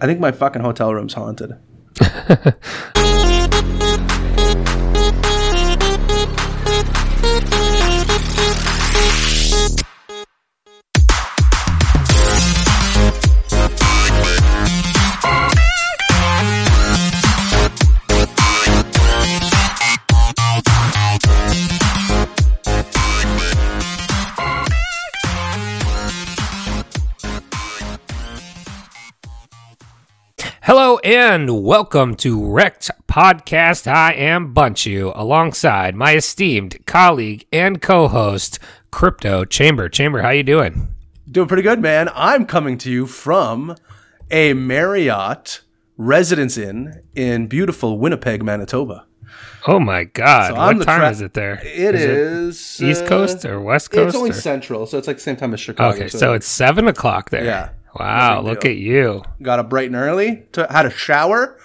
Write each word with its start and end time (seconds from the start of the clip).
I 0.00 0.06
think 0.06 0.20
my 0.20 0.32
fucking 0.32 0.62
hotel 0.62 0.92
room's 0.92 1.14
haunted. 1.14 1.56
and 31.16 31.64
welcome 31.64 32.14
to 32.14 32.44
Wrecked 32.44 32.90
Podcast. 33.08 33.90
I 33.90 34.12
am 34.12 34.52
Bunchu 34.52 35.12
alongside 35.14 35.96
my 35.96 36.14
esteemed 36.14 36.84
colleague 36.84 37.46
and 37.50 37.80
co-host 37.80 38.58
Crypto 38.90 39.46
Chamber. 39.46 39.88
Chamber, 39.88 40.20
how 40.20 40.28
you 40.28 40.42
doing? 40.42 40.94
Doing 41.26 41.48
pretty 41.48 41.62
good, 41.62 41.80
man. 41.80 42.10
I'm 42.14 42.44
coming 42.44 42.76
to 42.76 42.90
you 42.90 43.06
from 43.06 43.76
a 44.30 44.52
Marriott 44.52 45.62
Residence 45.96 46.58
Inn 46.58 47.00
in 47.14 47.46
beautiful 47.46 47.98
Winnipeg, 47.98 48.44
Manitoba. 48.44 49.06
Oh 49.66 49.80
my 49.80 50.04
god. 50.04 50.48
So 50.48 50.54
what 50.56 50.84
time 50.84 51.00
tra- 51.00 51.10
is 51.10 51.22
it 51.22 51.32
there? 51.32 51.54
It 51.64 51.94
is 51.94 52.78
is, 52.78 52.82
East 52.82 53.04
uh, 53.04 53.08
Coast 53.08 53.46
or 53.46 53.58
West 53.58 53.90
Coast? 53.90 54.08
It's 54.08 54.16
only 54.16 54.30
or- 54.30 54.34
central, 54.34 54.84
so 54.84 54.98
it's 54.98 55.06
like 55.06 55.16
the 55.16 55.22
same 55.22 55.36
time 55.36 55.54
as 55.54 55.60
Chicago. 55.60 55.96
Okay, 55.96 56.08
so 56.08 56.34
it's 56.34 56.46
seven 56.46 56.86
o'clock 56.88 57.30
there. 57.30 57.46
Yeah. 57.46 57.70
Wow, 57.98 58.40
look 58.42 58.60
deal. 58.60 58.70
at 58.72 58.76
you. 58.78 59.22
got 59.42 59.58
up 59.58 59.68
bright 59.70 59.86
and 59.86 59.96
early. 59.96 60.44
To, 60.52 60.66
had 60.70 60.86
a 60.86 60.90
shower, 60.90 61.58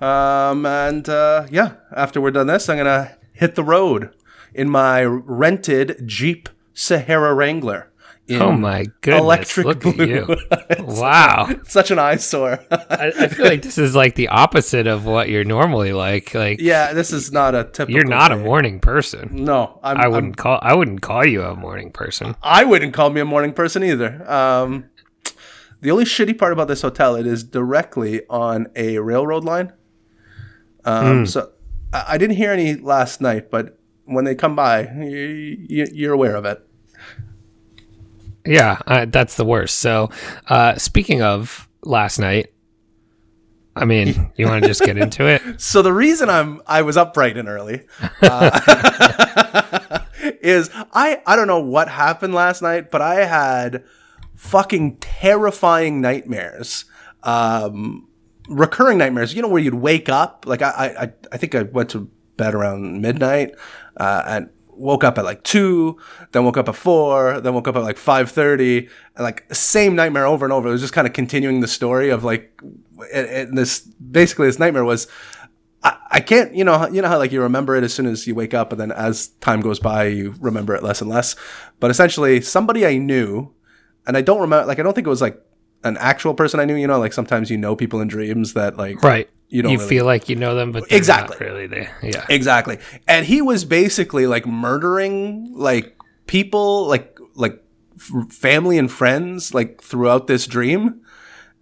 um, 0.00 0.64
and 0.66 1.08
uh, 1.08 1.46
yeah. 1.50 1.74
After 1.94 2.20
we're 2.20 2.30
done 2.30 2.46
this, 2.46 2.68
I'm 2.68 2.76
gonna 2.78 3.16
hit 3.32 3.54
the 3.54 3.64
road 3.64 4.10
in 4.54 4.68
my 4.68 5.02
rented 5.04 6.02
Jeep 6.06 6.48
Sahara 6.74 7.34
Wrangler. 7.34 7.84
In 8.28 8.42
Oh 8.42 8.52
my 8.52 8.84
goodness. 9.00 9.22
Electric 9.22 9.66
look 9.66 9.80
blue. 9.80 9.92
at 10.02 10.06
you. 10.06 10.36
wow. 10.84 11.48
Such 11.64 11.90
an 11.90 11.98
eyesore. 11.98 12.62
I, 12.70 13.10
I 13.18 13.28
feel 13.28 13.46
like 13.46 13.62
this 13.62 13.78
is 13.78 13.94
like 13.96 14.16
the 14.16 14.28
opposite 14.28 14.86
of 14.86 15.06
what 15.06 15.30
you're 15.30 15.44
normally 15.44 15.94
like. 15.94 16.34
Like 16.34 16.60
yeah, 16.60 16.92
this 16.92 17.10
is 17.10 17.32
not 17.32 17.54
a 17.54 17.64
typical. 17.64 17.94
you're 17.94 18.04
not 18.04 18.30
a 18.30 18.36
morning 18.36 18.80
person. 18.80 19.30
No, 19.32 19.80
I'm, 19.82 19.96
I 19.96 20.02
I'm- 20.02 20.12
wouldn't 20.12 20.36
call 20.36 20.58
I 20.60 20.74
wouldn't 20.74 21.00
call 21.00 21.24
you 21.24 21.42
a 21.42 21.54
morning 21.56 21.90
person. 21.90 22.36
I 22.42 22.64
wouldn't 22.64 22.92
call 22.92 23.08
me 23.08 23.22
a 23.22 23.24
morning 23.24 23.54
person 23.54 23.82
either. 23.82 24.30
Um, 24.30 24.90
the 25.80 25.90
only 25.90 26.04
shitty 26.04 26.36
part 26.36 26.52
about 26.52 26.68
this 26.68 26.82
hotel, 26.82 27.14
it 27.16 27.26
is 27.26 27.44
directly 27.44 28.22
on 28.28 28.68
a 28.74 28.98
railroad 28.98 29.44
line. 29.44 29.72
Um, 30.84 31.26
So 31.26 31.52
I, 31.92 32.04
I 32.08 32.18
didn't 32.18 32.36
hear 32.36 32.52
any 32.52 32.74
last 32.74 33.20
night, 33.20 33.50
but 33.50 33.78
when 34.04 34.24
they 34.24 34.34
come 34.34 34.56
by, 34.56 34.88
you, 34.94 35.66
you, 35.68 35.86
you're 35.92 36.14
aware 36.14 36.34
of 36.36 36.44
it. 36.44 36.64
Yeah, 38.46 38.78
uh, 38.86 39.04
that's 39.04 39.36
the 39.36 39.44
worst. 39.44 39.76
So, 39.78 40.10
uh, 40.48 40.76
speaking 40.76 41.20
of 41.22 41.68
last 41.82 42.18
night, 42.18 42.52
I 43.76 43.84
mean, 43.84 44.32
you 44.36 44.46
want 44.46 44.62
to 44.62 44.68
just 44.68 44.80
get 44.80 44.96
into 44.96 45.26
it? 45.26 45.42
So 45.60 45.82
the 45.82 45.92
reason 45.92 46.30
I'm 46.30 46.62
I 46.66 46.82
was 46.82 46.96
up 46.96 47.14
bright 47.14 47.36
and 47.36 47.48
early 47.48 47.86
uh, 48.22 50.00
is 50.40 50.70
I 50.92 51.20
I 51.26 51.36
don't 51.36 51.46
know 51.46 51.60
what 51.60 51.88
happened 51.88 52.34
last 52.34 52.62
night, 52.62 52.90
but 52.90 53.02
I 53.02 53.24
had 53.26 53.84
fucking 54.38 54.96
terrifying 54.98 56.00
nightmares. 56.00 56.84
Um, 57.24 58.08
recurring 58.48 58.98
nightmares. 58.98 59.34
You 59.34 59.42
know 59.42 59.48
where 59.48 59.60
you'd 59.60 59.74
wake 59.74 60.08
up 60.08 60.44
like 60.46 60.62
I 60.62 60.68
I 60.70 61.12
I 61.32 61.36
think 61.36 61.54
I 61.54 61.62
went 61.62 61.90
to 61.90 62.10
bed 62.36 62.54
around 62.54 63.02
midnight 63.02 63.54
uh, 63.96 64.22
and 64.26 64.50
woke 64.70 65.02
up 65.02 65.18
at 65.18 65.24
like 65.24 65.42
two, 65.42 65.98
then 66.30 66.44
woke 66.44 66.56
up 66.56 66.68
at 66.68 66.76
four, 66.76 67.40
then 67.40 67.52
woke 67.52 67.66
up 67.66 67.74
at 67.74 67.82
like 67.82 67.98
five 67.98 68.30
thirty, 68.30 68.88
and 69.16 69.24
like 69.24 69.52
same 69.52 69.96
nightmare 69.96 70.24
over 70.24 70.46
and 70.46 70.52
over. 70.52 70.68
It 70.68 70.72
was 70.72 70.80
just 70.80 70.92
kind 70.94 71.06
of 71.06 71.12
continuing 71.12 71.60
the 71.60 71.68
story 71.68 72.10
of 72.10 72.22
like 72.22 72.58
and, 73.12 73.58
this 73.58 73.80
basically 73.80 74.46
this 74.46 74.58
nightmare 74.60 74.84
was 74.84 75.08
I, 75.82 75.96
I 76.12 76.20
can't 76.20 76.54
you 76.54 76.64
know 76.64 76.88
you 76.88 77.02
know 77.02 77.08
how 77.08 77.18
like 77.18 77.32
you 77.32 77.42
remember 77.42 77.74
it 77.76 77.84
as 77.84 77.92
soon 77.92 78.06
as 78.06 78.26
you 78.26 78.34
wake 78.34 78.54
up 78.54 78.72
and 78.72 78.80
then 78.80 78.92
as 78.92 79.28
time 79.40 79.60
goes 79.60 79.80
by 79.80 80.06
you 80.06 80.34
remember 80.40 80.74
it 80.74 80.82
less 80.82 81.00
and 81.00 81.10
less 81.10 81.36
but 81.80 81.90
essentially 81.90 82.40
somebody 82.40 82.84
i 82.86 82.96
knew 82.96 83.52
and 84.08 84.16
i 84.16 84.20
don't 84.20 84.40
remember 84.40 84.66
like 84.66 84.80
i 84.80 84.82
don't 84.82 84.94
think 84.94 85.06
it 85.06 85.10
was 85.10 85.20
like 85.22 85.40
an 85.84 85.96
actual 85.98 86.34
person 86.34 86.58
i 86.58 86.64
knew 86.64 86.74
you 86.74 86.86
know 86.88 86.98
like 86.98 87.12
sometimes 87.12 87.50
you 87.50 87.56
know 87.56 87.76
people 87.76 88.00
in 88.00 88.08
dreams 88.08 88.54
that 88.54 88.76
like 88.76 89.00
Right. 89.04 89.28
You 89.50 89.62
don't 89.62 89.72
You 89.72 89.78
really- 89.78 89.88
feel 89.88 90.04
like 90.04 90.28
you 90.28 90.36
know 90.36 90.54
them, 90.54 90.72
but 90.72 90.86
they're 90.90 90.98
Exactly. 90.98 91.36
not 91.40 91.46
really 91.52 91.66
there. 91.66 91.90
Yeah. 92.02 92.26
Exactly. 92.28 92.76
And 93.06 93.24
he 93.24 93.40
was 93.40 93.64
basically 93.64 94.26
like 94.26 94.46
murdering 94.46 95.48
like 95.54 95.96
people, 96.26 96.86
like 96.86 97.18
like 97.34 97.62
family 98.28 98.76
and 98.76 98.90
friends, 98.92 99.54
like 99.54 99.80
throughout 99.82 100.26
this 100.26 100.46
dream. 100.46 101.00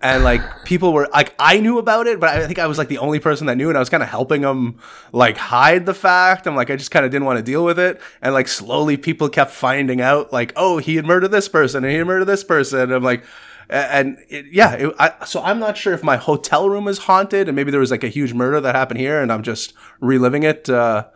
And 0.02 0.24
like 0.24 0.64
people 0.64 0.92
were 0.92 1.08
like, 1.10 1.34
I 1.38 1.58
knew 1.58 1.78
about 1.78 2.06
it, 2.06 2.20
but 2.20 2.28
I 2.28 2.46
think 2.46 2.58
I 2.58 2.66
was 2.66 2.76
like 2.76 2.88
the 2.88 2.98
only 2.98 3.18
person 3.18 3.46
that 3.46 3.56
knew, 3.56 3.70
and 3.70 3.78
I 3.78 3.80
was 3.80 3.88
kind 3.88 4.02
of 4.02 4.10
helping 4.10 4.42
them 4.42 4.78
like 5.10 5.38
hide 5.38 5.86
the 5.86 5.94
fact. 5.94 6.46
I'm 6.46 6.54
like, 6.54 6.70
I 6.70 6.76
just 6.76 6.90
kind 6.90 7.06
of 7.06 7.10
didn't 7.10 7.24
want 7.24 7.38
to 7.38 7.42
deal 7.42 7.64
with 7.64 7.78
it, 7.78 8.00
and 8.20 8.34
like 8.34 8.46
slowly 8.46 8.98
people 8.98 9.30
kept 9.30 9.52
finding 9.52 10.02
out, 10.02 10.34
like, 10.34 10.52
oh, 10.54 10.78
he 10.78 10.96
had 10.96 11.06
murdered 11.06 11.30
this 11.30 11.48
person, 11.48 11.82
and 11.82 11.90
he 11.90 11.96
had 11.96 12.06
murdered 12.06 12.26
this 12.26 12.44
person. 12.44 12.92
I'm 12.92 13.02
like, 13.02 13.24
and 13.70 14.18
it, 14.28 14.46
yeah, 14.52 14.72
it, 14.74 14.94
I, 14.98 15.24
so 15.24 15.42
I'm 15.42 15.58
not 15.58 15.78
sure 15.78 15.94
if 15.94 16.02
my 16.02 16.16
hotel 16.16 16.68
room 16.68 16.88
is 16.88 16.98
haunted, 16.98 17.48
and 17.48 17.56
maybe 17.56 17.70
there 17.70 17.80
was 17.80 17.90
like 17.90 18.04
a 18.04 18.08
huge 18.08 18.34
murder 18.34 18.60
that 18.60 18.74
happened 18.74 19.00
here, 19.00 19.20
and 19.22 19.32
I'm 19.32 19.42
just 19.42 19.72
reliving 20.00 20.42
it 20.42 20.68
uh, 20.68 21.06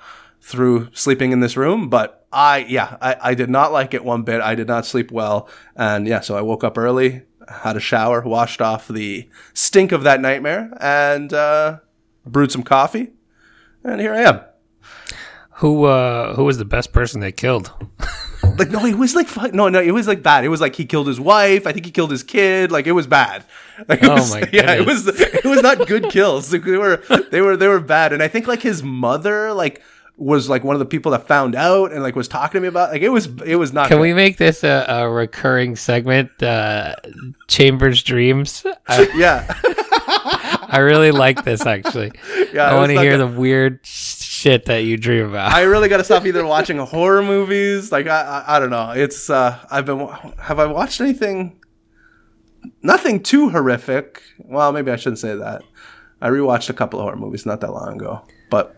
through 0.41 0.89
sleeping 0.95 1.33
in 1.33 1.41
this 1.41 1.57
room. 1.57 1.91
But 1.91 2.27
I, 2.33 2.65
yeah, 2.69 2.97
I, 3.03 3.17
I 3.21 3.35
did 3.35 3.51
not 3.51 3.73
like 3.73 3.93
it 3.93 4.05
one 4.05 4.23
bit. 4.23 4.41
I 4.41 4.55
did 4.55 4.69
not 4.69 4.87
sleep 4.87 5.13
well, 5.13 5.51
and 5.77 6.07
yeah, 6.09 6.21
so 6.21 6.37
I 6.37 6.41
woke 6.41 6.65
up 6.65 6.79
early, 6.79 7.23
had 7.51 7.77
a 7.77 7.81
shower, 7.81 8.21
washed 8.23 8.61
off 8.61 8.89
the 8.89 9.29
stink 9.53 9.93
of 9.93 10.03
that 10.05 10.21
nightmare, 10.21 10.73
and 10.81 11.33
uh, 11.33 11.79
brewed 12.25 12.53
some 12.53 12.63
coffee, 12.63 13.11
and 13.85 14.01
here 14.01 14.15
I 14.15 14.21
am. 14.23 14.41
Who 15.57 15.85
uh 15.85 16.37
who 16.37 16.45
was 16.45 16.57
the 16.57 16.65
best 16.65 16.93
person 16.93 17.21
they 17.21 17.33
killed? 17.33 17.71
Like 18.59 18.71
no, 18.71 18.85
it 18.85 18.97
was 18.97 19.15
like 19.15 19.55
no, 19.55 19.69
no, 19.69 19.81
it 19.81 19.93
was 19.93 20.09
like 20.09 20.23
bad. 20.23 20.45
It 20.45 20.49
was 20.49 20.61
like 20.61 20.75
he 20.75 20.85
killed 20.85 21.07
his 21.07 21.21
wife. 21.21 21.67
I 21.67 21.73
think 21.73 21.85
he 21.87 21.93
killed 21.93 22.11
his 22.11 22.23
kid. 22.23 22.73
Like 22.73 22.87
it 22.87 22.93
was 22.93 23.07
bad. 23.07 23.45
Like, 23.87 24.03
it 24.03 24.09
Oh 24.09 24.15
was, 24.15 24.31
my 24.31 24.49
yeah, 24.53 24.75
it 24.75 24.87
was 24.87 25.07
it 25.07 25.45
was 25.45 25.63
not 25.63 25.87
good 25.87 26.05
kills. 26.11 26.51
They 26.51 26.59
were 26.59 26.97
they 27.31 27.41
were 27.43 27.57
they 27.57 27.69
were 27.69 27.81
bad. 27.81 28.13
And 28.13 28.23
I 28.23 28.29
think 28.29 28.47
like 28.47 28.61
his 28.63 28.83
mother 28.83 29.53
like 29.53 29.83
was 30.21 30.51
like 30.51 30.63
one 30.63 30.77
of 30.77 30.81
the 30.81 30.87
people 30.87 31.13
that 31.13 31.27
found 31.27 31.55
out 31.55 31.93
and 31.93 32.03
like 32.03 32.15
was 32.15 32.29
talking 32.29 32.59
to 32.59 32.61
me 32.61 32.69
about 32.69 32.93
like 32.93 33.01
it 33.01 33.09
was 33.09 33.27
it 33.43 33.57
was 33.57 33.73
not. 33.73 33.89
Can 33.89 33.97
good. 33.97 34.03
we 34.03 34.13
make 34.13 34.37
this 34.37 34.63
a, 34.63 34.85
a 34.87 35.11
recurring 35.11 35.77
segment? 35.77 36.43
Uh, 36.43 36.95
Chambers 37.49 38.03
Dreams. 38.03 38.65
I, 38.87 39.09
Yeah, 39.17 39.47
I 40.69 40.79
really 40.81 41.11
like 41.11 41.43
this 41.45 41.65
actually. 41.65 42.13
yeah. 42.53 42.71
I 42.71 42.75
want 42.75 42.93
to 42.93 43.01
hear 43.01 43.17
good. 43.17 43.31
the 43.31 43.41
weird 43.41 43.81
shit 43.83 44.67
that 44.67 44.85
you 44.85 44.99
dream 44.99 45.31
about. 45.31 45.53
I 45.53 45.63
really 45.63 45.89
got 45.89 45.97
to 45.97 46.05
stop 46.05 46.27
either 46.27 46.45
watching 46.45 46.77
horror 46.77 47.23
movies. 47.23 47.91
Like 47.91 48.07
I, 48.07 48.45
I, 48.47 48.57
I 48.57 48.61
don't 48.61 48.71
know. 48.71 48.91
It's 48.91 49.31
uh, 49.31 49.59
I've 49.71 49.87
been. 49.87 50.07
Have 50.39 50.59
I 50.59 50.67
watched 50.67 51.01
anything? 51.01 51.63
Nothing 52.83 53.23
too 53.23 53.49
horrific. 53.49 54.23
Well, 54.39 54.71
maybe 54.71 54.91
I 54.91 54.97
shouldn't 54.97 55.19
say 55.19 55.35
that. 55.35 55.63
I 56.21 56.29
rewatched 56.29 56.69
a 56.69 56.75
couple 56.75 57.01
of 57.01 57.05
horror 57.05 57.17
movies 57.17 57.47
not 57.47 57.63
that 57.63 57.73
long 57.73 57.95
ago, 57.95 58.23
but. 58.51 58.77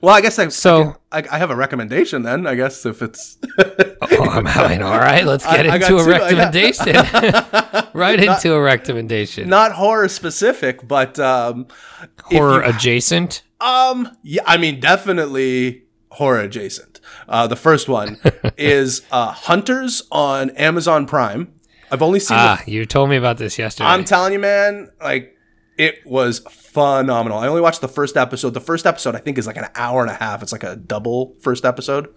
Well, 0.00 0.14
I 0.14 0.20
guess 0.20 0.38
I 0.38 0.46
So- 0.48 0.96
I, 1.10 1.24
I 1.30 1.38
have 1.38 1.50
a 1.50 1.56
recommendation 1.56 2.22
then. 2.22 2.46
I 2.46 2.54
guess 2.54 2.86
if 2.86 3.02
it's 3.02 3.36
oh, 3.58 4.28
I'm 4.30 4.44
having 4.46 4.82
all 4.82 4.98
right. 4.98 5.24
Let's 5.24 5.44
get 5.50 5.66
I- 5.66 5.72
I 5.72 5.74
into 5.76 5.96
a 5.96 6.04
two, 6.04 6.10
I 6.12 6.18
recommendation. 6.18 6.94
right 7.94 8.20
into 8.22 8.52
a 8.54 8.60
recommendation. 8.60 9.48
not 9.48 9.72
horror 9.72 10.08
specific, 10.08 10.86
but 10.86 11.18
um, 11.18 11.66
Horror 12.24 12.62
you- 12.64 12.70
adjacent. 12.70 13.42
Um, 13.60 14.16
yeah, 14.22 14.42
I 14.46 14.56
mean, 14.56 14.78
definitely 14.78 15.82
horror 16.12 16.40
adjacent. 16.40 17.00
Uh, 17.28 17.46
the 17.48 17.56
first 17.56 17.88
one 17.88 18.18
is 18.56 19.02
uh, 19.10 19.32
Hunters 19.32 20.02
on 20.12 20.50
Amazon 20.50 21.06
Prime. 21.06 21.52
I've 21.90 22.02
only 22.02 22.20
seen. 22.20 22.36
Ah, 22.38 22.62
the, 22.64 22.70
you 22.70 22.86
told 22.86 23.10
me 23.10 23.16
about 23.16 23.38
this 23.38 23.58
yesterday. 23.58 23.88
I'm 23.88 24.04
telling 24.04 24.32
you, 24.32 24.38
man, 24.38 24.90
like 25.02 25.34
it 25.78 26.04
was 26.04 26.40
phenomenal. 26.50 27.38
I 27.38 27.46
only 27.46 27.62
watched 27.62 27.80
the 27.80 27.88
first 27.88 28.16
episode. 28.16 28.52
The 28.52 28.60
first 28.60 28.84
episode, 28.84 29.14
I 29.14 29.18
think, 29.18 29.38
is 29.38 29.46
like 29.46 29.56
an 29.56 29.68
hour 29.74 30.02
and 30.02 30.10
a 30.10 30.14
half. 30.14 30.42
It's 30.42 30.52
like 30.52 30.64
a 30.64 30.76
double 30.76 31.36
first 31.40 31.64
episode, 31.64 32.12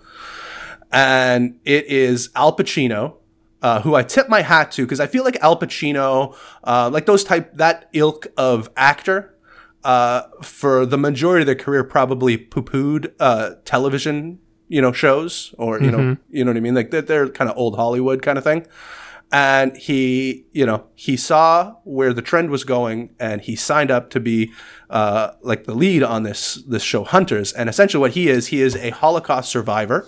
and 0.91 1.59
it 1.63 1.85
is 1.85 2.29
Al 2.35 2.55
Pacino. 2.57 3.17
Uh, 3.61 3.79
who 3.81 3.93
I 3.93 4.01
tip 4.01 4.27
my 4.27 4.41
hat 4.41 4.71
to 4.71 4.85
because 4.87 4.99
I 4.99 5.05
feel 5.05 5.23
like 5.23 5.37
Al 5.39 5.55
Pacino, 5.55 6.35
uh, 6.63 6.89
like 6.91 7.05
those 7.05 7.23
type 7.23 7.57
that 7.57 7.89
ilk 7.93 8.25
of 8.35 8.71
actor, 8.75 9.35
uh, 9.83 10.23
for 10.41 10.83
the 10.87 10.97
majority 10.97 11.43
of 11.43 11.45
their 11.45 11.53
career 11.53 11.83
probably 11.83 12.37
poo-pooed 12.37 13.13
uh, 13.19 13.51
television, 13.63 14.39
you 14.67 14.81
know, 14.81 14.91
shows 14.91 15.53
or 15.59 15.79
you 15.79 15.91
know, 15.91 16.17
you 16.31 16.43
know 16.43 16.49
what 16.49 16.57
I 16.57 16.59
mean. 16.59 16.73
Like 16.73 16.89
they're, 16.89 17.03
they're 17.03 17.29
kind 17.29 17.51
of 17.51 17.57
old 17.57 17.75
Hollywood 17.75 18.23
kind 18.23 18.39
of 18.39 18.43
thing. 18.43 18.65
And 19.31 19.75
he, 19.77 20.45
you 20.51 20.65
know, 20.65 20.85
he 20.95 21.15
saw 21.15 21.75
where 21.83 22.13
the 22.13 22.21
trend 22.21 22.49
was 22.49 22.63
going, 22.63 23.15
and 23.19 23.41
he 23.41 23.55
signed 23.55 23.89
up 23.91 24.09
to 24.11 24.19
be 24.19 24.51
uh, 24.89 25.31
like 25.41 25.63
the 25.63 25.73
lead 25.73 26.03
on 26.03 26.23
this 26.23 26.55
this 26.67 26.83
show, 26.83 27.03
Hunters. 27.03 27.53
And 27.53 27.69
essentially, 27.69 28.01
what 28.01 28.11
he 28.11 28.27
is, 28.27 28.47
he 28.47 28.61
is 28.61 28.75
a 28.75 28.89
Holocaust 28.89 29.49
survivor, 29.49 30.07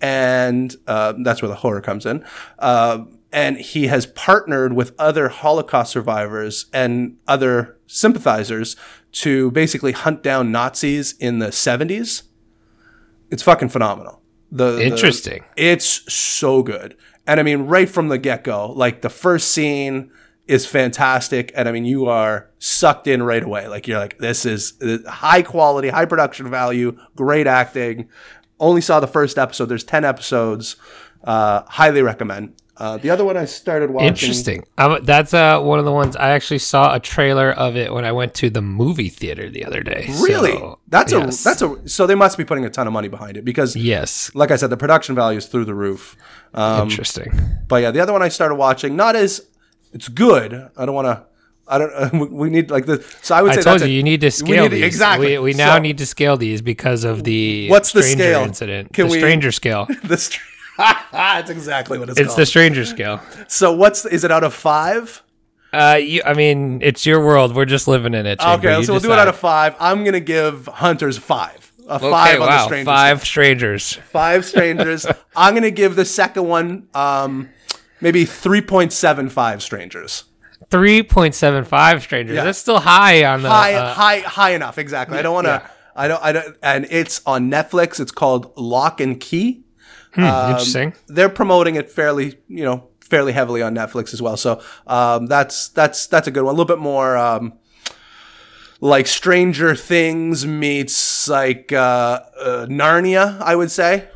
and 0.00 0.74
uh, 0.86 1.14
that's 1.24 1.42
where 1.42 1.48
the 1.48 1.56
horror 1.56 1.80
comes 1.80 2.06
in. 2.06 2.24
Uh, 2.58 3.04
and 3.32 3.58
he 3.58 3.86
has 3.86 4.06
partnered 4.06 4.72
with 4.72 4.92
other 4.98 5.28
Holocaust 5.28 5.92
survivors 5.92 6.66
and 6.72 7.16
other 7.28 7.78
sympathizers 7.86 8.74
to 9.12 9.50
basically 9.52 9.92
hunt 9.92 10.22
down 10.22 10.50
Nazis 10.50 11.12
in 11.18 11.38
the 11.38 11.48
70s. 11.48 12.24
It's 13.30 13.42
fucking 13.42 13.68
phenomenal. 13.68 14.20
The, 14.50 14.72
the- 14.72 14.84
Interesting. 14.84 15.44
it's 15.56 16.12
so 16.12 16.62
good. 16.62 16.96
And 17.30 17.38
I 17.38 17.44
mean, 17.44 17.68
right 17.68 17.88
from 17.88 18.08
the 18.08 18.18
get 18.18 18.42
go, 18.42 18.72
like 18.72 19.02
the 19.02 19.08
first 19.08 19.52
scene 19.52 20.10
is 20.48 20.66
fantastic. 20.66 21.52
And 21.54 21.68
I 21.68 21.72
mean, 21.72 21.84
you 21.84 22.06
are 22.06 22.50
sucked 22.58 23.06
in 23.06 23.22
right 23.22 23.44
away. 23.44 23.68
Like, 23.68 23.86
you're 23.86 24.00
like, 24.00 24.18
this 24.18 24.44
is 24.44 24.72
high 25.06 25.42
quality, 25.42 25.90
high 25.90 26.06
production 26.06 26.50
value, 26.50 26.98
great 27.14 27.46
acting. 27.46 28.08
Only 28.58 28.80
saw 28.80 28.98
the 28.98 29.06
first 29.06 29.38
episode. 29.38 29.66
There's 29.66 29.84
10 29.84 30.04
episodes. 30.04 30.74
Uh, 31.24 31.62
highly 31.66 32.02
recommend. 32.02 32.54
Uh, 32.76 32.96
the 32.96 33.10
other 33.10 33.26
one 33.26 33.36
I 33.36 33.44
started 33.44 33.90
watching. 33.90 34.08
Interesting. 34.08 34.64
Um, 34.78 35.00
that's 35.02 35.34
uh, 35.34 35.60
one 35.60 35.78
of 35.78 35.84
the 35.84 35.92
ones 35.92 36.16
I 36.16 36.30
actually 36.30 36.60
saw 36.60 36.94
a 36.94 36.98
trailer 37.00 37.52
of 37.52 37.76
it 37.76 37.92
when 37.92 38.06
I 38.06 38.12
went 38.12 38.32
to 38.36 38.48
the 38.48 38.62
movie 38.62 39.10
theater 39.10 39.50
the 39.50 39.66
other 39.66 39.82
day. 39.82 40.06
Really? 40.22 40.52
So, 40.52 40.78
that's 40.88 41.12
yes. 41.12 41.42
a 41.42 41.44
that's 41.44 41.60
a 41.60 41.88
so 41.88 42.06
they 42.06 42.14
must 42.14 42.38
be 42.38 42.44
putting 42.44 42.64
a 42.64 42.70
ton 42.70 42.86
of 42.86 42.94
money 42.94 43.08
behind 43.08 43.36
it 43.36 43.44
because 43.44 43.76
yes. 43.76 44.34
like 44.34 44.50
I 44.50 44.56
said, 44.56 44.70
the 44.70 44.78
production 44.78 45.14
value 45.14 45.36
is 45.36 45.44
through 45.44 45.66
the 45.66 45.74
roof. 45.74 46.16
Um, 46.54 46.88
Interesting. 46.88 47.30
But 47.68 47.82
yeah, 47.82 47.90
the 47.90 48.00
other 48.00 48.14
one 48.14 48.22
I 48.22 48.28
started 48.28 48.54
watching, 48.54 48.96
not 48.96 49.14
as 49.14 49.46
it's 49.92 50.08
good. 50.08 50.70
I 50.74 50.86
don't 50.86 50.94
want 50.94 51.06
to. 51.06 51.26
I 51.68 51.76
don't. 51.78 52.12
we- 52.18 52.28
we 52.44 52.50
need 52.50 52.70
like 52.70 52.86
the. 52.86 53.04
So 53.20 53.34
I 53.34 53.42
would 53.42 53.52
I 53.52 53.56
say 53.56 53.62
told 53.62 53.80
that's 53.80 53.88
you 53.88 53.94
a- 53.94 53.96
you 53.98 54.02
need 54.02 54.22
to 54.22 54.30
scale 54.30 54.62
need- 54.64 54.72
these. 54.72 54.84
exactly. 54.84 55.36
We, 55.36 55.52
we 55.52 55.52
now 55.52 55.74
So- 55.76 55.82
need 55.82 55.98
to 55.98 56.06
scale 56.06 56.38
these 56.38 56.62
because 56.62 57.04
of 57.04 57.24
the 57.24 57.68
What's 57.68 57.92
the 57.92 58.02
scale? 58.02 58.40
incident. 58.40 58.94
Can 58.94 59.08
the 59.08 59.12
we- 59.12 59.18
stranger 59.18 59.52
scale. 59.52 59.86
the. 60.04 60.16
Str- 60.16 60.40
that's 61.12 61.50
exactly 61.50 61.98
what 61.98 62.08
it's, 62.08 62.18
called. 62.18 62.24
It's 62.26 62.34
called. 62.34 62.40
the 62.40 62.46
stranger 62.46 62.84
scale. 62.84 63.20
so 63.48 63.72
what's 63.72 64.04
is 64.06 64.24
it 64.24 64.30
out 64.30 64.44
of 64.44 64.54
five? 64.54 65.22
Uh, 65.72 65.98
you, 66.02 66.20
I 66.24 66.34
mean, 66.34 66.80
it's 66.82 67.06
your 67.06 67.24
world. 67.24 67.54
We're 67.54 67.64
just 67.64 67.86
living 67.86 68.12
in 68.14 68.26
it. 68.26 68.40
Chamber. 68.40 68.68
Okay, 68.68 68.78
You 68.78 68.84
so 68.84 68.92
we'll 68.94 69.00
do 69.00 69.12
it 69.12 69.18
out 69.18 69.28
of 69.28 69.36
five. 69.36 69.76
I'm 69.78 70.02
gonna 70.04 70.18
give 70.20 70.66
Hunters 70.66 71.16
five. 71.18 71.70
A 71.88 71.94
Okay, 71.94 72.10
five 72.10 72.34
on 72.40 72.46
the 72.46 72.46
wow, 72.46 72.64
strangers. 72.66 72.86
five 72.86 73.24
strangers. 73.24 73.92
Five 74.12 74.44
strangers. 74.44 75.06
I'm 75.36 75.54
gonna 75.54 75.70
give 75.70 75.96
the 75.96 76.04
second 76.04 76.46
one 76.48 76.88
um 76.94 77.50
maybe 78.00 78.24
three 78.24 78.60
point 78.62 78.92
seven 78.92 79.28
five 79.28 79.62
strangers. 79.62 80.24
Three 80.70 81.02
point 81.02 81.34
seven 81.34 81.64
five 81.64 82.02
strangers. 82.02 82.36
Yeah. 82.36 82.44
That's 82.44 82.58
still 82.58 82.78
high 82.78 83.24
on 83.24 83.42
the. 83.42 83.48
high, 83.50 83.74
uh, 83.74 83.92
high, 83.94 84.20
high 84.20 84.50
enough. 84.50 84.78
Exactly. 84.78 85.18
I 85.18 85.22
don't 85.22 85.34
want 85.34 85.46
to. 85.46 85.62
yeah. 85.64 85.70
I 85.96 86.08
don't. 86.08 86.22
I 86.22 86.32
don't. 86.32 86.56
And 86.62 86.86
it's 86.90 87.20
on 87.26 87.50
Netflix. 87.50 87.98
It's 87.98 88.12
called 88.12 88.52
Lock 88.56 89.00
and 89.00 89.18
Key. 89.20 89.64
Hmm, 90.14 90.22
interesting. 90.22 90.94
They're 91.06 91.28
promoting 91.28 91.76
it 91.76 91.90
fairly, 91.90 92.38
you 92.48 92.64
know, 92.64 92.88
fairly 93.00 93.32
heavily 93.32 93.62
on 93.62 93.74
Netflix 93.74 94.14
as 94.14 94.22
well. 94.22 94.36
So 94.36 94.62
um, 94.86 95.26
that's 95.26 95.68
that's 95.68 96.06
that's 96.06 96.26
a 96.26 96.30
good 96.30 96.42
one. 96.44 96.54
A 96.54 96.56
little 96.56 96.76
bit 96.76 96.78
more. 96.78 97.16
Um, 97.16 97.54
like 98.80 99.06
Stranger 99.06 99.74
Things 99.74 100.46
meets 100.46 101.28
like 101.28 101.72
uh, 101.72 102.20
uh, 102.38 102.66
Narnia, 102.68 103.40
I 103.40 103.54
would 103.54 103.70
say. 103.70 104.08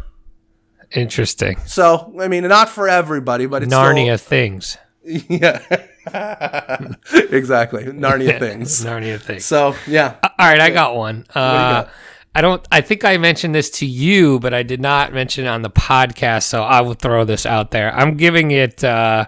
Interesting. 0.90 1.58
So 1.66 2.14
I 2.20 2.28
mean, 2.28 2.46
not 2.48 2.68
for 2.68 2.88
everybody, 2.88 3.46
but 3.46 3.62
it's 3.62 3.72
Narnia 3.72 4.18
things. 4.18 4.78
Yeah, 5.06 5.60
exactly. 7.12 7.84
Narnia 7.84 8.38
things. 8.46 8.82
Narnia 8.82 9.20
things. 9.20 9.44
So 9.44 9.74
yeah, 9.86 10.16
All 10.22 10.30
right, 10.48 10.60
I 10.60 10.70
got 10.70 10.96
one. 10.96 11.26
Uh? 11.34 11.84
I 12.34 12.40
don't. 12.40 12.66
I 12.72 12.80
think 12.80 13.04
I 13.04 13.16
mentioned 13.16 13.54
this 13.54 13.70
to 13.70 13.86
you, 13.86 14.38
but 14.40 14.52
I 14.52 14.62
did 14.62 14.80
not 14.80 15.12
mention 15.12 15.44
it 15.44 15.48
on 15.48 15.62
the 15.62 15.70
podcast. 15.70 16.44
So 16.44 16.62
I 16.62 16.80
will 16.80 16.94
throw 16.94 17.24
this 17.24 17.46
out 17.46 17.70
there. 17.70 17.94
I'm 17.94 18.16
giving 18.16 18.50
it. 18.50 18.82
Uh, 18.82 19.26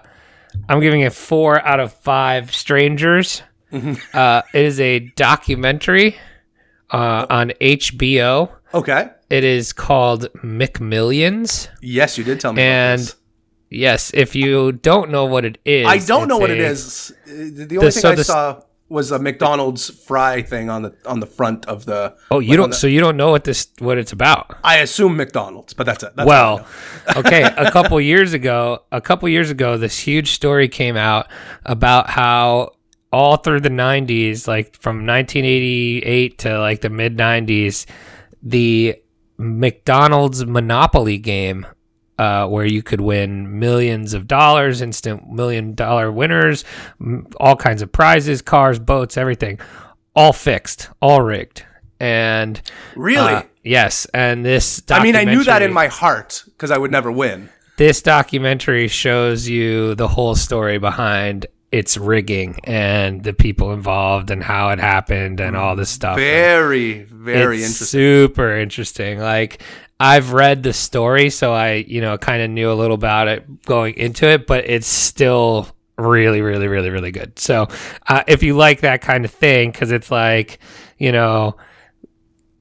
I'm 0.67 0.79
giving 0.81 1.01
it 1.01 1.13
four 1.13 1.65
out 1.65 1.79
of 1.79 1.93
five. 1.93 2.53
Strangers. 2.53 3.43
uh, 4.13 4.41
it 4.53 4.65
is 4.65 4.79
a 4.79 4.99
documentary 5.15 6.17
uh, 6.91 7.25
on 7.29 7.51
HBO. 7.61 8.51
okay. 8.73 9.09
It 9.29 9.43
is 9.43 9.73
called 9.73 10.27
McMillions. 10.43 11.67
Yes, 11.81 12.17
you 12.17 12.23
did 12.23 12.39
tell 12.39 12.53
me. 12.53 12.61
about 12.61 12.69
And 12.71 13.15
yes, 13.69 14.11
if 14.13 14.35
you 14.35 14.71
don't 14.71 15.11
know 15.11 15.25
what 15.25 15.43
it 15.43 15.57
is, 15.65 15.85
I 15.85 15.97
don't 15.99 16.27
know 16.29 16.37
what 16.37 16.49
it 16.49 16.59
a- 16.59 16.65
is. 16.65 17.11
Uh, 17.27 17.31
The 17.65 17.77
only 17.77 17.91
thing 17.91 18.01
so 18.01 18.11
I 18.11 18.15
the- 18.15 18.23
saw 18.23 18.61
was 18.89 19.11
a 19.11 19.19
McDonald's 19.19 19.89
fry 19.89 20.41
thing 20.41 20.69
on 20.69 20.81
the 20.83 20.95
on 21.05 21.19
the 21.19 21.25
front 21.25 21.65
of 21.65 21.85
the. 21.85 22.15
Oh, 22.31 22.39
you 22.39 22.55
don't. 22.55 22.73
So 22.73 22.87
you 22.87 22.99
don't 22.99 23.17
know 23.17 23.31
what 23.31 23.43
this 23.43 23.67
what 23.79 23.97
it's 23.97 24.11
about. 24.11 24.55
I 24.63 24.77
assume 24.77 25.17
McDonald's, 25.17 25.73
but 25.73 25.85
that's 25.85 26.03
it. 26.03 26.15
That's 26.15 26.27
Well, 26.27 26.65
okay. 27.15 27.43
A 27.43 27.71
couple 27.71 27.99
years 27.99 28.33
ago, 28.33 28.83
a 28.91 29.01
couple 29.01 29.27
years 29.29 29.49
ago, 29.49 29.77
this 29.77 29.99
huge 29.99 30.31
story 30.31 30.67
came 30.67 30.95
out 30.95 31.27
about 31.65 32.09
how 32.09 32.71
all 33.11 33.37
through 33.37 33.61
the 33.61 33.69
'90s, 33.69 34.47
like 34.47 34.77
from 34.79 35.05
1988 35.05 36.37
to 36.39 36.59
like 36.59 36.81
the 36.81 36.89
mid 36.89 37.17
'90s, 37.17 37.85
the 38.41 38.95
McDonald's 39.37 40.45
Monopoly 40.45 41.17
game. 41.17 41.65
Uh, 42.17 42.47
where 42.47 42.65
you 42.65 42.81
could 42.81 42.99
win 42.99 43.59
millions 43.59 44.15
of 44.15 44.25
dollars, 44.27 44.81
instant 44.81 45.31
million 45.31 45.75
dollar 45.75 46.11
winners, 46.11 46.65
m- 46.99 47.27
all 47.39 47.55
kinds 47.55 47.83
of 47.83 47.91
prizes, 47.91 48.41
cars, 48.41 48.79
boats, 48.79 49.17
everything, 49.17 49.59
all 50.15 50.33
fixed, 50.33 50.89
all 50.99 51.21
rigged, 51.21 51.63
and 51.99 52.59
really, 52.95 53.33
uh, 53.33 53.43
yes, 53.63 54.05
and 54.15 54.43
this. 54.43 54.81
I 54.89 55.03
mean, 55.03 55.15
I 55.15 55.25
knew 55.25 55.43
that 55.43 55.61
in 55.61 55.71
my 55.71 55.87
heart 55.87 56.43
because 56.47 56.71
I 56.71 56.77
would 56.79 56.89
never 56.91 57.11
win. 57.11 57.49
this 57.77 58.01
documentary 58.01 58.87
shows 58.87 59.47
you 59.47 59.93
the 59.93 60.07
whole 60.07 60.33
story 60.33 60.79
behind 60.79 61.45
its 61.71 61.97
rigging 61.97 62.57
and 62.63 63.23
the 63.23 63.33
people 63.33 63.73
involved 63.73 64.31
and 64.31 64.41
how 64.41 64.69
it 64.69 64.79
happened 64.79 65.39
and 65.39 65.55
all 65.55 65.75
this 65.75 65.89
stuff. 65.91 66.15
Very, 66.17 67.03
very 67.03 67.57
interesting. 67.57 67.85
super 67.87 68.57
interesting. 68.57 69.19
Like 69.19 69.61
I've 69.99 70.33
read 70.33 70.63
the 70.63 70.73
story, 70.73 71.29
so 71.29 71.53
I, 71.53 71.85
you 71.87 72.01
know, 72.01 72.17
kind 72.17 72.41
of 72.41 72.49
knew 72.49 72.71
a 72.71 72.75
little 72.75 72.95
about 72.95 73.27
it 73.27 73.63
going 73.63 73.95
into 73.95 74.27
it, 74.27 74.45
but 74.45 74.69
it's 74.69 74.87
still 74.87 75.67
really, 75.97 76.41
really, 76.41 76.67
really, 76.67 76.89
really 76.89 77.11
good. 77.11 77.39
So 77.39 77.67
uh, 78.07 78.23
if 78.27 78.43
you 78.43 78.55
like 78.55 78.81
that 78.81 79.01
kind 79.01 79.25
of 79.25 79.31
thing, 79.31 79.71
because 79.71 79.91
it's 79.91 80.11
like, 80.11 80.59
you 80.99 81.11
know, 81.11 81.55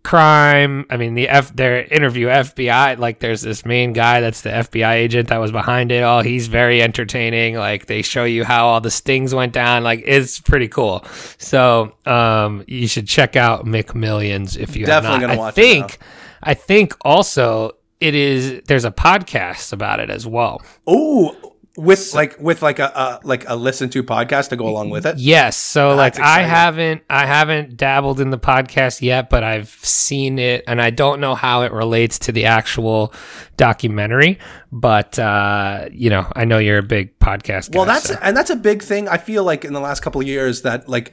crime. 0.07 0.87
I 0.89 0.97
mean, 0.97 1.15
the 1.15 1.29
F 1.29 1.55
their 1.55 1.83
interview 1.83 2.29
FBI. 2.29 2.97
Like, 2.99 3.19
there's 3.19 3.41
this 3.43 3.67
main 3.67 3.93
guy 3.93 4.21
that's 4.21 4.43
the 4.43 4.51
FBI 4.51 4.93
agent 4.93 5.29
that 5.29 5.39
was 5.39 5.51
behind 5.51 5.91
it 5.91 6.05
all. 6.05 6.23
He's 6.23 6.47
very 6.47 6.81
entertaining. 6.81 7.57
Like, 7.57 7.87
they 7.87 8.03
show 8.03 8.23
you 8.23 8.45
how 8.45 8.69
all 8.69 8.81
the 8.81 8.91
stings 8.91 9.35
went 9.35 9.53
down. 9.53 9.83
Like, 9.83 10.05
it's 10.07 10.41
pretty 10.41 10.69
cool. 10.69 11.05
So, 11.39 11.93
um, 12.07 12.63
you 12.69 12.87
should 12.87 13.09
check 13.09 13.35
out 13.35 13.67
McMillions 13.67 14.57
if 14.57 14.77
you 14.77 14.87
Definitely 14.87 15.21
have 15.21 15.21
not. 15.23 15.27
gonna 15.29 15.33
I 15.33 15.37
watch 15.37 15.53
it 15.53 15.55
think, 15.57 15.99
I 16.43 16.55
think 16.55 16.95
also 17.03 17.73
it 18.01 18.15
is. 18.15 18.63
There's 18.67 18.85
a 18.85 18.91
podcast 18.91 19.73
about 19.73 20.01
it 20.01 20.11
as 20.11 20.27
well. 20.27 20.63
Oh, 20.87 21.55
with 21.79 22.15
like 22.15 22.39
with 22.41 22.63
like 22.63 22.79
a 22.79 22.97
uh, 22.97 23.19
like 23.23 23.47
a 23.49 23.55
listen 23.55 23.91
to 23.91 24.03
podcast 24.03 24.49
to 24.49 24.57
go 24.57 24.67
along 24.67 24.89
with 24.89 25.05
it. 25.05 25.19
Yes. 25.19 25.57
So 25.59 25.95
like 25.95 26.15
That's 26.15 26.27
I 26.27 26.41
haven't 26.41 27.03
I 27.11 27.27
haven't 27.27 27.77
dabbled 27.77 28.19
in 28.21 28.31
the 28.31 28.39
podcast 28.39 29.03
yet, 29.03 29.29
but 29.29 29.45
I've 29.45 29.69
seen 29.69 30.39
it 30.39 30.65
and 30.67 30.81
I 30.81 30.89
don't 30.91 31.21
know 31.21 31.35
how 31.35 31.63
it 31.63 31.73
relates 31.73 32.19
to 32.21 32.33
the 32.33 32.47
actual 32.47 33.13
documentary. 33.57 34.39
But 34.73 35.19
uh, 35.19 35.89
you 35.93 36.11
know, 36.11 36.31
I 36.35 36.45
know 36.45 36.59
you're 36.59 36.79
a 36.79 36.83
big 36.83 37.19
podcast 37.19 37.71
guy. 37.71 37.79
Well, 37.79 37.87
that's 37.87 38.09
so- 38.09 38.19
and 38.23 38.37
that's 38.37 38.51
a 38.51 38.57
big 38.57 38.83
thing. 38.83 39.09
I 39.09 39.19
feel 39.19 39.45
like 39.45 39.65
in 39.65 39.73
the 39.73 39.81
last 39.81 40.01
couple 40.01 40.21
of 40.21 40.27
years 40.27 40.63
that 40.63 40.89
like 40.89 41.13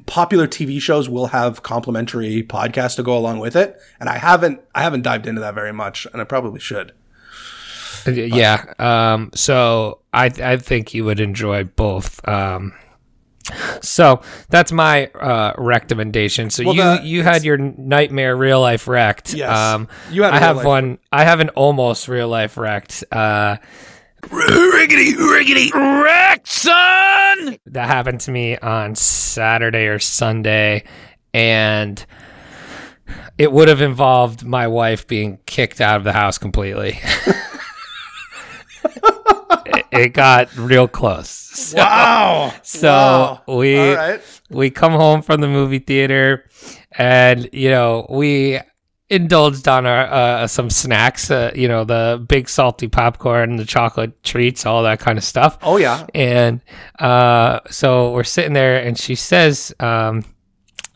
popular 0.00 0.46
TV 0.46 0.80
shows 0.80 1.08
will 1.08 1.26
have 1.28 1.62
complimentary 1.62 2.42
podcasts 2.42 2.96
to 2.96 3.02
go 3.02 3.16
along 3.16 3.38
with 3.40 3.56
it, 3.56 3.78
and 4.00 4.08
I 4.08 4.18
haven't 4.18 4.60
I 4.74 4.82
haven't 4.82 5.02
dived 5.02 5.26
into 5.26 5.40
that 5.40 5.54
very 5.54 5.72
much, 5.72 6.06
and 6.12 6.20
I 6.20 6.24
probably 6.24 6.60
should. 6.60 6.92
yeah. 8.06 8.64
Um, 8.78 9.30
so 9.34 10.00
I 10.12 10.26
I 10.26 10.56
think 10.56 10.94
you 10.94 11.04
would 11.04 11.20
enjoy 11.20 11.64
both. 11.64 12.26
Um, 12.28 12.72
so 13.80 14.22
that's 14.50 14.72
my 14.72 15.06
uh, 15.08 15.52
recommendation. 15.58 16.50
So 16.50 16.64
Well, 16.64 16.74
you 16.74 16.82
the- 16.82 17.00
you 17.06 17.22
had 17.22 17.44
your 17.44 17.58
nightmare 17.58 18.36
real 18.36 18.60
life 18.60 18.86
wrecked. 18.88 19.34
Yes. 19.34 19.56
Um, 19.56 19.88
You 20.10 20.22
had 20.22 20.34
I 20.34 20.38
have 20.38 20.64
one. 20.64 20.98
I 21.10 21.24
have 21.24 21.40
an 21.40 21.48
almost 21.50 22.08
real 22.08 22.28
life 22.28 22.56
wrecked. 22.56 23.04
Uh, 23.12 23.56
riggedy 24.22 25.12
riggedy 25.12 25.70
Rexon. 25.70 27.58
That 27.66 27.88
happened 27.88 28.20
to 28.20 28.30
me 28.30 28.56
on 28.56 28.94
Saturday 28.94 29.86
or 29.86 29.98
Sunday, 29.98 30.84
and 31.34 32.04
it 33.38 33.52
would 33.52 33.68
have 33.68 33.80
involved 33.80 34.44
my 34.44 34.68
wife 34.68 35.06
being 35.06 35.38
kicked 35.46 35.80
out 35.80 35.96
of 35.96 36.04
the 36.04 36.12
house 36.12 36.38
completely. 36.38 36.98
it, 39.66 39.86
it 39.92 40.08
got 40.12 40.54
real 40.56 40.88
close. 40.88 41.28
So, 41.28 41.78
wow! 41.78 42.54
So 42.62 42.88
wow. 42.88 43.42
we 43.46 43.92
right. 43.94 44.20
we 44.50 44.70
come 44.70 44.92
home 44.92 45.22
from 45.22 45.40
the 45.40 45.48
movie 45.48 45.80
theater, 45.80 46.48
and 46.92 47.48
you 47.52 47.70
know 47.70 48.06
we 48.08 48.60
indulged 49.12 49.68
on 49.68 49.84
our 49.84 50.06
uh, 50.06 50.46
some 50.46 50.70
snacks. 50.70 51.30
Uh, 51.30 51.52
you 51.54 51.68
know, 51.68 51.84
the 51.84 52.24
big 52.26 52.48
salty 52.48 52.88
popcorn, 52.88 53.56
the 53.56 53.66
chocolate 53.66 54.20
treats, 54.24 54.64
all 54.64 54.82
that 54.82 54.98
kind 54.98 55.18
of 55.18 55.24
stuff. 55.24 55.58
Oh 55.62 55.76
yeah. 55.76 56.06
And 56.14 56.62
uh, 56.98 57.60
so 57.70 58.12
we're 58.12 58.24
sitting 58.24 58.54
there, 58.54 58.82
and 58.82 58.98
she 58.98 59.14
says, 59.14 59.72
um, 59.78 60.24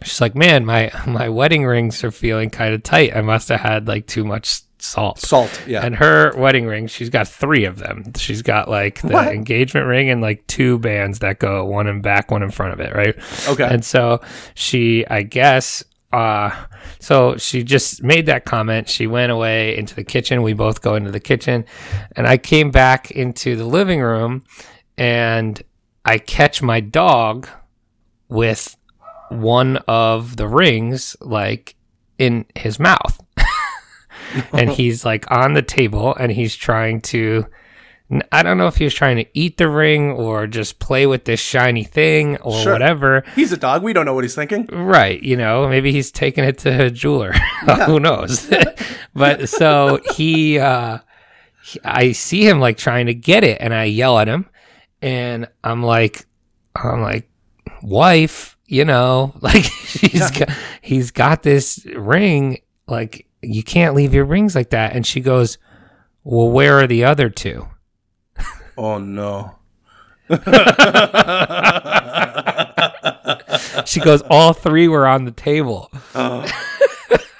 she's 0.02 0.20
like, 0.20 0.34
"Man, 0.34 0.64
my 0.64 0.90
my 1.06 1.28
wedding 1.28 1.66
rings 1.66 2.02
are 2.02 2.10
feeling 2.10 2.50
kind 2.50 2.74
of 2.74 2.82
tight. 2.82 3.14
I 3.14 3.20
must 3.20 3.48
have 3.50 3.60
had 3.60 3.86
like 3.86 4.06
too 4.06 4.24
much." 4.24 4.62
Salt, 4.78 5.18
salt, 5.18 5.62
yeah. 5.66 5.84
And 5.84 5.96
her 5.96 6.36
wedding 6.36 6.66
ring, 6.66 6.86
she's 6.86 7.08
got 7.08 7.26
three 7.26 7.64
of 7.64 7.78
them. 7.78 8.12
She's 8.14 8.42
got 8.42 8.68
like 8.68 9.00
the 9.00 9.14
what? 9.14 9.34
engagement 9.34 9.86
ring 9.86 10.10
and 10.10 10.20
like 10.20 10.46
two 10.46 10.78
bands 10.78 11.20
that 11.20 11.38
go 11.38 11.64
one 11.64 11.86
in 11.86 12.02
back, 12.02 12.30
one 12.30 12.42
in 12.42 12.50
front 12.50 12.74
of 12.74 12.80
it, 12.80 12.94
right? 12.94 13.16
Okay. 13.48 13.66
And 13.68 13.82
so 13.82 14.20
she, 14.54 15.04
I 15.06 15.22
guess, 15.22 15.82
uh 16.12 16.66
so 17.00 17.36
she 17.36 17.62
just 17.62 18.02
made 18.02 18.26
that 18.26 18.44
comment. 18.44 18.88
She 18.88 19.06
went 19.06 19.32
away 19.32 19.76
into 19.76 19.94
the 19.94 20.04
kitchen. 20.04 20.42
We 20.42 20.52
both 20.52 20.80
go 20.80 20.94
into 20.94 21.10
the 21.10 21.20
kitchen. 21.20 21.64
And 22.14 22.26
i 22.26 22.36
came 22.36 22.70
back 22.70 23.10
into 23.10 23.56
the 23.56 23.66
living 23.66 24.00
room 24.00 24.44
and 24.96 25.62
i 26.04 26.18
catch 26.18 26.62
my 26.62 26.80
dog 26.80 27.48
with 28.28 28.76
one 29.28 29.76
of 29.88 30.36
the 30.36 30.48
rings 30.48 31.16
like 31.20 31.76
in 32.18 32.46
his 32.54 32.78
mouth. 32.78 33.20
And 34.52 34.70
he's 34.78 35.04
like 35.04 35.30
on 35.30 35.54
the 35.54 35.62
table 35.62 36.14
and 36.14 36.32
he's 36.32 36.54
trying 36.56 37.00
to 37.02 37.46
I 38.30 38.44
don't 38.44 38.56
know 38.56 38.68
if 38.68 38.76
he 38.76 38.84
was 38.84 38.94
trying 38.94 39.16
to 39.16 39.26
eat 39.34 39.56
the 39.56 39.68
ring 39.68 40.12
or 40.12 40.46
just 40.46 40.78
play 40.78 41.06
with 41.06 41.24
this 41.24 41.40
shiny 41.40 41.82
thing 41.82 42.36
or 42.36 42.62
sure. 42.62 42.72
whatever. 42.72 43.24
He's 43.34 43.50
a 43.50 43.56
dog. 43.56 43.82
We 43.82 43.92
don't 43.92 44.06
know 44.06 44.14
what 44.14 44.22
he's 44.22 44.36
thinking. 44.36 44.66
Right. 44.66 45.20
You 45.20 45.36
know, 45.36 45.68
maybe 45.68 45.90
he's 45.90 46.12
taking 46.12 46.44
it 46.44 46.58
to 46.58 46.86
a 46.86 46.90
jeweler. 46.90 47.34
Yeah. 47.66 47.86
Who 47.86 47.98
knows? 47.98 48.48
but 49.14 49.48
so 49.48 50.00
he, 50.14 50.58
uh, 50.58 50.98
he, 51.64 51.80
I 51.84 52.12
see 52.12 52.46
him 52.48 52.60
like 52.60 52.76
trying 52.76 53.06
to 53.06 53.14
get 53.14 53.42
it 53.42 53.58
and 53.60 53.74
I 53.74 53.84
yell 53.84 54.20
at 54.20 54.28
him 54.28 54.48
and 55.02 55.48
I'm 55.64 55.82
like, 55.82 56.26
I'm 56.76 57.00
like, 57.00 57.28
wife, 57.82 58.56
you 58.66 58.84
know, 58.84 59.34
like 59.40 59.64
she's 59.64 60.14
yeah. 60.14 60.46
got, 60.46 60.56
he's 60.80 61.10
got 61.10 61.42
this 61.42 61.84
ring. 61.86 62.60
Like 62.86 63.26
you 63.42 63.64
can't 63.64 63.96
leave 63.96 64.14
your 64.14 64.26
rings 64.26 64.54
like 64.54 64.70
that. 64.70 64.94
And 64.94 65.04
she 65.04 65.20
goes, 65.20 65.58
well, 66.22 66.48
where 66.48 66.78
are 66.78 66.86
the 66.86 67.04
other 67.04 67.30
two? 67.30 67.66
oh 68.76 68.98
no. 68.98 69.54
she 73.84 74.00
goes, 74.00 74.22
all 74.22 74.52
three 74.52 74.88
were 74.88 75.06
on 75.06 75.24
the 75.24 75.30
table. 75.30 75.90
Uh, 76.14 76.48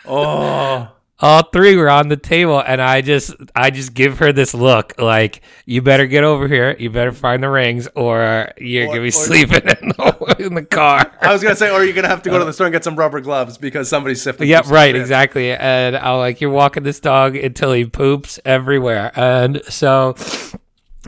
oh. 0.06 0.92
all 1.18 1.42
three 1.44 1.76
were 1.76 1.88
on 1.88 2.08
the 2.08 2.16
table 2.16 2.60
and 2.60 2.80
i 2.80 3.00
just 3.00 3.34
i 3.54 3.70
just 3.70 3.94
give 3.94 4.18
her 4.18 4.32
this 4.32 4.52
look 4.52 5.00
like 5.00 5.40
you 5.64 5.80
better 5.80 6.06
get 6.06 6.24
over 6.24 6.46
here 6.46 6.76
you 6.78 6.90
better 6.90 7.12
find 7.12 7.42
the 7.42 7.48
rings 7.48 7.88
or 7.94 8.50
you're 8.58 8.84
or, 8.84 8.88
gonna 8.88 9.00
be 9.00 9.10
sleeping 9.10 9.62
in 9.62 9.88
the, 9.88 10.36
in 10.46 10.54
the, 10.54 10.62
car 10.62 11.10
i 11.22 11.32
was 11.32 11.42
gonna 11.42 11.56
say 11.56 11.70
or 11.70 11.84
you're 11.84 11.94
gonna 11.94 12.08
have 12.08 12.22
to 12.22 12.28
go 12.28 12.38
to 12.38 12.44
the 12.44 12.52
store 12.52 12.66
and 12.66 12.72
get 12.72 12.84
some 12.84 12.96
rubber 12.96 13.20
gloves 13.20 13.56
because 13.56 13.88
somebody's 13.88 14.20
sifting 14.20 14.46
yep 14.46 14.66
right 14.66 14.94
in. 14.94 15.00
exactly 15.00 15.52
and 15.52 15.96
i'm 15.96 16.18
like 16.18 16.40
you're 16.40 16.50
walking 16.50 16.82
this 16.82 17.00
dog 17.00 17.34
until 17.34 17.72
he 17.72 17.86
poops 17.86 18.38
everywhere 18.44 19.10
and 19.16 19.62
so 19.64 20.14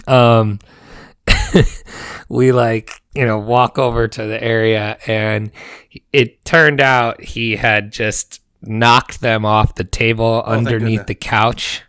um, 0.06 0.58
we 2.28 2.52
like 2.52 3.02
you 3.14 3.26
know 3.26 3.38
walk 3.38 3.78
over 3.78 4.08
to 4.08 4.26
the 4.26 4.42
area, 4.42 4.98
and 5.06 5.50
it 6.12 6.44
turned 6.44 6.80
out 6.80 7.22
he 7.22 7.56
had 7.56 7.92
just 7.92 8.40
knocked 8.62 9.20
them 9.20 9.44
off 9.44 9.74
the 9.74 9.84
table 9.84 10.42
oh, 10.44 10.50
underneath 10.50 11.06
the 11.06 11.14
couch, 11.14 11.82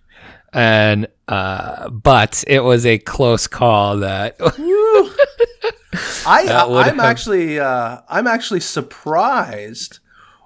and 0.54 1.08
uh, 1.28 1.90
but 1.90 2.44
it 2.48 2.64
was 2.64 2.86
a 2.86 2.98
close 2.98 3.48
call 3.48 3.98
that. 3.98 4.36
I, 6.26 6.46
uh, 6.48 6.70
I 6.70 6.90
am 6.90 7.00
actually 7.00 7.60
uh, 7.60 8.02
I'm 8.08 8.28
actually 8.28 8.60
surprised 8.60 10.00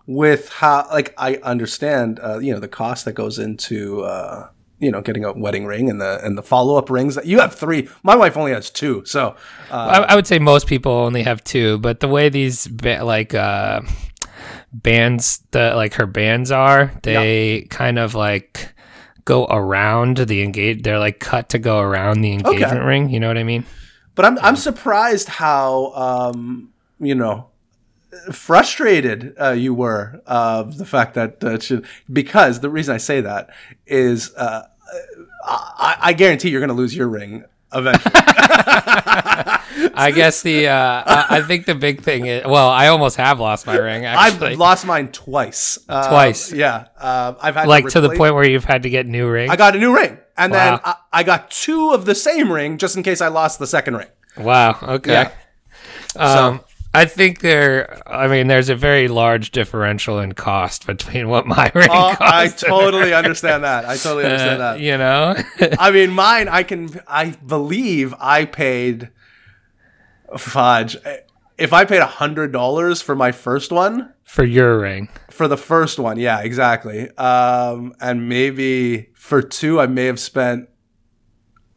with 0.06 0.50
how 0.50 0.88
like 0.92 1.14
I 1.18 1.36
understand 1.38 2.20
uh, 2.22 2.40
you 2.40 2.54
know 2.54 2.60
the 2.60 2.68
cost 2.68 3.06
that 3.06 3.14
goes 3.14 3.40
into 3.40 4.02
uh, 4.02 4.50
you 4.84 4.92
know 4.92 5.02
getting 5.02 5.26
a 5.26 5.32
wedding 5.34 5.66
ring 5.66 5.90
and 5.90 6.00
the 6.02 6.24
and 6.24 6.38
the 6.38 6.44
follow 6.44 6.76
up 6.78 6.90
rings. 6.90 7.18
You 7.24 7.40
have 7.40 7.56
three. 7.56 7.90
My 8.04 8.16
wife 8.16 8.38
only 8.38 8.52
has 8.52 8.70
two. 8.70 9.04
So 9.06 9.36
uh, 9.72 10.06
I, 10.08 10.14
I, 10.14 10.16
would 10.16 10.28
say 10.28 10.40
most 10.40 10.68
people 10.68 10.92
only 10.92 11.24
have 11.24 11.44
two. 11.44 11.78
But 11.80 12.00
the 12.00 12.08
way 12.08 12.30
these 12.30 12.68
ba- 12.68 13.04
like 13.04 13.34
uh, 13.34 13.82
bands, 14.72 15.42
the 15.52 15.74
like 15.76 15.94
her 15.96 16.06
bands 16.06 16.52
are, 16.52 16.92
they 17.04 17.60
yeah. 17.60 17.68
kind 17.70 17.98
of 17.98 18.14
like 18.16 18.74
go 19.26 19.46
around 19.46 20.18
the 20.18 20.44
engage. 20.44 20.84
They're 20.84 21.00
like 21.00 21.20
cut 21.20 21.50
to 21.50 21.60
go 21.60 21.80
around 21.80 22.22
the 22.22 22.34
engagement 22.34 22.74
okay. 22.74 22.86
ring. 22.86 23.10
You 23.10 23.20
know 23.20 23.28
what 23.28 23.38
I 23.38 23.44
mean? 23.44 23.66
But 24.16 24.26
I'm 24.26 24.36
yeah. 24.36 24.48
I'm 24.48 24.56
surprised 24.56 25.30
how 25.30 25.94
um, 25.94 26.74
you 27.00 27.16
know 27.16 27.50
frustrated 28.32 29.34
uh, 29.40 29.52
you 29.52 29.74
were 29.74 30.22
of 30.26 30.74
uh, 30.74 30.78
the 30.78 30.86
fact 30.86 31.16
that 31.16 31.44
uh, 31.44 31.60
she, 31.60 31.82
because 32.12 32.60
the 32.60 32.70
reason 32.70 32.94
I 32.94 32.98
say 32.98 33.22
that 33.22 33.50
is 33.88 34.34
uh, 34.36 34.68
I, 35.46 35.98
I 36.00 36.14
guarantee 36.14 36.50
you're 36.50 36.62
going 36.62 36.70
to 36.70 36.76
lose 36.76 36.96
your 36.96 37.08
ring 37.08 37.46
eventually. 37.74 38.14
I 39.96 40.12
guess 40.14 40.42
the 40.42 40.68
uh, 40.68 41.04
I, 41.06 41.26
I 41.38 41.42
think 41.42 41.66
the 41.66 41.76
big 41.76 42.02
thing 42.02 42.26
is 42.28 42.46
well, 42.46 42.70
I 42.70 42.88
almost 42.88 43.18
have 43.18 43.40
lost 43.40 43.66
my 43.66 43.76
ring. 43.78 44.06
Actually. 44.06 44.52
I've 44.52 44.60
lost 44.60 44.86
mine 44.86 45.12
twice. 45.12 45.80
Um, 45.90 46.10
twice, 46.10 46.52
yeah. 46.52 46.88
Uh, 46.98 47.34
I've 47.42 47.56
had 47.56 47.68
like 47.68 47.86
to, 47.86 47.92
to, 47.92 48.02
the 48.02 48.16
point 48.16 48.36
where 48.36 48.48
you've 48.48 48.66
had 48.66 48.84
to 48.84 48.90
get 48.90 49.06
new 49.08 49.30
ring. 49.30 49.50
I 49.50 49.56
got 49.56 49.76
a 49.76 49.80
new 49.80 49.96
ring, 49.96 50.18
and 50.38 50.52
wow. 50.52 50.58
then 50.58 50.80
I, 50.84 50.96
I, 51.12 51.24
got 51.24 51.52
two 51.52 51.92
of 51.92 52.06
the 52.06 52.16
same 52.16 52.52
ring 52.52 52.78
just 52.78 52.96
in 52.96 53.04
case 53.04 53.22
I 53.22 53.28
lost 53.30 53.60
the 53.60 53.68
second 53.68 53.98
ring. 53.98 54.08
Wow. 54.38 54.78
Okay. 54.82 55.12
Yeah. 55.12 55.32
Um, 56.16 56.60
so, 56.60 56.66
I 56.96 57.06
think 57.06 57.40
there. 57.40 58.02
I 58.08 58.28
mean, 58.28 58.48
there's 58.48 58.70
a 58.70 58.76
very 58.76 59.08
large 59.08 59.52
differential 59.52 60.20
in 60.20 60.34
cost 60.34 60.86
between 60.86 61.28
what 61.28 61.48
my 61.48 61.72
ring 61.74 61.90
oh, 61.92 62.16
I 62.20 62.48
totally 62.50 63.14
understand 63.22 63.64
that. 63.64 63.86
I 63.86 63.98
totally 63.98 64.26
understand 64.26 64.62
uh, 64.62 64.74
that. 64.74 64.80
You 64.80 64.98
know, 64.98 65.36
I 65.80 65.92
mean, 65.92 66.12
mine. 66.12 66.48
I 66.48 66.64
can. 66.64 67.02
I 67.08 67.32
believe 67.32 68.14
I 68.20 68.46
paid. 68.46 69.10
Fudge. 70.38 70.98
If 71.58 71.74
I 71.74 71.86
paid 71.86 72.00
a 72.00 72.08
hundred 72.08 72.52
dollars 72.52 73.02
for 73.02 73.16
my 73.16 73.32
first 73.32 73.72
one 73.72 74.14
for 74.24 74.44
your 74.44 74.80
ring 74.80 75.10
for 75.30 75.48
the 75.48 75.58
first 75.58 76.00
one, 76.00 76.18
yeah, 76.18 76.42
exactly. 76.42 77.10
Um, 77.18 77.94
and 78.00 78.28
maybe 78.28 79.10
for 79.14 79.42
two, 79.42 79.80
I 79.80 79.88
may 79.88 80.06
have 80.06 80.20
spent 80.20 80.70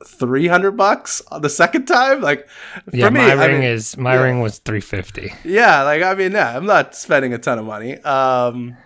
300 0.05 0.73
bucks 0.73 1.23
the 1.41 1.49
second 1.49 1.87
time? 1.87 2.21
Like 2.21 2.49
yeah, 2.93 3.07
for 3.07 3.13
me 3.13 3.21
my 3.21 3.31
I 3.31 3.47
ring 3.47 3.61
mean, 3.61 3.71
is 3.71 3.97
my 3.97 4.15
yeah. 4.15 4.23
ring 4.23 4.41
was 4.41 4.59
350 4.59 5.33
yeah 5.49 5.83
like 5.83 6.03
i 6.03 6.15
mean 6.15 6.33
yeah, 6.33 6.57
i'm 6.57 6.67
not 6.67 6.95
spending 6.95 7.33
a 7.33 7.39
ton 7.39 7.59
of 7.59 7.65
money 7.65 7.95
um 8.01 8.77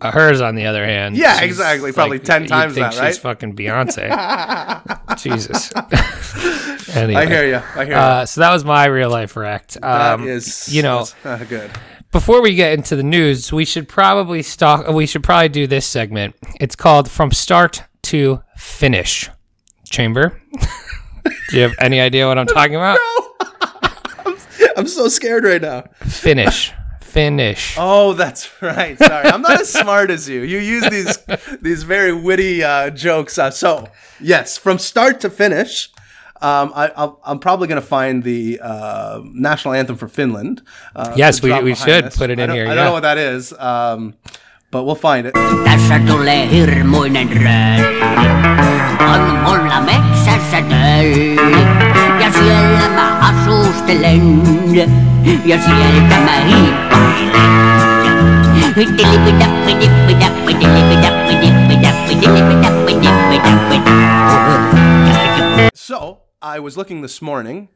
uh, 0.00 0.10
hers 0.10 0.40
on 0.40 0.54
the 0.54 0.66
other 0.66 0.84
hand 0.84 1.16
yeah 1.16 1.40
exactly 1.42 1.92
probably 1.92 2.18
like, 2.18 2.26
10 2.26 2.46
times 2.46 2.74
that 2.74 2.96
right? 2.96 3.08
she's 3.08 3.18
fucking 3.18 3.54
beyonce. 3.56 4.08
Jesus. 5.18 5.72
Anyway. 6.94 7.22
i 7.22 7.26
hear 7.26 7.46
you 7.46 7.56
i 7.56 7.84
hear 7.84 7.94
you 7.94 7.98
uh, 7.98 8.26
so 8.26 8.40
that 8.40 8.52
was 8.52 8.64
my 8.64 8.84
real 8.84 9.10
life 9.10 9.36
wreck. 9.36 9.72
um 9.82 10.20
that 10.22 10.28
is, 10.28 10.72
you 10.72 10.82
know 10.82 11.06
good. 11.48 11.70
before 12.12 12.40
we 12.40 12.54
get 12.54 12.74
into 12.74 12.94
the 12.94 13.02
news 13.02 13.52
we 13.52 13.64
should 13.64 13.88
probably 13.88 14.42
stock 14.42 14.86
we 14.88 15.06
should 15.06 15.22
probably 15.22 15.48
do 15.48 15.66
this 15.66 15.86
segment. 15.86 16.36
It's 16.60 16.76
called 16.76 17.10
from 17.10 17.32
start 17.32 17.82
to 18.02 18.42
finish 18.56 19.28
chamber. 19.84 20.40
Do 21.50 21.56
you 21.56 21.62
have 21.62 21.74
any 21.80 22.00
idea 22.00 22.26
what 22.26 22.38
I'm 22.38 22.46
talking 22.46 22.76
about? 22.76 22.98
No. 22.98 23.46
I'm, 24.26 24.36
I'm 24.76 24.86
so 24.86 25.08
scared 25.08 25.44
right 25.44 25.62
now. 25.62 25.84
Finish. 26.02 26.72
Finish. 27.00 27.76
Oh, 27.78 28.12
that's 28.12 28.50
right. 28.60 28.98
Sorry, 28.98 29.26
I'm 29.26 29.40
not 29.40 29.60
as 29.60 29.72
smart 29.72 30.10
as 30.10 30.28
you. 30.28 30.40
You 30.40 30.58
use 30.58 30.90
these 30.90 31.18
these 31.62 31.84
very 31.84 32.12
witty 32.12 32.64
uh, 32.64 32.90
jokes. 32.90 33.38
Uh, 33.38 33.52
so 33.52 33.88
yes, 34.20 34.58
from 34.58 34.78
start 34.78 35.20
to 35.20 35.30
finish, 35.30 35.90
um, 36.42 36.72
I, 36.74 37.12
am 37.24 37.38
probably 37.38 37.68
going 37.68 37.80
to 37.80 37.86
find 37.86 38.22
the 38.22 38.58
uh, 38.60 39.20
national 39.24 39.74
anthem 39.74 39.96
for 39.96 40.08
Finland. 40.08 40.62
Uh, 40.96 41.14
yes, 41.16 41.40
we, 41.40 41.56
we 41.62 41.74
should 41.74 42.06
this. 42.06 42.16
put 42.16 42.30
it 42.30 42.40
in 42.40 42.50
I 42.50 42.54
here. 42.54 42.66
I 42.66 42.74
don't 42.74 42.84
know 42.84 42.92
what 42.92 43.04
that 43.04 43.18
is. 43.18 43.52
Um, 43.52 44.14
but 44.74 44.82
we'll 44.82 44.96
find 44.96 45.26
it. 45.26 45.34
Tässä 45.64 46.00
tulee 46.06 46.50
hirmuinen 46.50 47.28
röö. 47.28 47.76
On 49.14 49.20
mulla 49.38 49.80
metsässä 49.80 50.62
töi. 50.68 51.36
Ja 52.20 52.32
siellä 52.32 52.88
mä 52.88 53.18
asustelen. 53.18 54.42
Ja 55.44 55.58
sieltä 55.62 56.16
mä 56.24 56.40
hiippailen. 56.40 57.34
So, 65.74 66.18
I 66.42 66.58
was 66.58 66.76
looking 66.76 67.02
this 67.02 67.22
morning 67.22 67.68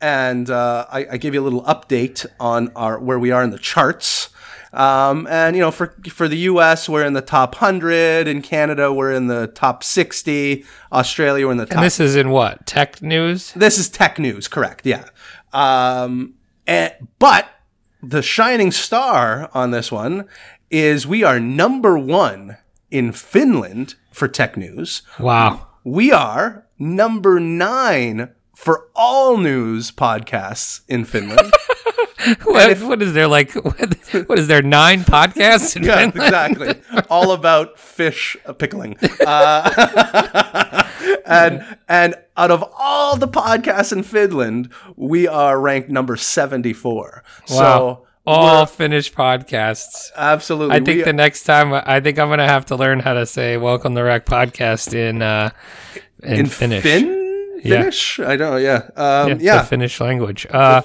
and 0.00 0.48
I, 0.50 1.06
I, 1.14 1.18
gave 1.18 1.34
you 1.34 1.42
a 1.42 1.46
little 1.46 1.64
update 1.66 2.26
on 2.38 2.70
our 2.76 3.00
where 3.00 3.18
we 3.18 3.32
are 3.32 3.42
in 3.42 3.50
the 3.50 3.58
charts. 3.58 4.33
Um, 4.74 5.26
and 5.30 5.54
you 5.56 5.62
know, 5.62 5.70
for 5.70 5.94
for 6.10 6.28
the 6.28 6.36
U.S., 6.38 6.88
we're 6.88 7.04
in 7.04 7.12
the 7.12 7.22
top 7.22 7.54
hundred. 7.54 8.28
In 8.28 8.42
Canada, 8.42 8.92
we're 8.92 9.12
in 9.12 9.28
the 9.28 9.46
top 9.48 9.82
sixty. 9.84 10.64
Australia, 10.92 11.46
we're 11.46 11.52
in 11.52 11.58
the 11.58 11.66
top. 11.66 11.76
And 11.76 11.84
this 11.84 12.00
is 12.00 12.16
in 12.16 12.30
what? 12.30 12.66
Tech 12.66 13.00
news? 13.00 13.52
This 13.52 13.78
is 13.78 13.88
tech 13.88 14.18
news, 14.18 14.48
correct? 14.48 14.84
Yeah. 14.84 15.04
Um, 15.52 16.34
and, 16.66 16.92
but 17.18 17.48
the 18.02 18.22
shining 18.22 18.70
star 18.70 19.48
on 19.54 19.70
this 19.70 19.90
one 19.92 20.26
is 20.70 21.06
we 21.06 21.22
are 21.22 21.38
number 21.38 21.98
one 21.98 22.56
in 22.90 23.12
Finland 23.12 23.94
for 24.10 24.28
tech 24.28 24.56
news. 24.56 25.02
Wow. 25.18 25.68
We 25.84 26.12
are 26.12 26.66
number 26.78 27.38
nine 27.38 28.30
for 28.54 28.88
all 28.94 29.36
news 29.36 29.90
podcasts 29.90 30.80
in 30.88 31.04
Finland. 31.04 31.52
What, 32.44 32.80
what 32.80 33.02
is 33.02 33.12
there 33.12 33.28
like? 33.28 33.52
What, 33.64 34.28
what 34.28 34.38
is 34.38 34.46
there? 34.48 34.62
Nine 34.62 35.00
podcasts? 35.00 35.76
In 35.76 35.82
yeah, 35.84 36.08
Finland? 36.10 36.16
exactly. 36.16 37.02
All 37.10 37.32
about 37.32 37.78
fish 37.78 38.34
pickling. 38.56 38.96
Uh, 39.26 40.84
and 41.26 41.76
and 41.86 42.14
out 42.36 42.50
of 42.50 42.64
all 42.78 43.16
the 43.18 43.28
podcasts 43.28 43.92
in 43.92 44.02
Finland, 44.02 44.70
we 44.96 45.28
are 45.28 45.60
ranked 45.60 45.90
number 45.90 46.16
seventy 46.16 46.72
four. 46.72 47.22
Wow. 47.50 47.56
So 47.58 48.06
All 48.26 48.64
Finnish 48.64 49.12
podcasts. 49.12 50.10
absolutely, 50.16 50.76
I 50.76 50.80
think 50.80 50.98
we- 50.98 51.02
the 51.04 51.12
next 51.12 51.44
time, 51.44 51.74
I 51.74 52.00
think 52.00 52.18
I'm 52.18 52.30
gonna 52.30 52.48
have 52.48 52.64
to 52.66 52.76
learn 52.76 53.00
how 53.00 53.12
to 53.14 53.26
say 53.26 53.58
"Welcome 53.58 53.94
to 53.96 54.02
Rec" 54.02 54.24
podcast 54.24 54.94
in 54.94 55.20
uh, 55.20 55.50
in, 56.22 56.32
in 56.40 56.46
Finnish. 56.46 56.82
Fin- 56.82 57.20
Yeah. 57.64 57.78
Finnish. 57.78 58.20
I 58.20 58.36
don't. 58.36 58.62
Yeah. 58.62 58.82
Um, 58.96 59.28
yeah, 59.28 59.36
yeah. 59.40 59.58
the 59.62 59.64
Finnish 59.68 60.00
language. 60.00 60.46
Uh, 60.50 60.82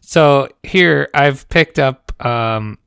so 0.00 0.48
here 0.62 1.08
I've 1.14 1.48
picked 1.48 1.78
up 1.78 2.12
um, 2.24 2.78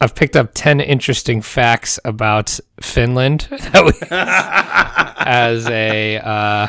I've 0.00 0.14
picked 0.14 0.36
up 0.36 0.50
ten 0.54 0.80
interesting 0.80 1.42
facts 1.42 1.98
about 2.04 2.58
Finland 2.80 3.48
as 4.10 5.66
a 5.68 6.18
uh, 6.18 6.68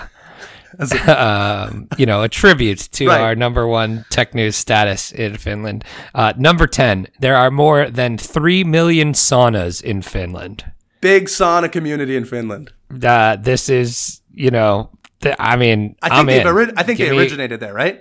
um, 1.08 1.88
you 1.98 2.06
know 2.06 2.24
a 2.24 2.30
tribute 2.30 2.80
to 2.92 3.08
Right. 3.08 3.22
our 3.22 3.36
number 3.36 3.68
one 3.68 4.06
tech 4.10 4.34
news 4.36 4.56
status 4.56 5.12
in 5.12 5.38
Finland. 5.38 5.84
Uh, 6.14 6.34
number 6.38 6.68
ten, 6.68 7.08
there 7.20 7.36
are 7.36 7.52
more 7.52 7.90
than 7.90 8.18
three 8.18 8.64
million 8.64 9.14
saunas 9.14 9.82
in 9.82 10.02
Finland. 10.02 10.64
Big 11.02 11.26
sauna 11.28 11.72
community 11.72 12.16
in 12.16 12.26
Finland. 12.26 12.72
Uh, 13.04 13.36
this 13.38 13.70
is 13.70 14.22
you 14.34 14.52
know. 14.52 14.90
Th- 15.22 15.36
I 15.40 15.56
mean, 15.56 15.96
I 16.02 16.10
think 16.10 16.20
am 16.20 16.26
they've 16.28 16.42
in. 16.42 16.48
ori- 16.48 16.74
I 16.78 16.84
think 16.84 16.98
Give 16.98 17.08
they 17.10 17.16
me- 17.16 17.20
originated 17.20 17.60
there, 17.60 17.74
right? 17.74 18.00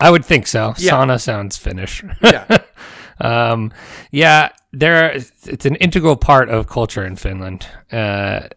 I 0.00 0.10
would 0.10 0.24
think 0.24 0.46
so. 0.46 0.74
Yeah. 0.78 0.92
Sauna 0.92 1.20
sounds 1.20 1.56
Finnish. 1.56 2.02
Yeah. 2.22 2.58
um, 3.20 3.72
yeah, 4.10 4.48
there. 4.72 5.10
It's 5.12 5.64
an 5.66 5.76
integral 5.76 6.16
part 6.16 6.48
of 6.48 6.66
culture 6.68 7.04
in 7.04 7.16
Finland. 7.16 7.66
Uh, 7.90 8.48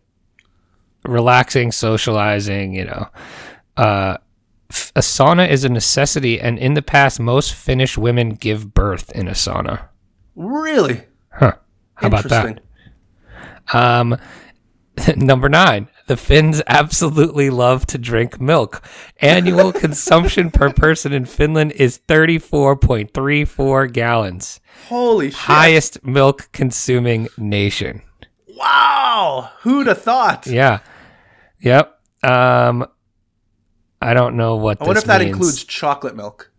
relaxing, 1.03 1.71
socializing. 1.71 2.73
You 2.73 2.85
know, 2.85 3.07
uh, 3.77 4.17
a 4.95 4.99
sauna 5.01 5.47
is 5.49 5.63
a 5.63 5.69
necessity, 5.69 6.39
and 6.39 6.57
in 6.59 6.73
the 6.73 6.81
past, 6.81 7.19
most 7.19 7.53
Finnish 7.53 7.97
women 7.97 8.29
give 8.31 8.73
birth 8.73 9.11
in 9.11 9.27
a 9.27 9.31
sauna. 9.33 9.87
really? 10.35 11.01
Huh? 11.31 11.53
How 11.95 12.07
about 12.07 12.25
that? 12.25 12.59
Um, 13.73 14.17
number 15.15 15.49
nine. 15.49 15.89
The 16.07 16.17
Finns 16.17 16.61
absolutely 16.67 17.49
love 17.49 17.85
to 17.87 17.97
drink 17.97 18.39
milk. 18.39 18.81
Annual 19.21 19.73
consumption 19.81 20.51
per 20.51 20.71
person 20.71 21.11
in 21.13 21.25
Finland 21.25 21.71
is 21.73 21.99
34.34 22.07 23.91
gallons. 23.91 24.59
Holy 24.87 25.31
shit! 25.31 25.39
Highest 25.39 26.05
milk 26.05 26.49
consuming 26.51 27.27
nation. 27.37 28.01
Wow. 28.55 29.51
Who'd 29.61 29.87
have 29.87 30.01
thought? 30.01 30.47
Yeah. 30.47 30.79
Yep. 31.59 31.99
Um, 32.23 32.85
I 34.01 34.13
don't 34.13 34.35
know 34.35 34.55
what 34.55 34.81
I 34.81 34.85
wonder 34.85 34.99
if 34.99 35.05
that 35.05 35.21
means. 35.21 35.31
includes 35.31 35.63
chocolate 35.63 36.15
milk. 36.15 36.51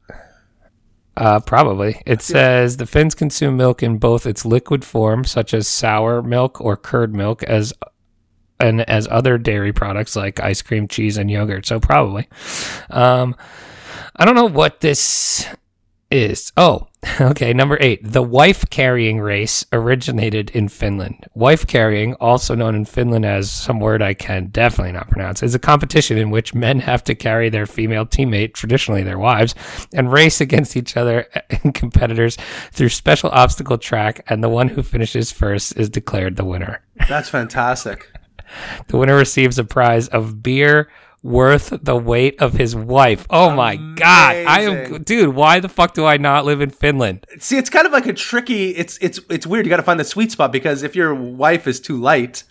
Uh, 1.16 1.40
probably. 1.40 2.02
It 2.04 2.20
says 2.20 2.76
the 2.76 2.84
Finns 2.84 3.14
consume 3.14 3.56
milk 3.56 3.82
in 3.82 3.96
both 3.96 4.26
its 4.26 4.44
liquid 4.44 4.84
form, 4.84 5.24
such 5.24 5.54
as 5.54 5.66
sour 5.66 6.22
milk 6.22 6.60
or 6.60 6.76
curd 6.76 7.14
milk, 7.14 7.42
as 7.44 7.72
and 8.58 8.82
as 8.88 9.06
other 9.08 9.38
dairy 9.38 9.72
products 9.72 10.16
like 10.16 10.40
ice 10.40 10.62
cream, 10.62 10.88
cheese, 10.88 11.16
and 11.16 11.30
yogurt. 11.30 11.66
So 11.66 11.80
probably. 11.80 12.28
Um, 12.90 13.36
I 14.16 14.24
don't 14.24 14.34
know 14.34 14.48
what 14.48 14.80
this 14.80 15.46
is. 16.10 16.52
Oh, 16.56 16.88
okay. 17.20 17.52
Number 17.52 17.76
eight, 17.80 18.00
the 18.02 18.22
wife 18.22 18.68
carrying 18.70 19.20
race 19.20 19.64
originated 19.72 20.50
in 20.50 20.68
Finland. 20.68 21.26
Wife 21.34 21.66
carrying, 21.66 22.14
also 22.14 22.54
known 22.54 22.74
in 22.74 22.84
Finland 22.84 23.24
as 23.24 23.50
some 23.50 23.80
word 23.80 24.02
I 24.02 24.14
can 24.14 24.46
definitely 24.46 24.92
not 24.92 25.08
pronounce, 25.08 25.42
is 25.42 25.54
a 25.54 25.58
competition 25.58 26.16
in 26.18 26.30
which 26.30 26.54
men 26.54 26.80
have 26.80 27.04
to 27.04 27.14
carry 27.14 27.48
their 27.48 27.66
female 27.66 28.06
teammate, 28.06 28.54
traditionally 28.54 29.02
their 29.02 29.18
wives, 29.18 29.54
and 29.92 30.12
race 30.12 30.40
against 30.40 30.76
each 30.76 30.96
other 30.96 31.26
and 31.62 31.74
competitors 31.74 32.36
through 32.72 32.88
special 32.88 33.30
obstacle 33.30 33.78
track. 33.78 34.24
And 34.28 34.42
the 34.42 34.48
one 34.48 34.68
who 34.68 34.82
finishes 34.82 35.32
first 35.32 35.76
is 35.76 35.88
declared 35.88 36.36
the 36.36 36.44
winner. 36.44 36.82
That's 37.08 37.28
fantastic. 37.28 38.08
The 38.88 38.96
winner 38.96 39.16
receives 39.16 39.58
a 39.58 39.64
prize 39.64 40.08
of 40.08 40.42
beer 40.42 40.88
worth 41.22 41.72
the 41.82 41.96
weight 41.96 42.40
of 42.40 42.52
his 42.52 42.76
wife. 42.76 43.26
Oh 43.30 43.50
my 43.50 43.76
god. 43.76 44.36
I 44.46 44.60
am 44.62 45.02
dude, 45.02 45.34
why 45.34 45.60
the 45.60 45.68
fuck 45.68 45.94
do 45.94 46.04
I 46.06 46.16
not 46.16 46.44
live 46.44 46.60
in 46.60 46.70
Finland? 46.70 47.26
See, 47.38 47.58
it's 47.58 47.70
kind 47.70 47.86
of 47.86 47.92
like 47.92 48.06
a 48.06 48.12
tricky. 48.12 48.70
It's 48.70 48.96
it's 48.98 49.20
it's 49.28 49.46
weird. 49.46 49.66
You 49.66 49.70
got 49.70 49.78
to 49.78 49.82
find 49.82 49.98
the 49.98 50.04
sweet 50.04 50.30
spot 50.32 50.52
because 50.52 50.82
if 50.82 50.94
your 50.94 51.14
wife 51.14 51.66
is 51.66 51.80
too 51.80 51.96
light, 51.96 52.44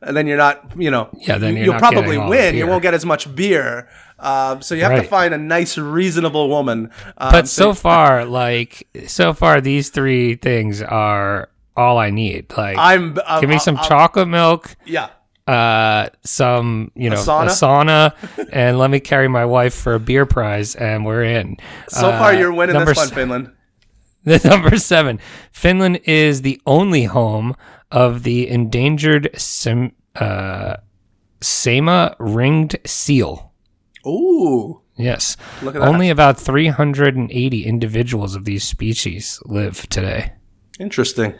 then 0.00 0.26
you're 0.26 0.38
not, 0.38 0.72
you 0.76 0.90
know, 0.90 1.10
Yeah, 1.12 1.38
then 1.38 1.56
you'll 1.56 1.78
probably 1.78 2.02
getting 2.02 2.20
all 2.20 2.24
the 2.26 2.30
win. 2.30 2.56
You 2.56 2.66
won't 2.66 2.82
get 2.82 2.94
as 2.94 3.04
much 3.04 3.32
beer. 3.34 3.88
Um, 4.18 4.62
so 4.62 4.74
you 4.74 4.82
have 4.84 5.02
to 5.02 5.08
find 5.08 5.34
a 5.34 5.38
nice, 5.38 5.76
reasonable 5.76 6.48
woman. 6.48 6.90
Um, 7.18 7.32
But 7.32 7.48
so 7.48 7.74
far 7.74 8.24
like 8.24 8.88
so 9.06 9.34
far 9.34 9.60
these 9.60 9.90
three 9.90 10.36
things 10.36 10.80
are 10.80 11.50
all 11.76 11.98
I 11.98 12.10
need. 12.10 12.52
Like 12.56 12.78
I'm. 12.78 13.18
Uh, 13.26 13.40
give 13.40 13.50
me 13.50 13.58
some 13.58 13.76
chocolate 13.76 14.28
milk, 14.28 14.76
Yeah. 14.86 15.08
Uh 15.46 16.08
some, 16.24 16.92
you 16.94 17.10
know, 17.10 17.16
sauna? 17.16 17.46
a 17.46 17.48
sauna 18.14 18.48
and 18.52 18.78
let 18.78 18.90
me 18.90 19.00
carry 19.00 19.26
my 19.28 19.44
wife 19.44 19.74
for 19.74 19.94
a 19.94 20.00
beer 20.00 20.24
prize 20.26 20.74
and 20.76 21.04
we're 21.04 21.24
in. 21.24 21.56
So 21.88 22.10
far, 22.12 22.30
Uh, 22.32 22.38
you're 22.38 22.52
winning 22.52 22.76
this 22.84 22.96
one, 22.96 23.06
s- 23.08 23.12
Finland. 23.12 23.52
The 24.24 24.38
number 24.48 24.76
seven. 24.76 25.18
Finland 25.50 25.98
is 26.04 26.42
the 26.42 26.60
only 26.64 27.04
home 27.04 27.56
of 27.90 28.22
the 28.22 28.48
endangered 28.48 29.30
Sim, 29.36 29.92
uh, 30.14 30.76
Saimaa 31.40 32.14
ringed 32.20 32.76
seal. 32.86 33.52
Ooh. 34.06 34.80
Yes. 34.96 35.36
Look 35.60 35.74
at 35.74 35.80
that. 35.80 35.88
Only 35.88 36.08
about 36.08 36.38
380 36.38 37.66
individuals 37.66 38.36
of 38.36 38.44
these 38.44 38.62
species 38.62 39.40
live 39.44 39.88
today. 39.88 40.34
Interesting. 40.78 41.34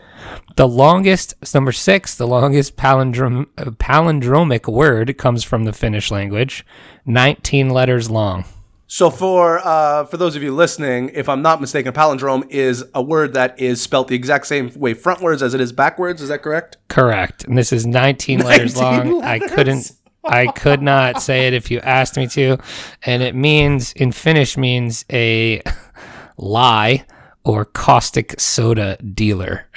The 0.57 0.69
longest, 0.69 1.35
number 1.55 1.73
six, 1.73 2.15
the 2.15 2.27
longest 2.27 2.77
palindrom, 2.77 3.47
palindromic 3.57 4.71
word 4.71 5.17
comes 5.17 5.43
from 5.43 5.65
the 5.65 5.73
Finnish 5.73 6.11
language, 6.11 6.67
19 7.07 7.71
letters 7.71 8.11
long. 8.11 8.45
So 8.87 9.09
for 9.09 9.59
uh, 9.65 10.05
for 10.05 10.19
those 10.19 10.37
of 10.37 10.43
you 10.43 10.55
listening, 10.55 11.11
if 11.15 11.27
I'm 11.27 11.41
not 11.41 11.63
mistaken, 11.63 11.95
palindrome 11.95 12.47
is 12.51 12.85
a 12.95 13.03
word 13.03 13.33
that 13.33 13.59
is 13.59 13.81
spelt 13.81 14.09
the 14.09 14.15
exact 14.15 14.47
same 14.47 14.71
way 14.77 14.95
frontwards 14.95 15.41
as 15.41 15.55
it 15.55 15.63
is 15.63 15.73
backwards. 15.73 16.21
Is 16.21 16.29
that 16.29 16.43
correct? 16.43 16.77
Correct. 16.89 17.45
And 17.45 17.57
this 17.57 17.73
is 17.73 17.87
19, 17.87 18.41
letters 18.45 18.77
19 18.77 19.13
long. 19.13 19.25
I 19.25 19.39
couldn't 19.39 19.93
I 20.25 20.47
could 20.49 20.83
not 20.83 21.23
say 21.23 21.47
it 21.47 21.55
if 21.55 21.71
you 21.71 21.81
asked 21.81 22.19
me 22.19 22.27
to. 22.29 22.59
And 23.05 23.23
it 23.23 23.35
means 23.35 23.93
in 23.95 24.13
Finnish 24.13 24.59
means 24.59 25.07
a 25.11 25.63
lie 26.37 27.07
or 27.45 27.65
caustic 27.65 28.39
soda 28.41 28.97
dealer. 28.99 29.69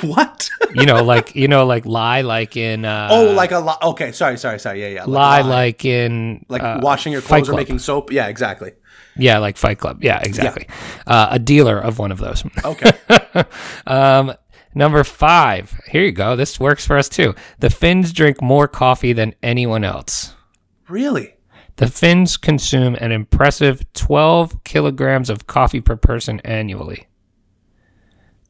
What? 0.00 0.48
you 0.74 0.86
know, 0.86 1.02
like 1.02 1.34
you 1.34 1.48
know, 1.48 1.64
like 1.66 1.86
lie 1.86 2.22
like 2.22 2.56
in 2.56 2.84
uh 2.84 3.08
oh, 3.10 3.32
like 3.32 3.52
a 3.52 3.58
lie. 3.58 3.76
Okay, 3.82 4.12
sorry, 4.12 4.36
sorry, 4.38 4.58
sorry. 4.58 4.82
Yeah, 4.82 4.88
yeah. 4.88 5.04
lie 5.04 5.42
like 5.42 5.84
in 5.84 6.44
like 6.48 6.62
uh, 6.62 6.80
washing 6.82 7.12
your 7.12 7.22
clothes 7.22 7.48
or 7.48 7.54
making 7.54 7.78
soap. 7.78 8.12
Yeah, 8.12 8.28
exactly. 8.28 8.72
Yeah, 9.16 9.38
like 9.38 9.56
Fight 9.56 9.78
Club. 9.78 10.02
Yeah, 10.02 10.20
exactly. 10.22 10.66
Uh, 11.06 11.28
a 11.32 11.38
dealer 11.38 11.78
of 11.78 11.98
one 11.98 12.12
of 12.12 12.18
those. 12.18 12.44
Okay. 12.64 12.90
um, 13.86 14.34
number 14.74 15.04
five. 15.04 15.78
Here 15.88 16.04
you 16.04 16.12
go. 16.12 16.36
This 16.36 16.58
works 16.58 16.86
for 16.86 16.96
us 16.96 17.08
too. 17.08 17.34
The 17.58 17.70
Finns 17.70 18.12
drink 18.12 18.40
more 18.40 18.68
coffee 18.68 19.12
than 19.12 19.34
anyone 19.42 19.84
else. 19.84 20.34
really? 20.88 21.34
The 21.80 21.86
Finns 21.86 22.36
consume 22.36 22.94
an 22.96 23.10
impressive 23.10 23.90
12 23.94 24.64
kilograms 24.64 25.30
of 25.30 25.46
coffee 25.46 25.80
per 25.80 25.96
person 25.96 26.38
annually. 26.40 27.06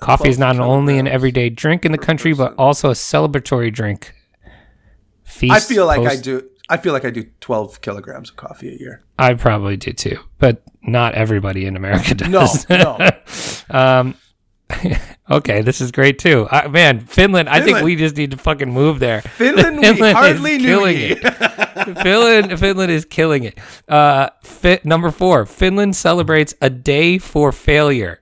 Coffee 0.00 0.30
is 0.30 0.36
not 0.36 0.58
only 0.58 0.98
an 0.98 1.06
everyday 1.06 1.48
drink 1.48 1.84
in 1.84 1.92
the 1.92 1.98
country, 1.98 2.32
but 2.32 2.56
also 2.58 2.90
a 2.90 2.94
celebratory 2.94 3.72
drink. 3.72 4.16
I 5.48 5.60
feel 5.60 5.86
like 5.86 6.00
I 6.00 6.16
do. 6.16 6.42
I 6.68 6.76
feel 6.76 6.92
like 6.92 7.04
I 7.04 7.10
do 7.10 7.22
12 7.38 7.80
kilograms 7.82 8.30
of 8.30 8.36
coffee 8.36 8.74
a 8.74 8.76
year. 8.76 9.04
I 9.16 9.34
probably 9.34 9.76
do 9.76 9.92
too, 9.92 10.18
but 10.40 10.64
not 10.82 11.14
everybody 11.14 11.66
in 11.66 11.76
America 11.76 12.14
does. 12.16 12.68
No, 12.68 12.96
no. 12.98 13.10
Um, 13.70 14.16
okay, 15.30 15.62
this 15.62 15.80
is 15.80 15.90
great 15.90 16.18
too. 16.18 16.46
Uh, 16.50 16.68
man, 16.68 17.00
Finland, 17.00 17.48
I 17.48 17.60
think 17.60 17.82
we 17.82 17.96
just 17.96 18.16
need 18.16 18.30
to 18.32 18.36
fucking 18.36 18.72
move 18.72 18.98
there. 18.98 19.20
Finland, 19.36 19.78
we 19.78 19.86
is 19.88 20.12
hardly 20.12 20.58
knew 20.58 20.66
killing 20.66 20.96
it. 20.98 21.18
Finland, 22.02 22.58
Finland 22.58 22.90
is 22.90 23.04
killing 23.04 23.44
it. 23.44 23.58
Uh, 23.88 24.30
fit, 24.42 24.84
number 24.84 25.10
four, 25.10 25.46
Finland 25.46 25.96
celebrates 25.96 26.54
a 26.60 26.70
day 26.70 27.18
for 27.18 27.52
failure. 27.52 28.20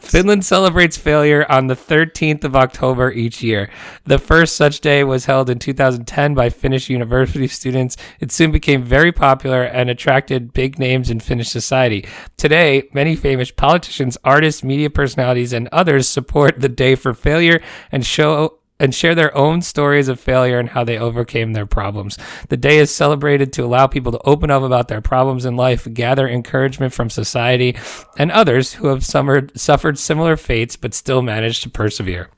Finland 0.00 0.44
celebrates 0.44 0.96
failure 0.96 1.46
on 1.50 1.66
the 1.66 1.76
13th 1.76 2.44
of 2.44 2.56
October 2.56 3.12
each 3.12 3.42
year. 3.42 3.70
The 4.04 4.18
first 4.18 4.56
such 4.56 4.80
day 4.80 5.04
was 5.04 5.26
held 5.26 5.50
in 5.50 5.58
2010 5.58 6.34
by 6.34 6.50
Finnish 6.50 6.90
university 6.90 7.48
students. 7.48 7.96
It 8.20 8.32
soon 8.32 8.52
became 8.52 8.82
very 8.82 9.12
popular 9.12 9.62
and 9.62 9.90
attracted 9.90 10.52
big 10.52 10.78
names 10.78 11.10
in 11.10 11.20
Finnish 11.20 11.48
society. 11.48 12.06
Today, 12.36 12.88
many 12.92 13.16
famous 13.16 13.50
politicians, 13.50 14.18
artists, 14.24 14.64
media 14.64 14.90
personalities, 14.90 15.52
and 15.52 15.68
others 15.68 16.08
support 16.08 16.60
the 16.60 16.68
day 16.68 16.94
for 16.94 17.14
failure 17.14 17.60
and 17.92 18.04
show 18.04 18.58
and 18.84 18.94
share 18.94 19.14
their 19.14 19.34
own 19.36 19.62
stories 19.62 20.08
of 20.08 20.20
failure 20.20 20.58
and 20.58 20.68
how 20.68 20.84
they 20.84 20.98
overcame 20.98 21.54
their 21.54 21.64
problems. 21.64 22.18
The 22.50 22.58
day 22.58 22.76
is 22.76 22.94
celebrated 22.94 23.50
to 23.54 23.64
allow 23.64 23.86
people 23.86 24.12
to 24.12 24.20
open 24.26 24.50
up 24.50 24.62
about 24.62 24.88
their 24.88 25.00
problems 25.00 25.46
in 25.46 25.56
life, 25.56 25.88
gather 25.94 26.28
encouragement 26.28 26.92
from 26.92 27.08
society 27.08 27.76
and 28.18 28.30
others 28.30 28.74
who 28.74 28.88
have 28.88 29.02
suffered, 29.02 29.58
suffered 29.58 29.98
similar 29.98 30.36
fates 30.36 30.76
but 30.76 30.92
still 30.92 31.22
managed 31.22 31.62
to 31.62 31.70
persevere. 31.70 32.28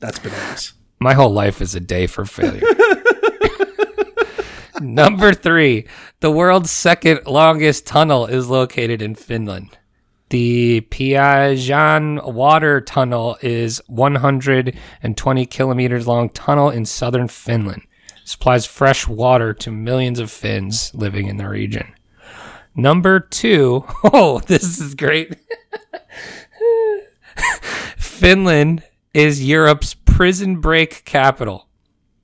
That's 0.00 0.18
bananas. 0.18 0.72
My 0.98 1.14
whole 1.14 1.32
life 1.32 1.62
is 1.62 1.76
a 1.76 1.80
day 1.80 2.08
for 2.08 2.24
failure. 2.24 2.60
Number 4.80 5.34
three, 5.34 5.86
the 6.18 6.32
world's 6.32 6.72
second 6.72 7.20
longest 7.26 7.86
tunnel 7.86 8.26
is 8.26 8.48
located 8.48 9.00
in 9.00 9.14
Finland. 9.14 9.78
The 10.30 10.80
Päijänne 10.90 12.32
Water 12.32 12.80
Tunnel 12.80 13.36
is 13.42 13.80
120 13.86 15.46
kilometers 15.46 16.08
long 16.08 16.30
tunnel 16.30 16.70
in 16.70 16.84
southern 16.84 17.28
Finland. 17.28 17.82
Supplies 18.24 18.66
fresh 18.66 19.06
water 19.06 19.54
to 19.54 19.70
millions 19.70 20.18
of 20.18 20.32
Finns 20.32 20.92
living 20.94 21.28
in 21.28 21.36
the 21.36 21.48
region. 21.48 21.94
Number 22.74 23.20
two, 23.20 23.84
oh, 24.04 24.40
this 24.40 24.80
is 24.80 24.96
great. 24.96 25.36
Finland 27.96 28.82
is 29.14 29.46
Europe's 29.46 29.94
prison 29.94 30.60
break 30.60 31.04
capital. 31.04 31.68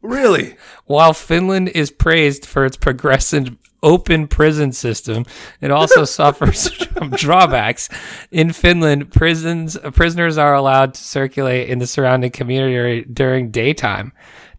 Really? 0.03 0.57
While 0.87 1.15
Finland 1.15 1.69
is 1.69 1.93
praised 1.93 2.45
for 2.45 2.65
its 2.65 2.77
progressive 2.77 3.57
open 3.83 4.29
prison 4.29 4.73
system, 4.73 5.25
it 5.61 5.71
also 5.71 6.05
suffers 6.19 6.69
from 6.73 7.11
drawbacks. 7.11 7.89
In 8.31 8.53
Finland, 8.53 9.13
prisons 9.13 9.77
uh, 9.77 9.91
prisoners 9.91 10.39
are 10.39 10.55
allowed 10.55 10.95
to 10.95 11.03
circulate 11.03 11.69
in 11.69 11.79
the 11.79 11.87
surrounding 11.87 12.31
community 12.31 13.05
during 13.13 13.51
daytime. 13.51 14.13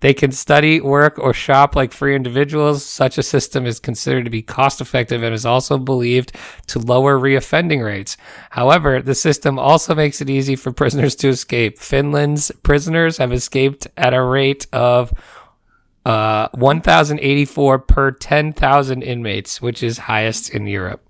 They 0.03 0.13
can 0.13 0.33
study, 0.33 0.81
work, 0.81 1.17
or 1.17 1.33
shop 1.33 1.77
like 1.77 1.93
free 1.93 2.13
individuals. 2.13 2.83
Such 2.83 3.17
a 3.17 3.23
system 3.23 3.65
is 3.65 3.79
considered 3.79 4.25
to 4.25 4.29
be 4.29 4.41
cost 4.41 4.81
effective 4.81 5.23
and 5.23 5.33
is 5.33 5.45
also 5.45 5.77
believed 5.77 6.33
to 6.67 6.79
lower 6.79 7.17
reoffending 7.17 7.81
rates. 7.81 8.17
However, 8.49 9.01
the 9.01 9.15
system 9.15 9.57
also 9.57 9.95
makes 9.95 10.19
it 10.19 10.29
easy 10.29 10.57
for 10.57 10.73
prisoners 10.73 11.15
to 11.15 11.29
escape. 11.29 11.79
Finland's 11.79 12.51
prisoners 12.63 13.15
have 13.15 13.31
escaped 13.31 13.87
at 13.95 14.13
a 14.13 14.21
rate 14.21 14.67
of 14.73 15.13
uh, 16.05 16.49
1,084 16.53 17.79
per 17.79 18.11
10,000 18.11 19.01
inmates, 19.01 19.61
which 19.61 19.83
is 19.83 19.99
highest 19.99 20.49
in 20.49 20.67
Europe. 20.67 21.01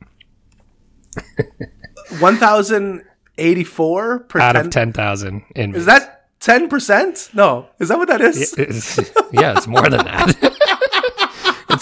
1,084 2.19 4.19
per 4.19 4.39
Out 4.39 4.53
10 4.53 4.65
of 4.65 4.71
10,000 4.71 5.43
inmates. 5.55 5.79
Is 5.79 5.85
that 5.85 6.27
10%? 6.41 7.33
No. 7.33 7.67
Is 7.79 7.89
that 7.89 7.97
what 7.97 8.07
that 8.09 8.21
is? 8.21 8.53
Yeah, 9.31 9.57
it's 9.57 9.67
more 9.67 9.89
than 9.89 10.05
that. 10.05 10.59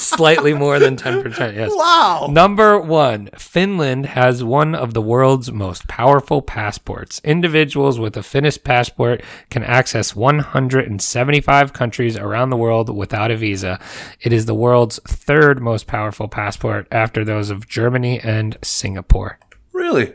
slightly 0.02 0.54
more 0.54 0.80
than 0.80 0.96
10%. 0.96 1.56
Yes. 1.56 1.72
Wow. 1.74 2.28
Number 2.30 2.80
one, 2.80 3.30
Finland 3.38 4.08
has 4.08 4.44
one 4.44 4.76
of 4.76 4.94
the 4.94 5.02
world's 5.02 5.52
most 5.52 5.88
powerful 5.88 6.42
passports. 6.42 7.22
Individuals 7.24 8.00
with 8.00 8.18
a 8.18 8.24
Finnish 8.24 8.62
passport 8.64 9.22
can 9.50 9.64
access 9.64 10.16
175 10.16 11.74
countries 11.74 12.18
around 12.18 12.50
the 12.50 12.58
world 12.58 12.96
without 12.96 13.32
a 13.32 13.38
visa. 13.38 13.80
It 14.20 14.34
is 14.34 14.46
the 14.46 14.56
world's 14.56 15.00
third 15.08 15.62
most 15.62 15.88
powerful 15.88 16.28
passport 16.28 16.88
after 16.92 17.24
those 17.24 17.50
of 17.50 17.68
Germany 17.68 18.20
and 18.20 18.58
Singapore. 18.62 19.40
Really? 19.72 20.14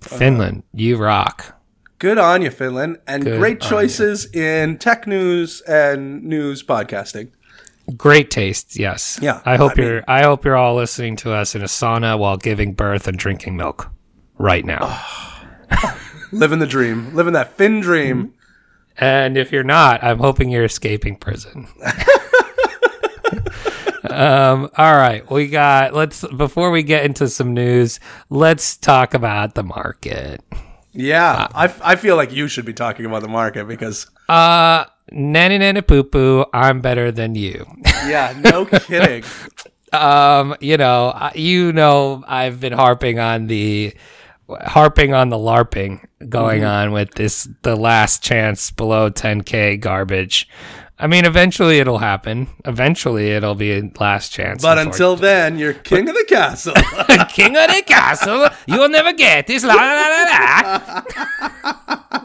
Finland, 0.00 0.62
you 0.72 0.96
rock. 0.96 1.60
Good 1.98 2.16
on 2.16 2.40
you, 2.40 2.50
Finland. 2.50 2.98
And 3.06 3.24
Good 3.24 3.38
great 3.38 3.60
choices 3.60 4.24
in 4.34 4.78
tech 4.78 5.06
news 5.06 5.60
and 5.62 6.22
news 6.22 6.62
podcasting. 6.62 7.32
Great 7.96 8.30
taste, 8.30 8.78
yes. 8.78 9.18
Yeah, 9.22 9.40
I 9.44 9.56
hope 9.56 9.72
I 9.72 9.74
mean- 9.76 9.86
you're 9.86 10.04
I 10.08 10.22
hope 10.22 10.44
you're 10.44 10.56
all 10.56 10.74
listening 10.76 11.16
to 11.16 11.32
us 11.32 11.54
in 11.54 11.62
a 11.62 11.66
sauna 11.66 12.18
while 12.18 12.36
giving 12.36 12.72
birth 12.74 13.08
and 13.08 13.18
drinking 13.18 13.56
milk 13.56 13.90
right 14.38 14.64
now. 14.64 15.02
Living 16.32 16.58
the 16.58 16.66
dream. 16.66 17.14
Living 17.14 17.32
that 17.32 17.56
Finn 17.56 17.80
dream. 17.80 18.34
And 18.98 19.36
if 19.38 19.50
you're 19.50 19.64
not, 19.64 20.04
I'm 20.04 20.18
hoping 20.18 20.50
you're 20.50 20.64
escaping 20.64 21.16
prison. 21.16 21.66
um, 24.10 24.68
all 24.76 24.96
right, 24.96 25.28
we 25.30 25.48
got. 25.48 25.94
Let's 25.94 26.26
before 26.28 26.70
we 26.70 26.82
get 26.82 27.04
into 27.04 27.28
some 27.28 27.54
news, 27.54 28.00
let's 28.28 28.76
talk 28.76 29.14
about 29.14 29.54
the 29.54 29.62
market. 29.62 30.42
Yeah. 30.92 31.46
I, 31.54 31.72
I 31.82 31.96
feel 31.96 32.16
like 32.16 32.32
you 32.32 32.48
should 32.48 32.64
be 32.64 32.74
talking 32.74 33.06
about 33.06 33.22
the 33.22 33.28
market 33.28 33.68
because, 33.68 34.10
Uh, 34.28 34.86
nanny 35.10 35.58
nanny 35.58 35.82
poo 35.82 36.02
poo. 36.02 36.44
I'm 36.52 36.80
better 36.80 37.12
than 37.12 37.34
you. 37.34 37.66
yeah, 38.06 38.34
no 38.38 38.64
kidding. 38.66 39.24
um, 39.92 40.56
you 40.60 40.76
know, 40.76 41.30
you 41.34 41.72
know, 41.72 42.24
I've 42.26 42.60
been 42.60 42.72
harping 42.72 43.18
on 43.18 43.46
the 43.46 43.94
harping 44.48 45.14
on 45.14 45.28
the 45.28 45.36
larping 45.36 46.04
going 46.28 46.64
on 46.64 46.92
with 46.92 47.14
this 47.14 47.48
the 47.62 47.76
last 47.76 48.22
chance 48.22 48.70
below 48.70 49.10
10k 49.10 49.80
garbage. 49.80 50.48
I 50.98 51.06
mean, 51.06 51.24
eventually 51.24 51.78
it'll 51.78 51.98
happen. 51.98 52.48
Eventually 52.66 53.30
it'll 53.30 53.54
be 53.54 53.80
last 53.98 54.32
chance. 54.32 54.60
But 54.60 54.76
until 54.76 55.16
then, 55.16 55.58
you're 55.58 55.72
king 55.72 56.06
of 56.10 56.14
the 56.14 56.26
castle. 56.28 56.74
king 57.30 57.56
of 57.56 57.68
the 57.68 57.82
castle, 57.86 58.48
you'll 58.66 58.90
never 58.90 59.14
get 59.14 59.46
this. 59.46 59.64
La 59.64 59.74
la 59.74 59.94
la 59.94 60.22
la. 60.22 60.82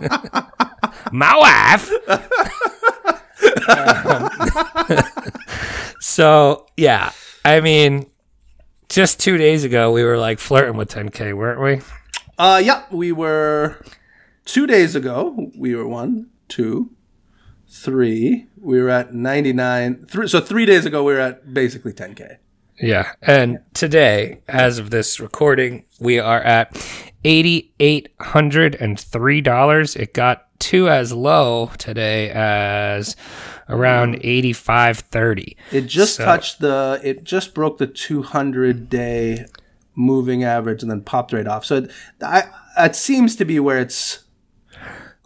la. 0.02 0.72
My 1.12 1.36
wife. 1.38 1.92
so 6.00 6.68
yeah, 6.78 7.12
I 7.44 7.60
mean, 7.62 8.06
just 8.90 9.20
two 9.20 9.38
days 9.38 9.64
ago 9.64 9.92
we 9.92 10.04
were 10.04 10.18
like 10.18 10.40
flirting 10.40 10.78
with 10.78 10.90
10k, 10.90 11.36
weren't 11.36 11.62
we? 11.62 11.82
uh, 12.38 12.62
yeah, 12.64 12.84
we 12.92 13.12
were 13.12 13.84
two 14.46 14.68
days 14.68 14.96
ago. 14.96 15.52
We 15.58 15.76
were 15.76 15.88
one, 15.88 16.30
two, 16.48 16.92
three. 17.68 18.48
We 18.60 18.82
were 18.82 18.90
at 18.90 19.14
99. 19.14 20.06
Three, 20.06 20.28
so 20.28 20.42
three 20.42 20.66
days 20.66 20.86
ago, 20.86 21.04
we 21.04 21.14
were 21.14 21.20
at 21.20 21.54
basically 21.54 21.94
10K. 21.94 22.38
Yeah, 22.82 23.14
and 23.22 23.60
today, 23.74 24.42
as 24.50 24.80
of 24.80 24.90
this 24.90 25.22
recording, 25.22 25.86
we 26.02 26.20
are 26.20 26.42
at 26.42 26.76
eighty 27.24 27.74
eight 27.80 28.10
hundred 28.20 28.76
and 28.76 29.00
three 29.00 29.40
dollars. 29.40 29.96
It 29.96 30.14
got 30.14 30.45
to 30.60 30.90
as 30.90 31.12
low 31.14 31.72
today 31.78 32.30
as 32.32 33.16
around 33.70 34.20
eighty 34.24 34.54
five 34.54 35.00
thirty. 35.00 35.58
It 35.72 35.82
just 35.88 36.16
So- 36.16 36.26
touched 36.26 36.60
the, 36.60 37.00
it 37.04 37.24
just 37.24 37.54
broke 37.54 37.78
the 37.78 37.88
200 37.88 38.90
day 38.90 39.46
moving 39.96 40.44
average 40.44 40.82
and 40.82 40.92
then 40.92 41.02
popped 41.02 41.34
right 41.34 41.48
off. 41.48 41.66
So 41.66 41.78
it, 41.78 41.92
I, 42.22 42.44
it 42.78 42.96
seems 42.96 43.36
to 43.38 43.46
be 43.46 43.60
where 43.60 43.80
it's. 43.80 44.24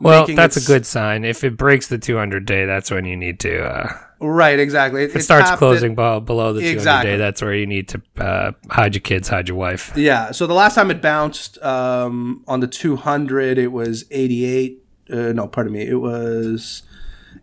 Well, 0.02 0.26
that's 0.28 0.56
a 0.56 0.66
good 0.66 0.86
sign. 0.86 1.26
If 1.26 1.44
it 1.44 1.58
breaks 1.58 1.88
the 1.88 1.98
two 1.98 2.16
hundred 2.16 2.46
day, 2.46 2.66
that's 2.66 2.90
when 2.90 3.04
you 3.06 3.18
need 3.18 3.40
to. 3.42 3.64
Uh, 3.66 3.94
Right, 4.22 4.60
exactly. 4.60 5.04
if 5.06 5.16
it 5.16 5.24
starts 5.24 5.52
closing 5.52 5.94
it- 5.94 5.96
below, 5.96 6.20
below 6.20 6.52
the 6.54 6.60
two 6.60 6.66
hundred 6.68 6.78
Exactly. 6.78 7.12
day, 7.12 7.18
that's 7.18 7.42
where 7.42 7.54
you 7.54 7.66
need 7.66 7.88
to 7.90 8.02
uh, 8.18 8.52
hide 8.70 8.94
your 8.94 9.02
kids, 9.02 9.28
hide 9.30 9.48
your 9.48 9.58
wife. 9.58 9.94
Yeah. 9.96 10.32
So 10.32 10.46
the 10.46 10.54
last 10.54 10.76
time 10.76 10.92
it 10.92 11.02
bounced 11.02 11.58
um, 11.64 12.44
on 12.48 12.60
the 12.60 12.68
200, 12.68 13.58
it 13.58 13.72
was 13.72 14.04
88. 14.12 14.84
Uh, 15.12 15.34
no, 15.34 15.48
pardon 15.48 15.74
me. 15.74 15.88
It 15.88 16.02
was 16.02 16.84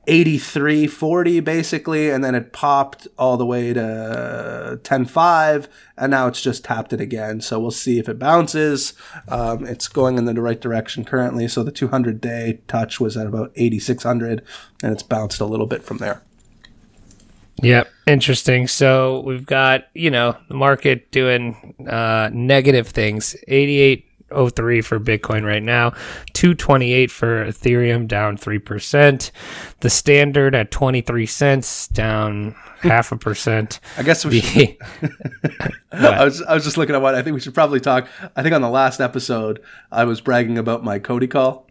83.40 0.06 1.42
basically, 1.42 2.10
and 2.10 2.22
then 2.22 2.34
it 2.34 2.52
popped 2.52 3.08
all 3.18 3.36
the 3.36 3.46
way 3.46 3.72
to 3.72 4.80
10.5, 4.82 5.68
and 5.96 6.10
now 6.10 6.28
it's 6.28 6.40
just 6.40 6.64
tapped 6.64 6.92
it 6.92 7.00
again. 7.00 7.40
So 7.40 7.58
we'll 7.58 7.70
see 7.70 7.98
if 7.98 8.08
it 8.08 8.18
bounces. 8.18 8.94
Um, 9.28 9.66
it's 9.66 9.88
going 9.88 10.16
in 10.18 10.24
the 10.24 10.40
right 10.40 10.60
direction 10.60 11.04
currently. 11.04 11.48
So 11.48 11.62
the 11.62 11.72
200 11.72 12.20
day 12.20 12.60
touch 12.68 13.00
was 13.00 13.16
at 13.16 13.26
about 13.26 13.52
8,600, 13.56 14.42
and 14.82 14.92
it's 14.92 15.02
bounced 15.02 15.40
a 15.40 15.46
little 15.46 15.66
bit 15.66 15.82
from 15.82 15.98
there. 15.98 16.22
Yep, 17.62 17.88
interesting. 18.06 18.66
So 18.68 19.22
we've 19.24 19.46
got 19.46 19.86
you 19.94 20.10
know 20.10 20.36
the 20.48 20.54
market 20.54 21.10
doing 21.10 21.74
uh, 21.88 22.28
negative 22.32 22.88
things. 22.88 23.34
Eighty-eight 23.48 24.04
oh 24.36 24.48
three 24.48 24.80
for 24.82 25.00
Bitcoin 25.00 25.44
right 25.44 25.62
now, 25.62 25.92
two 26.32 26.54
twenty-eight 26.54 27.10
for 27.10 27.44
Ethereum, 27.46 28.06
down 28.06 28.36
three 28.36 28.58
percent. 28.58 29.32
The 29.80 29.90
standard 29.90 30.54
at 30.54 30.70
twenty-three 30.70 31.26
cents, 31.26 31.88
down 31.88 32.54
half 32.80 33.10
a 33.12 33.16
percent. 33.16 33.80
I 33.96 34.02
guess 34.02 34.24
we 34.24 34.40
should, 34.40 34.76
I 35.92 36.24
was 36.24 36.42
I 36.42 36.54
was 36.54 36.64
just 36.64 36.76
looking 36.76 36.94
at 36.94 37.02
what 37.02 37.14
I 37.14 37.22
think 37.22 37.34
we 37.34 37.40
should 37.40 37.54
probably 37.54 37.80
talk. 37.80 38.08
I 38.36 38.42
think 38.42 38.54
on 38.54 38.62
the 38.62 38.70
last 38.70 39.00
episode 39.00 39.60
I 39.90 40.04
was 40.04 40.20
bragging 40.20 40.58
about 40.58 40.84
my 40.84 40.98
Cody 40.98 41.26
call. 41.26 41.66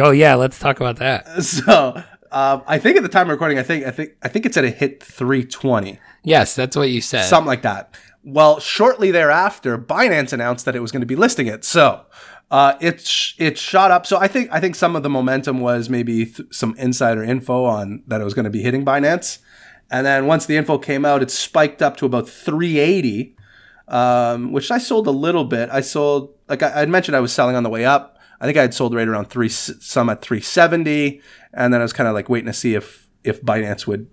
oh 0.00 0.10
yeah, 0.10 0.34
let's 0.34 0.58
talk 0.58 0.80
about 0.80 0.96
that. 0.96 1.26
So 1.42 2.02
um, 2.30 2.62
I 2.66 2.78
think 2.78 2.96
at 2.98 3.02
the 3.02 3.08
time 3.08 3.28
of 3.28 3.30
recording, 3.30 3.58
I 3.58 3.62
think 3.62 3.86
I 3.86 3.90
think 3.90 4.10
I 4.22 4.28
think 4.28 4.44
it's 4.44 4.56
at 4.56 4.64
a 4.64 4.70
hit 4.70 5.02
320, 5.02 5.98
Yes, 6.24 6.54
that's 6.54 6.76
what 6.76 6.90
you 6.90 7.00
said. 7.00 7.24
something 7.24 7.46
like 7.46 7.62
that. 7.62 7.94
Well, 8.24 8.60
shortly 8.60 9.10
thereafter, 9.10 9.78
Binance 9.78 10.32
announced 10.32 10.64
that 10.64 10.76
it 10.76 10.80
was 10.80 10.92
going 10.92 11.00
to 11.00 11.06
be 11.06 11.16
listing 11.16 11.46
it. 11.46 11.64
So 11.64 12.04
uh, 12.50 12.74
it 12.80 13.00
sh- 13.00 13.34
it 13.38 13.56
shot 13.56 13.90
up. 13.90 14.06
So 14.06 14.18
I 14.18 14.28
think 14.28 14.50
I 14.52 14.60
think 14.60 14.74
some 14.74 14.96
of 14.96 15.02
the 15.02 15.10
momentum 15.10 15.60
was 15.60 15.88
maybe 15.88 16.26
th- 16.26 16.52
some 16.52 16.74
insider 16.76 17.22
info 17.22 17.64
on 17.64 18.02
that 18.06 18.20
it 18.20 18.24
was 18.24 18.34
going 18.34 18.44
to 18.44 18.50
be 18.50 18.62
hitting 18.62 18.84
Binance, 18.84 19.38
and 19.90 20.04
then 20.04 20.26
once 20.26 20.46
the 20.46 20.56
info 20.56 20.78
came 20.78 21.04
out, 21.04 21.22
it 21.22 21.30
spiked 21.30 21.80
up 21.82 21.96
to 21.98 22.06
about 22.06 22.28
380 22.28 23.36
um, 23.88 24.52
which 24.52 24.70
I 24.70 24.78
sold 24.78 25.06
a 25.06 25.10
little 25.12 25.44
bit. 25.44 25.70
I 25.72 25.80
sold, 25.80 26.34
like 26.48 26.62
I, 26.62 26.82
I 26.82 26.86
mentioned, 26.86 27.16
I 27.16 27.20
was 27.20 27.32
selling 27.32 27.56
on 27.56 27.62
the 27.62 27.70
way 27.70 27.84
up. 27.84 28.18
I 28.40 28.44
think 28.46 28.56
I 28.56 28.62
had 28.62 28.74
sold 28.74 28.94
right 28.94 29.08
around 29.08 29.26
three, 29.30 29.48
some 29.48 30.10
at 30.10 30.22
370, 30.22 31.20
and 31.54 31.72
then 31.72 31.80
I 31.80 31.84
was 31.84 31.92
kind 31.92 32.06
of 32.06 32.14
like 32.14 32.28
waiting 32.28 32.46
to 32.46 32.52
see 32.52 32.74
if 32.74 33.08
if 33.24 33.42
Binance 33.42 33.86
would, 33.86 34.08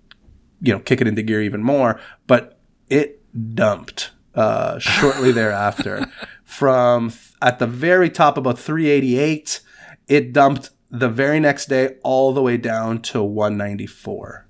you 0.60 0.72
know, 0.72 0.80
kick 0.80 1.00
it 1.00 1.06
into 1.08 1.22
gear 1.22 1.42
even 1.42 1.62
more. 1.62 2.00
But 2.26 2.58
it 2.88 3.22
dumped 3.54 4.10
uh, 4.34 4.78
shortly 4.78 5.32
thereafter. 5.40 6.06
From 6.44 7.12
at 7.42 7.58
the 7.58 7.66
very 7.66 8.08
top, 8.10 8.36
about 8.38 8.58
388, 8.58 9.60
it 10.08 10.32
dumped 10.32 10.70
the 10.90 11.08
very 11.08 11.40
next 11.40 11.66
day 11.66 11.96
all 12.02 12.32
the 12.32 12.40
way 12.42 12.56
down 12.56 13.02
to 13.02 13.22
194 13.22 14.46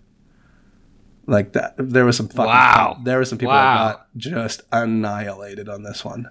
like 1.27 1.53
that. 1.55 1.75
There 1.77 2.05
was 2.05 2.17
some 2.17 2.29
fucking 2.29 2.45
Wow. 2.47 3.01
There 3.03 3.19
were 3.19 3.25
some 3.25 3.39
people 3.39 3.55
Wow. 3.55 3.87
that 3.89 3.93
got 3.97 4.07
just 4.17 4.63
annihilated 4.73 5.69
on 5.69 5.83
this 5.83 6.05
one. 6.05 6.29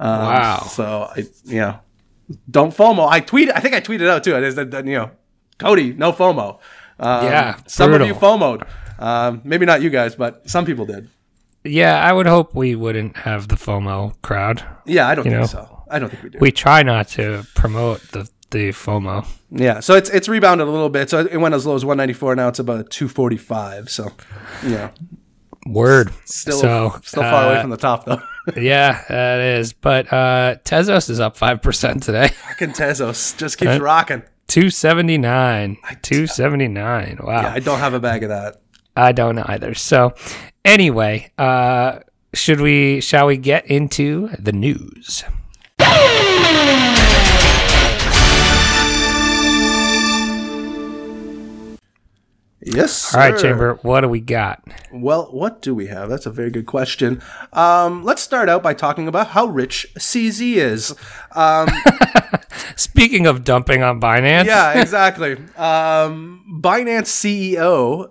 Um, 0.00 0.18
Wow. 0.20 0.58
So 0.68 1.08
I, 1.14 1.24
you 1.44 1.60
know, 1.60 1.78
don't 2.50 2.74
FOMO. 2.74 3.08
I 3.08 3.20
tweeted. 3.20 3.52
I 3.54 3.60
think 3.60 3.74
I 3.74 3.80
tweeted 3.80 4.08
out 4.08 4.24
too. 4.24 4.34
I 4.34 4.40
just, 4.40 4.56
you 4.58 4.82
know, 4.96 5.10
Cody, 5.58 5.92
no 5.92 6.12
FOMO. 6.12 6.58
Um, 6.98 7.24
Yeah, 7.26 7.56
some 7.66 7.92
of 7.92 8.04
you 8.06 8.14
FOMO'd. 8.14 8.64
Um, 8.98 9.40
maybe 9.44 9.66
not 9.66 9.82
you 9.82 9.90
guys, 9.90 10.14
but 10.14 10.48
some 10.48 10.64
people 10.64 10.86
did. 10.86 11.08
yeah, 11.64 12.00
I 12.02 12.12
would 12.12 12.26
hope 12.26 12.54
we 12.54 12.74
wouldn't 12.74 13.16
have 13.18 13.48
the 13.48 13.56
FOMO 13.56 14.20
crowd. 14.22 14.64
Yeah, 14.86 15.08
I 15.08 15.14
don't 15.14 15.24
think 15.24 15.36
know. 15.36 15.46
so. 15.46 15.82
I 15.90 15.98
don't 15.98 16.10
think 16.10 16.22
we 16.22 16.30
do. 16.30 16.38
We 16.40 16.52
try 16.52 16.82
not 16.82 17.08
to 17.08 17.46
promote 17.54 18.00
the 18.12 18.28
the 18.50 18.68
FOMO. 18.70 19.26
yeah, 19.50 19.80
so 19.80 19.94
it's 19.94 20.10
it's 20.10 20.28
rebounded 20.28 20.66
a 20.68 20.70
little 20.70 20.88
bit. 20.90 21.10
So 21.10 21.20
it 21.20 21.36
went 21.38 21.54
as 21.54 21.66
low 21.66 21.74
as 21.74 21.84
194. 21.84 22.36
Now 22.36 22.48
it's 22.48 22.58
about 22.60 22.90
245. 22.90 23.90
So, 23.90 24.10
yeah, 24.64 24.90
Word. 25.66 26.12
still 26.24 26.58
so 26.60 27.00
still 27.02 27.22
far 27.22 27.46
away 27.46 27.56
uh, 27.58 27.60
from 27.62 27.70
the 27.70 27.76
top 27.76 28.04
though. 28.04 28.20
Yeah, 28.56 29.02
that 29.08 29.40
is. 29.40 29.72
But 29.72 30.12
uh 30.12 30.56
Tezos 30.64 31.08
is 31.08 31.18
up 31.18 31.34
five 31.36 31.62
percent 31.62 32.02
today. 32.02 32.28
Fucking 32.28 32.72
Tezos 32.72 33.34
just 33.38 33.56
keeps 33.58 33.78
rocking. 33.80 34.22
Two 34.46 34.68
seventy 34.68 35.16
nine. 35.16 35.78
Two 36.02 36.26
seventy 36.26 36.68
nine. 36.68 37.18
Wow. 37.22 37.40
Yeah, 37.40 37.52
I 37.54 37.60
don't 37.60 37.78
have 37.78 37.94
a 37.94 38.00
bag 38.00 38.22
of 38.22 38.28
that. 38.28 38.60
I 38.96 39.12
don't 39.12 39.38
either. 39.38 39.74
So 39.74 40.14
anyway, 40.64 41.32
uh 41.38 42.00
should 42.32 42.60
we 42.60 43.00
shall 43.00 43.26
we 43.26 43.36
get 43.36 43.66
into 43.66 44.28
the 44.38 44.52
news? 44.52 45.24
Yes. 52.66 53.14
All 53.14 53.20
right. 53.20 53.38
Chamber, 53.38 53.78
what 53.82 54.00
do 54.00 54.08
we 54.08 54.20
got? 54.20 54.62
Well, 54.90 55.26
what 55.26 55.60
do 55.60 55.74
we 55.74 55.86
have? 55.88 56.08
That's 56.08 56.24
a 56.24 56.30
very 56.30 56.50
good 56.50 56.64
question. 56.64 57.22
Um, 57.52 58.02
let's 58.04 58.22
start 58.22 58.48
out 58.48 58.62
by 58.62 58.72
talking 58.72 59.06
about 59.06 59.28
how 59.28 59.46
rich 59.46 59.86
CZ 59.98 60.56
is. 60.56 60.94
Um, 61.32 61.68
Speaking 62.76 63.26
of 63.26 63.44
dumping 63.44 63.82
on 63.82 64.00
Binance, 64.00 64.46
yeah, 64.46 64.80
exactly. 64.80 65.32
Um, 65.56 66.60
Binance 66.62 67.08
CEO, 67.08 68.10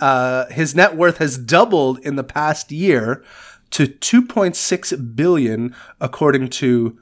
uh, 0.00 0.46
his 0.46 0.74
net 0.74 0.96
worth 0.96 1.18
has 1.18 1.38
doubled 1.38 1.98
in 2.00 2.16
the 2.16 2.24
past 2.24 2.70
year 2.70 3.24
to 3.70 3.86
2.6 3.86 5.16
billion, 5.16 5.74
according 6.00 6.48
to 6.48 6.98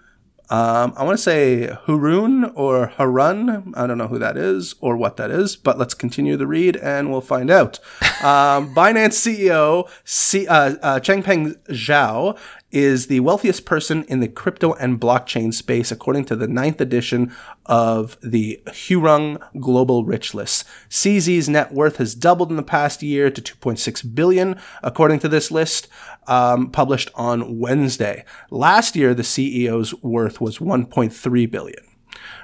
um, 0.50 0.92
I 0.96 1.05
want 1.05 1.16
to 1.16 1.22
say 1.22 1.68
Harun 1.87 2.44
or 2.55 2.88
Harun. 2.88 3.72
I 3.77 3.87
don't 3.87 3.96
know 3.96 4.09
who 4.09 4.18
that 4.18 4.37
is 4.37 4.74
or 4.81 4.94
what 4.96 5.16
that 5.16 5.31
is, 5.31 5.57
but 5.57 5.79
let's 5.79 5.94
continue 5.94 6.37
the 6.37 6.46
read 6.46 6.77
and 6.77 7.11
we'll 7.11 7.20
find 7.20 7.50
out. 7.50 7.79
Um, 8.22 8.74
Binance 8.74 9.18
CEO 9.18 9.87
C- 10.05 10.46
uh, 10.46 10.77
uh, 10.81 11.00
Changpeng 11.00 11.57
Zhao 11.68 12.38
is 12.75 13.07
the 13.07 13.21
wealthiest 13.21 13.65
person 13.65 14.03
in 14.09 14.19
the 14.19 14.27
crypto 14.27 14.73
and 14.75 15.01
blockchain 15.01 15.55
space, 15.55 15.93
according 15.93 16.25
to 16.25 16.35
the 16.35 16.49
ninth 16.49 16.81
edition 16.81 17.33
of 17.67 18.19
the 18.21 18.61
Hurun 18.67 19.41
Global 19.61 20.05
Rich 20.05 20.35
List. 20.35 20.65
CZ's 20.91 21.49
net 21.49 21.73
worth 21.73 21.99
has 21.99 22.17
doubled 22.17 22.51
in 22.51 22.57
the 22.57 22.65
past 22.65 23.01
year 23.01 23.31
to 23.31 23.41
2.6 23.41 24.15
billion, 24.15 24.61
according 24.83 25.21
to 25.21 25.29
this 25.29 25.53
list, 25.53 25.87
um, 26.27 26.69
published 26.69 27.11
on 27.15 27.61
Wednesday. 27.61 28.25
Last 28.51 28.97
year, 28.97 29.15
the 29.15 29.23
CEO's 29.23 29.95
worth 30.03 30.41
was 30.41 30.59
1.3 30.59 31.51
billion. 31.51 31.85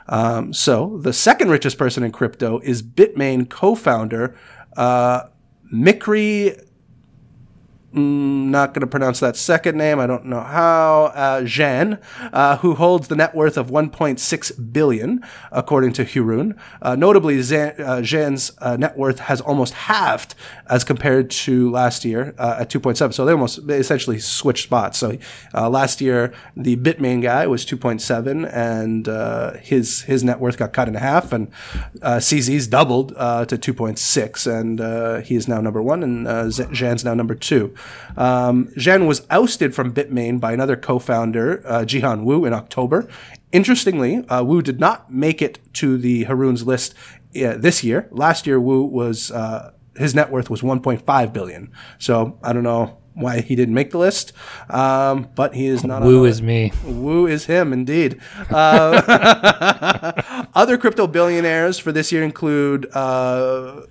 Um, 0.07 0.53
so 0.53 0.99
the 1.03 1.13
second 1.13 1.51
richest 1.51 1.77
person 1.77 2.05
in 2.05 2.13
crypto 2.13 2.61
is 2.61 2.85
Bitmain 2.85 3.49
co-founder 3.51 4.37
uh, 4.77 5.25
Micree. 5.75 6.67
Mm, 7.95 8.49
Not 8.51 8.75
going 8.75 8.81
to 8.81 8.87
pronounce 8.87 9.21
that 9.21 9.37
second 9.37 9.77
name. 9.77 9.99
I 9.99 10.07
don't 10.07 10.27
know 10.27 10.41
how. 10.41 11.13
Uh, 11.15 11.41
Zhan, 11.43 12.01
uh, 12.33 12.59
who 12.59 12.75
holds 12.75 13.09
the 13.09 13.17
net 13.17 13.35
worth 13.35 13.57
of 13.57 13.71
1.6 13.71 14.73
billion, 14.73 15.25
according 15.53 15.93
to 15.95 16.05
Hurun. 16.05 16.57
Uh, 16.83 16.97
notably, 16.97 17.39
Zhan, 17.39 17.79
uh, 17.81 18.01
Zhan's 18.01 18.53
uh, 18.59 18.77
net 18.77 18.97
worth 18.97 19.21
has 19.21 19.41
almost 19.41 19.75
halved 19.75 20.35
as 20.69 20.85
compared 20.85 21.31
to 21.31 21.71
last 21.71 22.05
year 22.05 22.35
uh, 22.39 22.59
at 22.61 22.71
2.7. 22.71 23.13
So 23.15 23.25
they 23.25 23.33
almost 23.33 23.67
they 23.67 23.79
essentially 23.79 24.19
switched 24.19 24.65
spots. 24.65 24.99
So 24.99 25.19
uh, 25.55 25.69
last 25.69 26.01
year, 26.01 26.33
the 26.57 26.77
Bitmain 26.77 27.23
guy 27.23 27.47
was 27.47 27.65
2.7, 27.65 28.51
and 28.53 29.09
uh, 29.09 29.55
his 29.55 30.03
his 30.03 30.23
net 30.25 30.41
worth 30.41 30.59
got 30.59 30.73
cut 30.73 30.89
in 30.89 30.95
half, 30.95 31.33
and 31.33 31.51
uh, 32.03 32.17
CZ's 32.17 32.67
doubled 32.67 33.15
uh, 33.17 33.45
to 33.47 33.57
2.6, 33.57 34.61
and 34.61 34.81
uh, 34.81 35.21
he 35.21 35.35
is 35.35 35.49
now 35.49 35.61
number 35.61 35.83
one, 35.83 36.03
and 36.03 36.27
uh, 36.27 36.51
Z- 36.51 36.69
now 37.05 37.15
number 37.15 37.35
two. 37.35 37.75
Um, 38.17 38.69
Zhan 38.77 39.07
was 39.07 39.27
ousted 39.31 39.75
from 39.75 39.93
Bitmain 39.93 40.41
by 40.41 40.53
another 40.53 40.77
co-founder, 40.77 41.63
uh, 41.67 41.81
Jihan 41.81 42.25
Wu, 42.25 42.45
in 42.45 42.53
October. 42.53 43.09
Interestingly, 43.53 44.27
uh, 44.29 44.43
Wu 44.43 44.63
did 44.63 44.81
not 44.81 45.13
make 45.13 45.43
it 45.43 45.59
to 45.75 45.99
the 45.99 46.25
Hurun's 46.25 46.67
list 46.67 46.95
uh, 47.37 47.55
this 47.57 47.83
year. 47.85 48.09
Last 48.11 48.47
year, 48.47 48.61
Wu 48.61 48.85
was 48.85 49.31
uh, 49.31 49.73
his 49.97 50.15
net 50.15 50.31
worth 50.31 50.51
was 50.51 50.63
1.5 50.63 51.33
billion. 51.33 51.71
So 51.99 52.39
I 52.43 52.53
don't 52.53 52.63
know 52.63 52.99
why 53.15 53.41
he 53.41 53.55
didn't 53.55 53.75
make 53.75 53.91
the 53.91 53.99
list, 53.99 54.33
um, 54.71 55.29
but 55.35 55.55
he 55.55 55.67
is 55.67 55.85
not. 55.85 56.03
Woo 56.03 56.25
is 56.25 56.41
me. 56.41 56.73
Woo 56.85 57.27
is 57.27 57.47
him, 57.47 57.73
indeed. 57.73 58.21
Uh, 58.51 60.13
other 60.55 60.79
crypto 60.79 61.07
billionaires 61.07 61.79
for 61.79 61.93
this 61.93 62.13
year 62.13 62.23
include 62.23 62.87
uh, 62.95 63.83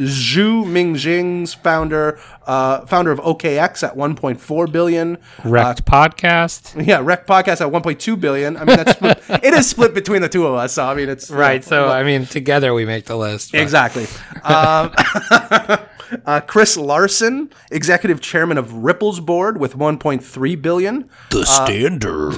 Xu 0.00 0.64
Mingxing's 0.64 1.54
founder, 1.54 2.18
uh, 2.46 2.86
founder 2.86 3.10
of 3.12 3.18
OKX 3.20 3.82
at 3.86 3.94
1.4 3.96 4.72
billion. 4.72 5.18
Wrecked 5.44 5.84
podcast. 5.84 6.86
Yeah, 6.86 7.00
Rec 7.02 7.26
Podcast 7.26 7.60
at 7.60 7.72
1.2 7.72 8.20
billion. 8.20 8.56
I 8.56 8.64
mean, 8.64 8.76
that's 8.76 8.92
split, 8.92 9.22
it 9.44 9.54
is 9.54 9.68
split 9.68 9.94
between 9.94 10.22
the 10.22 10.28
two 10.28 10.46
of 10.46 10.54
us. 10.54 10.72
So 10.72 10.84
I 10.86 10.94
mean, 10.94 11.08
it's 11.08 11.30
Right. 11.30 11.62
So 11.62 11.88
I 11.88 12.02
mean, 12.02 12.26
together 12.26 12.72
we 12.74 12.84
make 12.84 13.04
the 13.06 13.16
list. 13.16 13.52
but- 13.52 13.60
Exactly. 13.60 14.06
Um, 14.42 14.92
uh, 16.26 16.40
Chris 16.40 16.76
Larsen, 16.76 17.50
executive 17.70 18.20
chairman 18.20 18.58
of 18.58 18.72
Ripple's 18.72 19.20
board 19.20 19.58
with 19.58 19.76
1.3 19.76 20.62
billion. 20.62 21.08
The 21.30 21.44
standard. 21.46 22.36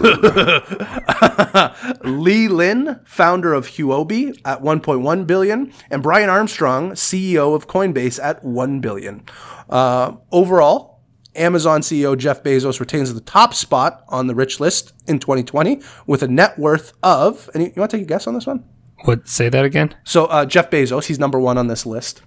Li 2.05 2.49
Lin, 2.49 3.01
founder 3.05 3.53
of 3.55 3.69
Huobi 3.69 4.39
at 4.45 4.63
1.1 4.63 5.27
billion, 5.27 5.73
and 5.91 6.03
Brian 6.03 6.29
Armstrong, 6.29 6.93
CEO 6.93 7.55
of 7.55 7.67
Coinbase 7.67 8.23
at 8.23 8.45
1 8.45 8.81
billion. 8.81 9.25
Uh, 9.69 10.17
overall, 10.31 10.93
Amazon 11.35 11.81
CEO 11.81 12.17
Jeff 12.17 12.43
Bezos 12.43 12.81
retains 12.81 13.13
the 13.15 13.21
top 13.21 13.55
spot 13.55 14.05
on 14.09 14.27
the 14.27 14.35
rich 14.35 14.61
list 14.61 14.93
in 15.07 15.19
2020 15.19 15.81
with 16.07 16.23
a 16.23 16.29
net 16.29 16.59
worth 16.59 16.93
of. 17.03 17.49
And 17.55 17.63
you, 17.63 17.73
you 17.75 17.81
want 17.81 17.91
to 17.91 17.97
take 17.97 18.05
a 18.05 18.09
guess 18.09 18.27
on 18.27 18.35
this 18.35 18.47
one? 18.47 18.65
What? 19.05 19.29
Say 19.29 19.49
that 19.49 19.65
again. 19.65 19.95
So 20.05 20.27
uh, 20.27 20.45
Jeff 20.45 20.71
Bezos, 20.71 21.07
he's 21.07 21.19
number 21.19 21.41
one 21.41 21.59
on 21.59 21.67
this 21.67 21.87
list. 21.87 22.23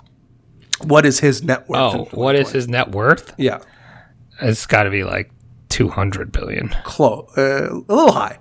What 0.83 1.05
is 1.05 1.19
his 1.19 1.43
net 1.43 1.67
worth? 1.69 1.95
Oh, 1.95 2.07
what 2.11 2.35
is 2.35 2.51
his 2.51 2.67
net 2.67 2.91
worth? 2.91 3.33
Yeah, 3.37 3.59
It's 4.41 4.65
got 4.65 4.83
to 4.83 4.89
be 4.89 5.03
like 5.03 5.31
200 5.69 6.31
billion. 6.31 6.69
close, 6.83 7.29
uh, 7.37 7.69
a 7.71 7.93
little 7.93 8.11
high, 8.11 8.39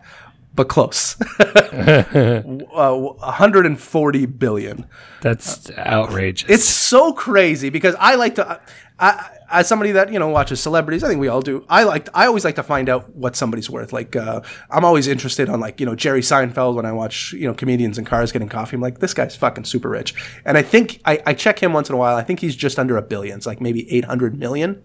but 0.54 0.68
close. 0.68 1.16
uh, 1.40 2.42
140 2.42 4.26
billion. 4.26 4.86
That's 5.20 5.70
outrageous. 5.78 6.50
It's 6.50 6.64
so 6.64 7.12
crazy 7.12 7.70
because 7.70 7.94
I 7.98 8.16
like 8.16 8.34
to, 8.36 8.60
I, 8.98 9.30
as 9.50 9.68
somebody 9.68 9.92
that 9.92 10.12
you 10.12 10.18
know 10.18 10.28
watches 10.28 10.60
celebrities, 10.60 11.04
I 11.04 11.08
think 11.08 11.20
we 11.20 11.28
all 11.28 11.42
do. 11.42 11.64
I 11.68 11.84
like, 11.84 12.08
I 12.14 12.26
always 12.26 12.44
like 12.44 12.56
to 12.56 12.62
find 12.62 12.88
out 12.88 13.14
what 13.14 13.36
somebody's 13.36 13.68
worth. 13.68 13.92
Like, 13.92 14.16
uh, 14.16 14.40
I'm 14.70 14.84
always 14.84 15.06
interested 15.06 15.48
on 15.48 15.60
like 15.60 15.80
you 15.80 15.86
know 15.86 15.94
Jerry 15.94 16.20
Seinfeld 16.20 16.74
when 16.74 16.86
I 16.86 16.92
watch 16.92 17.32
you 17.32 17.46
know 17.46 17.54
comedians 17.54 17.98
in 17.98 18.04
cars 18.04 18.32
getting 18.32 18.48
coffee. 18.48 18.76
I'm 18.76 18.80
like, 18.82 18.98
this 18.98 19.14
guy's 19.14 19.36
fucking 19.36 19.64
super 19.64 19.88
rich, 19.88 20.14
and 20.44 20.56
I 20.56 20.62
think 20.62 21.00
I, 21.04 21.22
I 21.26 21.34
check 21.34 21.58
him 21.58 21.72
once 21.72 21.88
in 21.88 21.94
a 21.94 21.98
while. 21.98 22.16
I 22.16 22.22
think 22.22 22.40
he's 22.40 22.56
just 22.56 22.78
under 22.78 22.96
a 22.96 23.02
billion. 23.02 23.36
It's 23.36 23.46
like 23.46 23.60
maybe 23.60 23.90
800 23.92 24.38
million, 24.38 24.82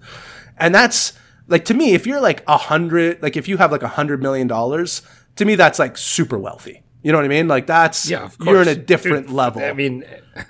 and 0.58 0.74
that's 0.74 1.14
like 1.48 1.66
to 1.66 1.74
me, 1.74 1.94
if 1.94 2.06
you're 2.06 2.22
like 2.22 2.44
a 2.48 2.58
hundred, 2.58 3.22
like 3.22 3.36
if 3.36 3.48
you 3.48 3.58
have 3.58 3.72
like 3.72 3.84
a 3.84 3.88
hundred 3.88 4.22
million 4.22 4.48
dollars, 4.48 5.02
to 5.36 5.46
me 5.46 5.56
that's 5.56 5.80
like 5.80 5.98
super 5.98 6.38
wealthy. 6.38 6.84
You 7.02 7.14
know 7.14 7.18
what 7.18 7.26
I 7.26 7.30
mean? 7.30 7.48
Like 7.48 7.66
that's 7.66 8.10
yeah, 8.10 8.30
you're 8.42 8.62
in 8.62 8.68
a 8.68 8.76
different 8.76 9.28
Dude, 9.28 9.36
level. 9.36 9.64
I 9.64 9.72
mean, 9.74 10.04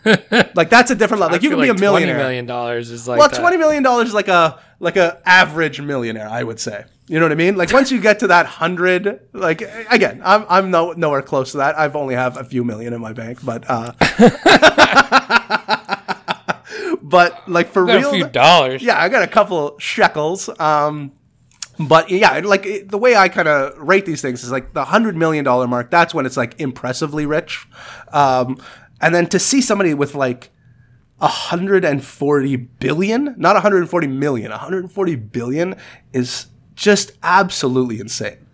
like 0.56 0.70
that's 0.70 0.90
a 0.90 0.96
different 0.96 1.22
level. 1.22 1.36
Like 1.36 1.44
you 1.44 1.52
can 1.52 1.62
be 1.62 1.70
a 1.70 1.74
millionaire. 1.76 2.16
$20 2.16 2.46
million 2.48 2.78
is 2.80 3.08
like 3.08 3.20
Well, 3.20 3.30
that. 3.30 3.40
twenty 3.40 3.58
million 3.58 3.84
dollars 3.84 4.08
is 4.10 4.14
like 4.16 4.28
a 4.30 4.60
like 4.80 4.98
a 4.98 5.22
average 5.26 5.80
millionaire, 5.80 6.28
I 6.28 6.42
would 6.44 6.60
say. 6.60 6.86
You 7.08 7.20
know 7.20 7.26
what 7.26 7.32
I 7.32 7.36
mean? 7.36 7.56
Like 7.56 7.72
once 7.72 7.92
you 7.92 8.02
get 8.02 8.20
to 8.20 8.28
that 8.28 8.46
hundred, 8.48 9.20
like 9.34 9.62
again, 9.92 10.22
I'm 10.24 10.46
I'm 10.50 10.72
no, 10.72 10.92
nowhere 10.94 11.22
close 11.22 11.52
to 11.52 11.58
that. 11.58 11.78
I've 11.78 11.96
only 11.96 12.16
have 12.16 12.38
a 12.38 12.44
few 12.44 12.64
million 12.64 12.94
in 12.94 13.02
my 13.02 13.14
bank, 13.14 13.40
but 13.44 13.64
uh, 13.70 13.92
but 17.02 17.48
like 17.50 17.70
for 17.70 17.86
Got 17.86 17.98
real, 17.98 18.10
a 18.10 18.14
few 18.14 18.28
dollars. 18.28 18.84
yeah, 18.84 19.00
I 19.00 19.10
got 19.10 19.24
a 19.24 19.28
couple 19.28 19.78
shekels. 19.80 20.50
Um, 20.60 21.12
but 21.80 22.10
yeah, 22.10 22.40
like 22.44 22.66
it, 22.66 22.90
the 22.90 22.98
way 22.98 23.16
I 23.16 23.30
kind 23.30 23.48
of 23.48 23.78
rate 23.78 24.06
these 24.06 24.22
things 24.22 24.44
is 24.44 24.52
like 24.52 24.74
the 24.74 24.86
hundred 24.86 25.16
million 25.16 25.46
dollar 25.46 25.68
mark. 25.68 25.90
That's 25.90 26.14
when 26.14 26.26
it's 26.26 26.38
like 26.38 26.60
impressively 26.60 27.26
rich. 27.26 27.68
Um, 28.12 28.62
and 29.02 29.16
then 29.16 29.28
to 29.28 29.40
see 29.40 29.62
somebody 29.62 29.94
with 29.94 30.14
like 30.14 30.50
140 31.20 32.56
billion, 32.56 33.36
not 33.38 33.56
140 33.56 34.08
million, 34.08 34.52
140 34.52 35.16
billion 35.16 35.76
is 36.12 36.48
just 36.76 37.14
absolutely 37.24 38.00
insane. 38.00 38.46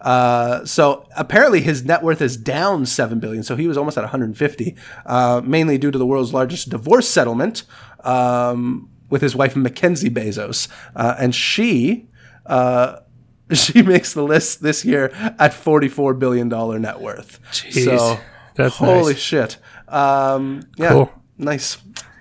Uh, 0.00 0.64
so 0.64 1.06
apparently 1.16 1.60
his 1.60 1.84
net 1.84 2.02
worth 2.02 2.22
is 2.22 2.36
down 2.36 2.86
7 2.86 3.20
billion. 3.20 3.42
So 3.42 3.56
he 3.56 3.68
was 3.68 3.76
almost 3.76 3.98
at 3.98 4.02
150, 4.02 4.76
uh, 5.04 5.42
mainly 5.44 5.76
due 5.76 5.90
to 5.90 5.98
the 5.98 6.06
world's 6.06 6.32
largest 6.32 6.70
divorce 6.70 7.08
settlement, 7.08 7.64
um, 8.04 8.88
with 9.10 9.22
his 9.22 9.36
wife 9.36 9.56
Mackenzie 9.56 10.08
Bezos. 10.08 10.68
Uh, 10.96 11.16
and 11.18 11.34
she, 11.34 12.08
uh, 12.50 13.00
she 13.52 13.82
makes 13.82 14.12
the 14.12 14.22
list 14.22 14.62
this 14.62 14.84
year 14.84 15.06
at 15.38 15.52
$44 15.52 16.18
billion 16.18 16.48
net 16.82 17.00
worth. 17.00 17.40
Jeez. 17.52 17.84
So 17.84 18.18
That's 18.56 18.76
holy 18.76 19.12
nice. 19.14 19.18
shit. 19.22 19.56
Um, 19.88 20.62
yeah, 20.76 20.90
Cool. 20.90 21.12
nice. 21.38 21.78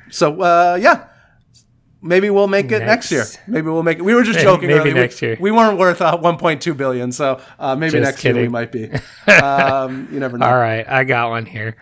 So 0.10 0.42
uh, 0.42 0.78
yeah, 0.82 1.08
maybe 2.02 2.30
we'll 2.30 2.48
make 2.48 2.65
it 2.72 2.80
next, 2.80 3.12
Next. 3.12 3.12
year. 3.12 3.26
Maybe 3.48 3.68
we'll 3.70 3.84
make 3.84 4.00
it. 4.00 4.02
We 4.04 4.13
were 4.15 4.24
just 4.24 4.39
joking. 4.39 4.70
maybe. 4.70 4.94
We- 4.94 5.00
next 5.00 5.22
year. 5.22 5.38
We 5.39 5.52
weren't 5.52 5.78
worth 5.78 6.02
uh, 6.02 6.18
1.2 6.18 6.76
billion, 6.76 7.12
so 7.12 7.39
uh, 7.60 7.76
maybe 7.76 7.92
Just 8.00 8.04
next 8.04 8.24
year 8.24 8.34
we 8.36 8.48
might 8.48 8.72
be. 8.72 8.89
Um, 9.44 10.08
you 10.12 10.20
never 10.20 10.38
know. 10.39 10.48
All 10.48 10.58
right, 10.58 10.88
I 10.89 11.04
got 11.04 11.30
one 11.30 11.46
here. 11.46 11.76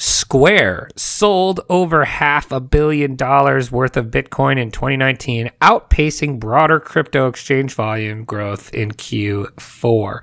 Square 0.00 0.90
sold 0.94 1.58
over 1.68 2.04
half 2.04 2.52
a 2.52 2.60
billion 2.60 3.16
dollars 3.16 3.72
worth 3.72 3.96
of 3.96 4.12
Bitcoin 4.12 4.56
in 4.56 4.70
2019, 4.70 5.50
outpacing 5.60 6.38
broader 6.38 6.78
crypto 6.78 7.26
exchange 7.26 7.74
volume 7.74 8.24
growth 8.24 8.72
in 8.72 8.92
Q4. 8.92 10.20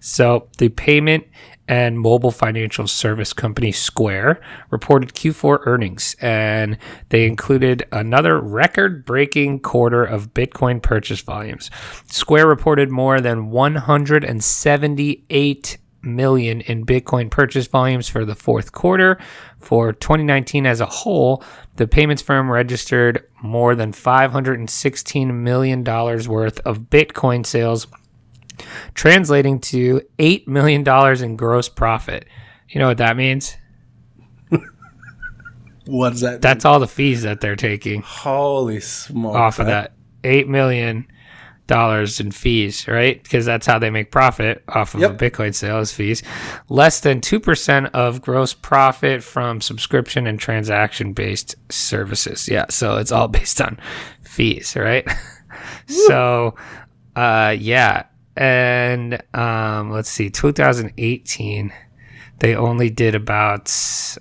So, 0.00 0.48
the 0.56 0.70
payment 0.70 1.26
and 1.68 2.00
mobile 2.00 2.30
financial 2.30 2.86
service 2.86 3.34
company 3.34 3.70
Square 3.70 4.40
reported 4.70 5.12
Q4 5.12 5.58
earnings, 5.66 6.16
and 6.22 6.78
they 7.10 7.26
included 7.26 7.84
another 7.92 8.40
record 8.40 9.04
breaking 9.04 9.60
quarter 9.60 10.02
of 10.02 10.32
Bitcoin 10.32 10.82
purchase 10.82 11.20
volumes. 11.20 11.70
Square 12.06 12.46
reported 12.46 12.90
more 12.90 13.20
than 13.20 13.50
178 13.50 15.78
million 16.02 16.60
in 16.62 16.84
Bitcoin 16.84 17.30
purchase 17.30 17.66
volumes 17.66 18.08
for 18.08 18.24
the 18.24 18.34
fourth 18.34 18.72
quarter. 18.72 19.18
For 19.58 19.92
2019 19.92 20.66
as 20.66 20.80
a 20.80 20.86
whole, 20.86 21.42
the 21.76 21.86
payments 21.86 22.22
firm 22.22 22.50
registered 22.50 23.24
more 23.42 23.74
than 23.74 23.92
$516 23.92 25.34
million 25.34 25.84
worth 25.84 26.60
of 26.60 26.90
Bitcoin 26.90 27.44
sales, 27.44 27.86
translating 28.94 29.60
to 29.60 30.02
$8 30.18 30.46
million 30.46 30.86
in 31.22 31.36
gross 31.36 31.68
profit. 31.68 32.26
You 32.68 32.80
know 32.80 32.88
what 32.88 32.98
that 32.98 33.16
means? 33.16 33.56
What 35.86 36.10
does 36.10 36.20
that? 36.20 36.42
That's 36.42 36.66
all 36.66 36.80
the 36.80 36.86
fees 36.86 37.22
that 37.22 37.40
they're 37.40 37.56
taking 37.56 38.02
holy 38.02 38.78
smoke! 38.80 39.34
off 39.34 39.58
of 39.58 39.66
that. 39.68 39.94
$8 40.22 40.46
million 40.46 41.06
in 41.70 42.30
fees, 42.30 42.88
right? 42.88 43.22
Because 43.22 43.44
that's 43.44 43.66
how 43.66 43.78
they 43.78 43.90
make 43.90 44.10
profit 44.10 44.62
off 44.68 44.94
of 44.94 45.00
Yep. 45.00 45.10
a 45.10 45.14
Bitcoin 45.30 45.54
sales 45.54 45.92
fees. 45.92 46.22
Less 46.68 47.00
than 47.00 47.20
2% 47.20 47.90
of 47.92 48.22
gross 48.22 48.54
profit 48.54 49.22
from 49.22 49.60
subscription 49.60 50.26
and 50.26 50.40
transaction 50.40 51.12
based 51.12 51.54
services. 51.70 52.48
Yeah. 52.48 52.66
So 52.70 52.96
it's 52.96 53.12
all 53.12 53.28
based 53.38 53.60
on 53.60 53.78
fees, 54.22 54.74
right? 54.76 55.06
so, 55.86 56.54
uh, 57.14 57.54
yeah. 57.58 58.04
And, 58.36 59.20
um, 59.34 59.90
let's 59.90 60.08
see, 60.10 60.30
2018, 60.30 61.72
they 62.38 62.54
only 62.54 62.88
did 62.88 63.14
about 63.14 63.68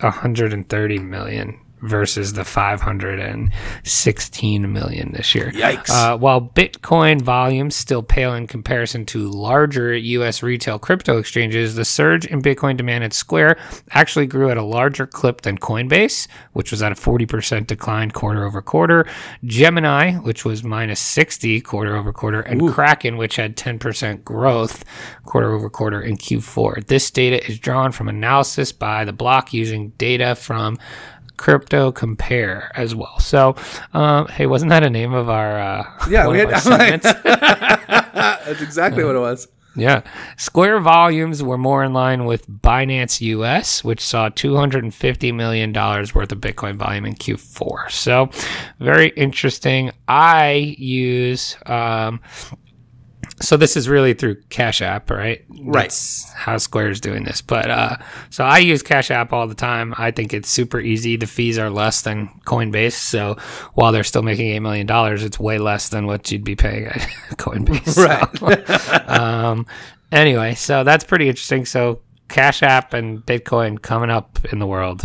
130 0.02 1.00
million 1.00 1.60
versus 1.82 2.34
the 2.34 2.44
516 2.44 4.74
million 4.74 5.12
this 5.14 5.36
year. 5.36 5.52
Yikes. 5.52 5.90
Uh, 5.90 6.18
while 6.18 6.42
Bitcoin 6.42 7.22
volumes 7.22 7.76
still 7.76 8.02
pale 8.02 8.34
in 8.34 8.48
comparison 8.48 9.06
to 9.06 9.30
larger 9.30 9.96
U.S. 9.96 10.42
retail 10.42 10.80
crypto 10.80 11.18
exchanges, 11.18 11.76
the 11.76 11.86
surge 11.86 12.26
in 12.26 12.42
Bitcoin 12.42 12.78
demand 12.78 13.04
at 13.04 13.14
Square 13.14 13.58
actually 13.92 14.28
grew 14.28 14.50
at 14.50 14.58
a 14.58 14.64
larger 14.64 15.06
clip 15.06 15.42
than 15.42 15.58
Coinbase, 15.58 16.28
which 16.54 16.72
was 16.72 16.82
at 16.82 16.92
a 16.92 16.96
40% 16.96 17.68
decline 17.68 18.12
quarter 18.12 18.44
over 18.44 18.62
quarter, 18.62 19.06
Gemini, 19.44 20.14
which 20.14 20.46
was 20.46 20.64
minus 20.64 21.00
60 21.00 21.62
quarter 21.62 21.96
over 21.96 22.12
quarter, 22.12 22.42
and 22.42 22.72
Kraken, 22.72 23.18
which 23.18 23.36
had 23.36 23.56
10% 23.56 24.24
growth 24.24 24.84
quarter 25.26 25.54
over 25.54 25.70
quarter 25.70 26.02
in 26.02 26.18
Q4. 26.18 26.88
This 26.88 27.12
data 27.12 27.46
is 27.48 27.60
drawn 27.60 27.92
from 27.92 28.08
analysis 28.08 28.72
by 28.72 29.06
the 29.06 29.14
block 29.14 29.54
using 29.54 29.90
data 29.98 30.36
from 30.36 30.78
crypto 31.38 31.92
compare 31.92 32.72
as 32.76 32.94
well 32.96 33.20
so 33.20 33.56
um, 33.94 34.28
hey 34.28 34.46
wasn't 34.48 34.70
that 34.70 34.84
a 34.84 34.90
name 34.90 35.14
of 35.14 35.30
our 35.30 35.60
uh 35.60 35.84
Yeah, 36.10 36.28
we 36.28 36.40
had- 36.40 36.58
segments? 36.62 37.06
That's 37.24 38.62
exactly 38.62 39.04
what 39.04 39.16
it 39.16 39.20
was. 39.20 39.48
yeah 39.76 40.02
square 40.38 40.80
volumes 40.80 41.44
were 41.44 41.58
more 41.58 41.84
in 41.84 41.94
line 41.94 42.26
with 42.26 42.50
binance 42.50 43.22
us 43.22 43.84
which 43.84 44.02
saw 44.02 44.30
250 44.30 45.32
million 45.32 45.72
dollars 45.72 46.16
worth 46.16 46.32
of 46.32 46.40
bitcoin 46.42 46.76
volume 46.76 47.06
in 47.06 47.14
q4 47.14 47.92
so 47.92 48.30
very 48.80 49.10
interesting 49.10 49.92
i 50.08 50.76
use 50.80 51.56
um 51.68 52.20
so 53.40 53.56
this 53.56 53.78
is 53.78 53.88
really 53.88 54.14
through 54.14 54.42
Cash 54.50 54.82
App, 54.82 55.12
right? 55.12 55.46
Right. 55.50 55.84
That's 55.84 56.32
how 56.34 56.56
is 56.56 57.02
doing 57.02 57.24
this. 57.24 57.42
But 57.42 57.70
uh, 57.70 57.98
so 58.30 58.44
I 58.44 58.58
use 58.60 58.82
Cash 58.82 59.12
App 59.12 59.32
all 59.32 59.48
the 59.48 59.56
time. 59.56 59.94
I 59.98 60.12
think 60.12 60.34
it's 60.34 60.50
super 60.50 60.80
easy. 60.80 61.18
The 61.18 61.28
fees 61.28 61.58
are 61.60 61.70
less 61.70 62.02
than 62.02 62.30
Coinbase. 62.46 62.94
So 62.94 63.38
while 63.74 63.92
they're 63.92 64.04
still 64.04 64.24
making 64.24 64.48
eight 64.48 64.60
million 64.60 64.88
dollars, 64.88 65.24
it's 65.24 65.40
way 65.40 65.60
less 65.60 65.90
than 65.90 66.08
what 66.08 66.32
you'd 66.32 66.44
be 66.44 66.56
paying 66.56 66.88
at 66.88 66.98
Coinbase. 67.38 67.98
Right. 67.98 69.10
um, 69.10 69.68
anyway, 70.12 70.56
so 70.56 70.84
that's 70.84 71.04
pretty 71.04 71.30
interesting. 71.30 71.66
So 71.66 72.02
Cash 72.30 72.64
App 72.64 72.94
and 72.94 73.24
Bitcoin 73.26 73.82
coming 73.82 74.10
up 74.10 74.40
in 74.52 74.60
the 74.60 74.68
world. 74.68 75.04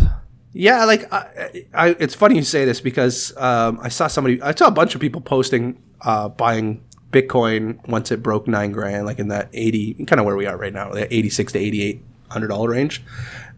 Yeah, 0.53 0.85
like 0.85 1.11
I, 1.11 1.65
I, 1.73 1.87
it's 1.99 2.13
funny 2.13 2.35
you 2.35 2.43
say 2.43 2.65
this 2.65 2.79
because 2.79 3.35
um, 3.37 3.79
I 3.81 3.89
saw 3.89 4.07
somebody, 4.07 4.41
I 4.41 4.53
saw 4.53 4.67
a 4.67 4.71
bunch 4.71 4.93
of 4.93 5.01
people 5.01 5.19
posting 5.19 5.81
uh, 6.01 6.29
buying 6.29 6.83
Bitcoin 7.13 7.87
once 7.87 8.11
it 8.11 8.21
broke 8.21 8.47
nine 8.47 8.71
grand, 8.71 9.05
like 9.05 9.19
in 9.19 9.29
that 9.29 9.47
eighty, 9.53 9.93
kind 10.05 10.19
of 10.19 10.25
where 10.25 10.35
we 10.35 10.45
are 10.45 10.57
right 10.57 10.73
now, 10.73 10.91
the 10.91 11.13
eighty-six 11.13 11.53
to 11.53 11.59
eighty-eight 11.59 12.03
hundred 12.29 12.47
dollar 12.47 12.71
range. 12.71 13.03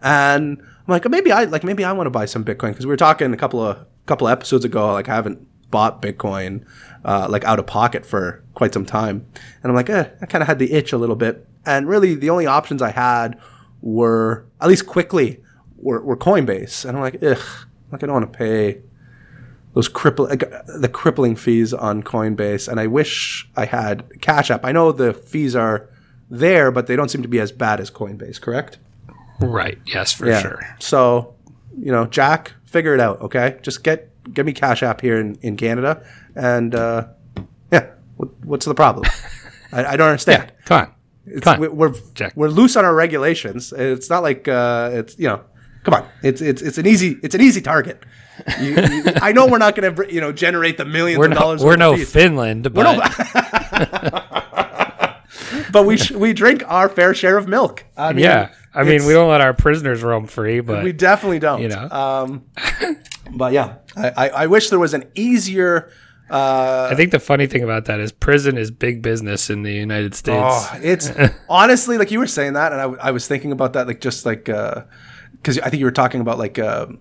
And 0.03 0.59
I'm 0.59 0.85
like, 0.87 1.09
maybe 1.09 1.31
I 1.31 1.45
like 1.45 1.63
maybe 1.63 1.83
I 1.83 1.91
want 1.93 2.05
to 2.05 2.11
buy 2.11 2.25
some 2.25 2.43
Bitcoin 2.43 2.69
because 2.69 2.85
we 2.85 2.91
were 2.91 2.97
talking 2.97 3.33
a 3.33 3.37
couple 3.37 3.61
of 3.61 3.85
couple 4.05 4.27
of 4.27 4.31
episodes 4.31 4.65
ago. 4.65 4.91
Like 4.93 5.09
I 5.09 5.15
haven't 5.15 5.47
bought 5.71 6.01
Bitcoin 6.01 6.65
uh, 7.03 7.27
like 7.29 7.43
out 7.45 7.57
of 7.57 7.65
pocket 7.65 8.05
for 8.05 8.43
quite 8.53 8.73
some 8.73 8.85
time, 8.85 9.25
and 9.63 9.71
I'm 9.71 9.75
like, 9.75 9.89
eh, 9.89 10.09
I 10.21 10.25
kind 10.27 10.41
of 10.41 10.47
had 10.47 10.59
the 10.59 10.73
itch 10.73 10.93
a 10.93 10.97
little 10.97 11.15
bit. 11.15 11.47
And 11.65 11.87
really, 11.87 12.13
the 12.13 12.29
only 12.29 12.45
options 12.45 12.81
I 12.81 12.91
had 12.91 13.39
were 13.81 14.45
at 14.61 14.67
least 14.67 14.85
quickly 14.85 15.41
were, 15.77 16.03
were 16.03 16.17
Coinbase, 16.17 16.85
and 16.85 16.97
I'm 16.97 17.01
like, 17.01 17.23
ugh, 17.23 17.41
like 17.91 18.03
I 18.03 18.05
don't 18.05 18.13
want 18.13 18.31
to 18.31 18.37
pay 18.37 18.81
those 19.75 19.87
cripple 19.87 20.27
the 20.81 20.89
crippling 20.89 21.35
fees 21.35 21.73
on 21.73 22.01
Coinbase, 22.01 22.67
and 22.67 22.79
I 22.79 22.87
wish 22.87 23.47
I 23.55 23.65
had 23.65 24.21
Cash 24.21 24.49
App. 24.49 24.65
I 24.65 24.71
know 24.71 24.91
the 24.91 25.13
fees 25.13 25.55
are 25.55 25.87
there, 26.29 26.71
but 26.71 26.87
they 26.87 26.95
don't 26.95 27.09
seem 27.09 27.21
to 27.21 27.27
be 27.27 27.39
as 27.39 27.51
bad 27.51 27.79
as 27.79 27.91
Coinbase. 27.91 28.41
Correct? 28.41 28.79
Right. 29.39 29.77
Yes, 29.85 30.11
for 30.13 30.25
sure. 30.41 30.65
So, 30.79 31.35
you 31.77 31.91
know, 31.91 32.05
Jack, 32.07 32.53
figure 32.65 32.93
it 32.95 32.99
out. 32.99 33.21
Okay, 33.21 33.59
just 33.61 33.83
get 33.83 34.09
get 34.33 34.45
me 34.45 34.53
Cash 34.53 34.81
App 34.81 35.01
here 35.01 35.19
in 35.19 35.35
in 35.43 35.55
Canada, 35.57 36.03
and 36.35 36.73
uh, 36.73 37.07
yeah, 37.71 37.87
what, 38.17 38.29
what's 38.43 38.65
the 38.65 38.73
problem? 38.73 39.05
I, 39.71 39.85
I 39.85 39.97
don't 39.97 40.07
understand. 40.09 40.51
Come 40.65 40.81
on. 40.81 40.91
It's, 41.27 41.41
Come 41.43 41.55
on. 41.55 41.59
we- 41.59 41.67
We're 41.67 41.93
Jack. 42.13 42.33
we're 42.35 42.47
loose 42.47 42.75
on 42.77 42.85
our 42.85 42.95
regulations. 42.95 43.73
It's 43.73 44.09
not 44.09 44.23
like 44.23 44.47
uh, 44.47 44.89
it's 44.93 45.19
you 45.19 45.27
know. 45.27 45.41
Come 45.83 45.93
on, 45.95 46.07
it's 46.23 46.41
it's 46.41 46.61
it's 46.61 46.77
an 46.79 46.87
easy 46.87 47.17
it's 47.21 47.35
an 47.35 47.41
easy 47.41 47.61
target. 47.61 48.01
You, 48.59 48.75
you, 48.75 49.03
I 49.21 49.31
know 49.31 49.47
we're 49.47 49.57
not 49.57 49.75
going 49.75 49.95
to 49.95 50.13
you 50.13 50.21
know 50.21 50.31
generate 50.31 50.77
the 50.77 50.83
1000000s 50.83 51.17
We're 51.17 51.25
of 51.25 51.31
no, 51.31 51.35
dollars. 51.39 51.63
we're 51.63 51.69
worth 51.71 51.79
no 51.79 51.95
fees, 51.95 52.11
Finland, 52.11 52.73
but 52.73 52.85
but 55.71 55.85
we 55.85 55.97
sh- 55.97 56.11
we 56.11 56.33
drink 56.33 56.63
our 56.67 56.89
fair 56.89 57.13
share 57.13 57.37
of 57.37 57.47
milk. 57.47 57.85
I 57.97 58.13
mean, 58.13 58.23
yeah. 58.25 58.49
I 58.73 58.83
mean, 58.83 59.05
we 59.05 59.13
don't 59.13 59.29
let 59.29 59.41
our 59.41 59.53
prisoners 59.53 60.03
roam 60.03 60.27
free, 60.27 60.59
but 60.59 60.83
we 60.83 60.91
definitely 60.91 61.39
don't. 61.39 61.61
you 61.61 61.69
know. 61.69 61.89
um, 61.89 62.43
but 63.31 63.53
yeah, 63.53 63.75
I, 63.95 64.09
I, 64.09 64.29
I 64.29 64.47
wish 64.47 64.69
there 64.69 64.79
was 64.79 64.93
an 64.93 65.05
easier. 65.15 65.89
Uh, 66.29 66.89
I 66.91 66.95
think 66.95 67.11
the 67.11 67.19
funny 67.19 67.47
thing 67.47 67.63
about 67.63 67.85
that 67.85 67.99
is 67.99 68.11
prison 68.11 68.57
is 68.57 68.71
big 68.71 69.01
business 69.01 69.49
in 69.49 69.61
the 69.63 69.71
United 69.71 70.15
States. 70.15 70.41
Oh, 70.43 70.79
it's 70.81 71.11
honestly 71.49 71.97
like 71.97 72.11
you 72.11 72.19
were 72.19 72.27
saying 72.27 72.53
that, 72.53 72.71
and 72.71 72.81
I, 72.81 72.85
w- 72.85 72.99
I 73.01 73.11
was 73.11 73.27
thinking 73.27 73.51
about 73.51 73.73
that, 73.73 73.87
like 73.87 74.01
just 74.01 74.25
like 74.25 74.45
because 74.45 75.59
I 75.59 75.69
think 75.69 75.79
you 75.79 75.85
were 75.85 75.91
talking 75.91 76.21
about 76.21 76.37
like 76.39 76.57
uh, 76.59 76.87
how 76.87 76.95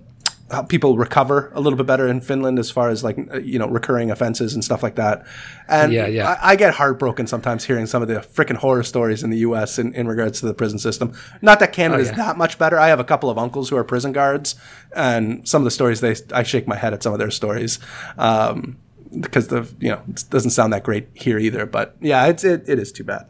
people 0.69 0.97
recover 0.97 1.51
a 1.55 1.61
little 1.61 1.77
bit 1.77 1.87
better 1.87 2.07
in 2.07 2.21
Finland 2.21 2.59
as 2.59 2.71
far 2.71 2.89
as 2.91 3.03
like 3.03 3.17
uh, 3.33 3.39
you 3.39 3.59
know 3.59 3.67
recurring 3.67 4.11
offenses 4.11 4.55
and 4.55 4.63
stuff 4.63 4.83
like 4.83 4.95
that. 4.97 5.25
And 5.69 5.93
Yeah, 5.93 6.07
yeah. 6.07 6.37
I, 6.43 6.53
I 6.53 6.57
get 6.57 6.75
heartbroken 6.75 7.27
sometimes 7.27 7.65
hearing 7.65 7.87
some 7.87 8.03
of 8.03 8.09
the 8.09 8.17
freaking 8.17 8.57
horror 8.57 8.83
stories 8.83 9.23
in 9.23 9.31
the 9.31 9.39
U.S. 9.39 9.79
in, 9.79 9.95
in 9.95 10.07
regards 10.07 10.41
to 10.41 10.47
the 10.47 10.55
prison 10.55 10.79
system. 10.79 11.13
Not 11.43 11.61
that 11.61 11.73
Canada 11.73 12.03
is 12.03 12.09
Oh, 12.09 12.11
yeah. 12.13 12.17
that 12.19 12.37
much 12.37 12.59
better. 12.59 12.79
I 12.79 12.89
have 12.89 13.01
a 13.01 13.05
couple 13.05 13.31
of 13.31 13.39
uncles 13.39 13.71
who 13.71 13.77
are 13.77 13.85
prison 13.85 14.13
guards, 14.13 14.55
and 14.95 15.49
some 15.49 15.63
of 15.63 15.65
the 15.65 15.71
stories 15.71 16.01
they 16.01 16.15
I 16.33 16.43
shake 16.43 16.69
my 16.69 16.77
head 16.77 16.93
at 16.93 17.03
some 17.03 17.13
of 17.13 17.19
their 17.19 17.31
stories. 17.31 17.79
Um, 18.19 18.77
because 19.19 19.49
the 19.49 19.67
you 19.81 19.91
know 19.91 20.03
it 20.09 20.25
doesn't 20.29 20.51
sound 20.51 20.73
that 20.73 20.83
great 20.83 21.09
here 21.15 21.39
either, 21.39 21.65
but 21.67 21.97
yeah, 22.01 22.27
it's 22.27 22.45
it, 22.45 22.69
it 22.69 22.79
is 22.79 22.93
too 22.93 23.05
bad. 23.05 23.27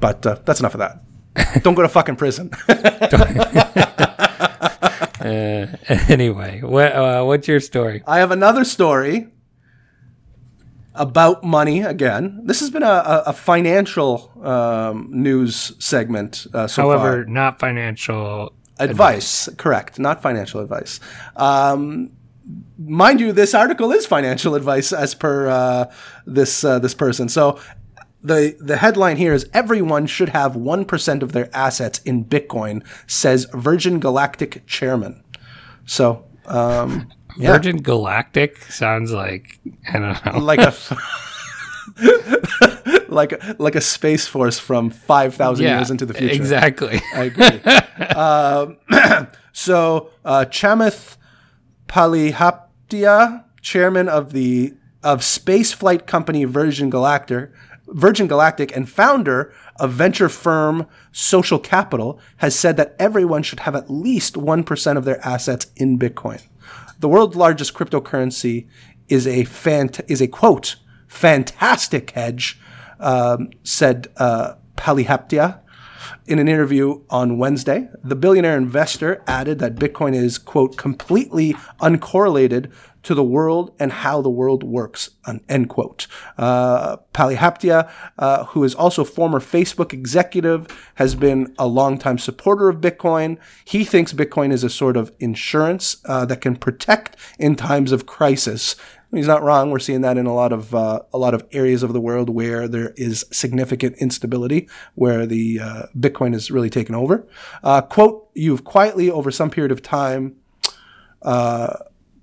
But 0.00 0.26
uh, 0.26 0.38
that's 0.44 0.60
enough 0.60 0.74
of 0.74 0.80
that. 0.80 1.02
Don't 1.62 1.74
go 1.74 1.82
to 1.82 1.88
fucking 1.88 2.16
prison. 2.16 2.50
Uh, 5.26 5.76
anyway, 6.08 6.60
what, 6.60 6.92
uh, 6.92 7.24
what's 7.24 7.48
your 7.48 7.60
story? 7.60 8.02
I 8.06 8.18
have 8.18 8.30
another 8.30 8.64
story 8.64 9.28
about 10.94 11.44
money 11.44 11.82
again. 11.82 12.42
This 12.44 12.60
has 12.60 12.70
been 12.70 12.82
a, 12.82 12.86
a, 12.86 13.22
a 13.26 13.32
financial 13.32 14.30
um, 14.42 15.08
news 15.10 15.72
segment 15.78 16.46
uh, 16.54 16.66
so 16.66 16.82
However, 16.82 17.24
far. 17.24 17.24
not 17.24 17.58
financial. 17.58 18.52
Advice, 18.78 19.48
correct, 19.56 19.98
not 19.98 20.20
financial 20.20 20.60
advice. 20.60 21.00
Um, 21.34 22.10
mind 22.78 23.20
you, 23.20 23.32
this 23.32 23.54
article 23.54 23.90
is 23.90 24.04
financial 24.04 24.54
advice 24.54 24.92
as 24.92 25.14
per 25.14 25.48
uh, 25.48 25.92
this 26.26 26.62
uh, 26.64 26.78
this 26.78 26.94
person. 26.94 27.28
So. 27.28 27.58
The, 28.26 28.56
the 28.58 28.78
headline 28.78 29.18
here 29.18 29.32
is 29.32 29.48
everyone 29.54 30.06
should 30.06 30.30
have 30.30 30.54
1% 30.54 31.22
of 31.22 31.32
their 31.32 31.48
assets 31.54 32.00
in 32.00 32.24
Bitcoin, 32.24 32.84
says 33.06 33.46
Virgin 33.52 34.00
Galactic 34.00 34.66
chairman. 34.66 35.22
So, 35.84 36.24
um, 36.46 37.12
yeah. 37.38 37.52
Virgin 37.52 37.82
Galactic 37.82 38.56
sounds 38.64 39.12
like 39.12 39.58
I 39.92 39.98
don't 39.98 40.26
know. 40.26 40.38
like 40.40 40.58
a 40.58 40.74
like 43.08 43.32
a, 43.32 43.56
like 43.58 43.74
a 43.74 43.80
space 43.80 44.26
force 44.26 44.58
from 44.58 44.90
5000 44.90 45.64
years 45.64 45.90
into 45.90 46.04
the 46.04 46.14
future 46.14 46.34
Exactly. 46.34 47.00
i 47.14 47.24
agree 47.24 47.60
um, 48.14 48.76
so 49.52 50.10
uh, 50.24 50.44
chamath 50.46 51.16
palihapitiya 51.88 53.44
chairman 53.62 54.08
of 54.08 54.32
the 54.32 54.74
of 55.02 55.22
space 55.24 55.72
flight 55.72 56.06
company 56.06 56.44
virgin 56.44 56.90
galactic 56.90 57.50
virgin 57.88 58.26
galactic 58.26 58.74
and 58.76 58.88
founder 58.88 59.52
of 59.78 59.92
venture 59.92 60.28
firm 60.28 60.86
social 61.12 61.58
capital 61.58 62.20
has 62.38 62.58
said 62.58 62.76
that 62.76 62.96
everyone 62.98 63.42
should 63.42 63.60
have 63.60 63.76
at 63.76 63.90
least 63.90 64.34
1% 64.34 64.96
of 64.96 65.04
their 65.04 65.24
assets 65.24 65.66
in 65.76 65.98
bitcoin 65.98 66.42
the 67.00 67.08
world's 67.08 67.36
largest 67.36 67.74
cryptocurrency 67.74 68.66
is 69.08 69.26
a 69.26 69.44
fant- 69.44 70.00
is 70.08 70.20
a 70.20 70.26
quote 70.26 70.76
fantastic 71.06 72.10
hedge, 72.10 72.60
um, 73.00 73.50
said 73.62 74.08
uh, 74.16 74.54
Palihapitiya 74.76 75.60
in 76.26 76.38
an 76.38 76.48
interview 76.48 77.02
on 77.10 77.38
Wednesday. 77.38 77.88
The 78.02 78.16
billionaire 78.16 78.56
investor 78.56 79.22
added 79.26 79.58
that 79.58 79.76
Bitcoin 79.76 80.14
is 80.14 80.38
quote 80.38 80.76
completely 80.76 81.54
uncorrelated 81.80 82.70
to 83.06 83.14
the 83.14 83.22
world 83.22 83.72
and 83.78 83.92
how 83.92 84.20
the 84.20 84.28
world 84.28 84.64
works. 84.64 85.10
End 85.48 85.68
quote. 85.68 86.08
Uh, 86.36 86.96
Palihapitiya, 87.14 87.88
uh, 88.18 88.44
who 88.46 88.64
is 88.64 88.74
also 88.74 89.04
former 89.04 89.38
Facebook 89.38 89.92
executive, 89.92 90.66
has 90.96 91.14
been 91.14 91.54
a 91.56 91.68
longtime 91.68 92.18
supporter 92.18 92.68
of 92.68 92.78
Bitcoin. 92.78 93.38
He 93.64 93.84
thinks 93.84 94.12
Bitcoin 94.12 94.52
is 94.52 94.64
a 94.64 94.70
sort 94.70 94.96
of 94.96 95.12
insurance 95.20 95.98
uh, 96.04 96.24
that 96.24 96.40
can 96.40 96.56
protect 96.56 97.14
in 97.38 97.54
times 97.54 97.92
of 97.92 98.06
crisis. 98.06 98.74
He's 99.12 99.28
not 99.28 99.44
wrong. 99.44 99.70
We're 99.70 99.78
seeing 99.78 100.00
that 100.00 100.18
in 100.18 100.26
a 100.26 100.34
lot 100.34 100.52
of 100.52 100.74
uh, 100.74 101.02
a 101.14 101.18
lot 101.18 101.32
of 101.32 101.46
areas 101.52 101.84
of 101.84 101.92
the 101.92 102.00
world 102.00 102.28
where 102.28 102.66
there 102.66 102.92
is 102.96 103.24
significant 103.30 103.96
instability, 103.98 104.68
where 104.96 105.26
the 105.26 105.60
uh, 105.60 105.82
Bitcoin 105.96 106.34
is 106.34 106.50
really 106.50 106.70
taken 106.70 106.96
over. 106.96 107.24
Uh, 107.62 107.82
quote: 107.82 108.28
You've 108.34 108.64
quietly 108.64 109.08
over 109.08 109.30
some 109.30 109.48
period 109.48 109.70
of 109.70 109.80
time 109.80 110.34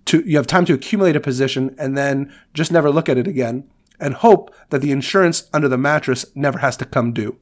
to 0.05 0.21
you 0.25 0.37
have 0.37 0.47
time 0.47 0.65
to 0.65 0.73
accumulate 0.73 1.15
a 1.15 1.19
position 1.19 1.75
and 1.77 1.97
then 1.97 2.33
just 2.53 2.71
never 2.71 2.91
look 2.91 3.09
at 3.09 3.17
it 3.17 3.27
again 3.27 3.69
and 3.99 4.15
hope 4.15 4.53
that 4.69 4.81
the 4.81 4.91
insurance 4.91 5.49
under 5.53 5.67
the 5.67 5.77
mattress 5.77 6.25
never 6.35 6.59
has 6.59 6.75
to 6.77 6.85
come 6.85 7.13
due. 7.13 7.37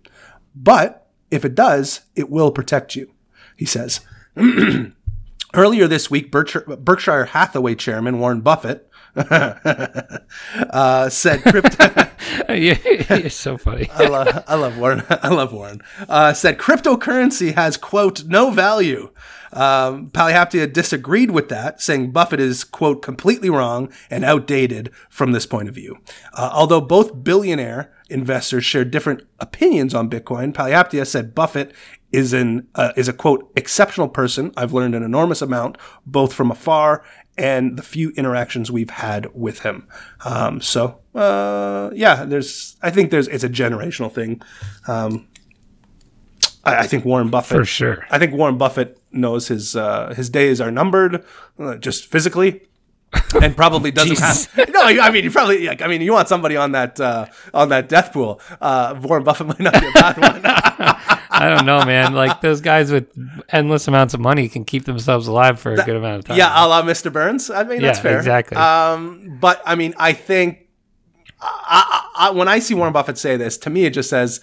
But 0.55 1.07
if 1.29 1.45
it 1.45 1.55
does, 1.55 2.01
it 2.15 2.29
will 2.29 2.51
protect 2.51 2.95
you, 2.95 3.11
he 3.55 3.65
says. 3.65 4.01
Earlier 5.53 5.87
this 5.87 6.09
week, 6.09 6.31
Berkshire, 6.31 7.25
Hathaway 7.25 7.75
chairman 7.75 8.19
Warren 8.19 8.41
Buffett 8.41 8.89
uh, 9.15 11.09
said 11.09 11.41
crypto. 11.43 12.09
yeah, 12.49 12.77
you're 13.15 13.29
so 13.29 13.57
funny. 13.57 13.89
I 13.91 14.07
love, 14.07 14.43
I 14.47 14.55
love 14.55 14.77
Warren. 14.77 15.03
I 15.09 15.27
love 15.29 15.51
Warren. 15.51 15.81
Uh, 16.07 16.33
said 16.33 16.57
cryptocurrency 16.57 17.53
has 17.53 17.75
quote 17.75 18.23
no 18.23 18.51
value. 18.51 19.11
Um, 19.53 20.09
Palihapitiya 20.11 20.71
disagreed 20.71 21.31
with 21.31 21.49
that, 21.49 21.81
saying 21.81 22.11
Buffett 22.11 22.39
is 22.39 22.63
quote 22.63 23.01
completely 23.01 23.49
wrong 23.49 23.91
and 24.09 24.23
outdated 24.23 24.91
from 25.09 25.31
this 25.31 25.45
point 25.45 25.69
of 25.69 25.75
view. 25.75 25.97
Uh, 26.33 26.49
although 26.53 26.81
both 26.81 27.23
billionaire 27.23 27.93
investors 28.09 28.65
share 28.65 28.85
different 28.85 29.23
opinions 29.39 29.93
on 29.93 30.09
Bitcoin, 30.09 30.53
Palihapitiya 30.53 31.05
said 31.07 31.35
Buffett 31.35 31.73
is 32.11 32.33
an 32.33 32.67
uh, 32.75 32.91
is 32.97 33.07
a 33.07 33.13
quote 33.13 33.51
exceptional 33.55 34.09
person. 34.09 34.51
I've 34.57 34.73
learned 34.73 34.95
an 34.95 35.03
enormous 35.03 35.41
amount 35.41 35.77
both 36.05 36.33
from 36.33 36.51
afar 36.51 37.03
and 37.37 37.77
the 37.77 37.83
few 37.83 38.11
interactions 38.11 38.69
we've 38.69 38.89
had 38.89 39.27
with 39.33 39.59
him. 39.61 39.87
Um, 40.25 40.61
so 40.61 40.99
uh, 41.15 41.89
yeah, 41.93 42.25
there's 42.25 42.77
I 42.81 42.89
think 42.91 43.11
there's 43.11 43.27
it's 43.27 43.43
a 43.43 43.49
generational 43.49 44.11
thing. 44.11 44.41
Um, 44.87 45.27
I, 46.63 46.77
I 46.79 46.87
think 46.87 47.05
Warren 47.05 47.29
Buffett 47.29 47.57
For 47.57 47.65
sure. 47.65 48.05
I 48.11 48.19
think 48.19 48.33
Warren 48.33 48.57
Buffett 48.57 48.99
knows 49.11 49.47
his 49.47 49.75
uh, 49.75 50.13
his 50.15 50.29
days 50.29 50.61
are 50.61 50.69
numbered, 50.71 51.23
uh, 51.59 51.75
just 51.77 52.05
physically, 52.05 52.61
and 53.41 53.55
probably 53.57 53.91
doesn't 53.99 54.19
have. 54.19 54.69
No, 54.69 54.81
I 54.83 55.09
mean, 55.11 55.23
you 55.23 55.31
probably. 55.31 55.65
Like, 55.67 55.81
I 55.81 55.87
mean, 55.87 56.01
you 56.01 56.13
want 56.13 56.27
somebody 56.27 56.55
on 56.55 56.73
that 56.73 56.99
uh, 56.99 57.25
on 57.53 57.69
that 57.69 57.89
death 57.89 58.13
pool. 58.13 58.39
Uh, 58.61 58.95
Warren 59.01 59.23
Buffett 59.23 59.47
might 59.47 59.59
not 59.59 59.73
be 59.73 59.87
a 59.87 59.91
bad 59.91 60.17
one. 60.17 60.41
I 61.33 61.49
don't 61.49 61.65
know, 61.65 61.83
man. 61.85 62.13
Like 62.13 62.41
those 62.41 62.61
guys 62.61 62.91
with 62.91 63.07
endless 63.49 63.87
amounts 63.87 64.13
of 64.13 64.19
money 64.19 64.47
can 64.49 64.63
keep 64.65 64.85
themselves 64.85 65.27
alive 65.27 65.59
for 65.59 65.73
a 65.73 65.77
good 65.83 65.95
amount 65.95 66.19
of 66.19 66.25
time. 66.25 66.37
yeah, 66.37 66.53
a 66.53 66.67
la 66.67 66.83
Mr. 66.83 67.11
Burns. 67.11 67.49
I 67.49 67.63
mean, 67.63 67.81
that's 67.81 67.97
Yeah, 67.99 68.03
fair. 68.03 68.17
exactly. 68.17 68.57
Um, 68.57 69.37
but 69.41 69.61
I 69.65 69.73
mean, 69.75 69.95
I 69.97 70.13
think 70.13 70.67
I, 71.41 72.07
I, 72.15 72.27
I, 72.27 72.31
when 72.31 72.47
I 72.47 72.59
see 72.59 72.75
Warren 72.75 72.93
Buffett 72.93 73.17
say 73.17 73.37
this, 73.37 73.57
to 73.59 73.69
me, 73.71 73.85
it 73.85 73.91
just 73.91 74.09
says. 74.11 74.41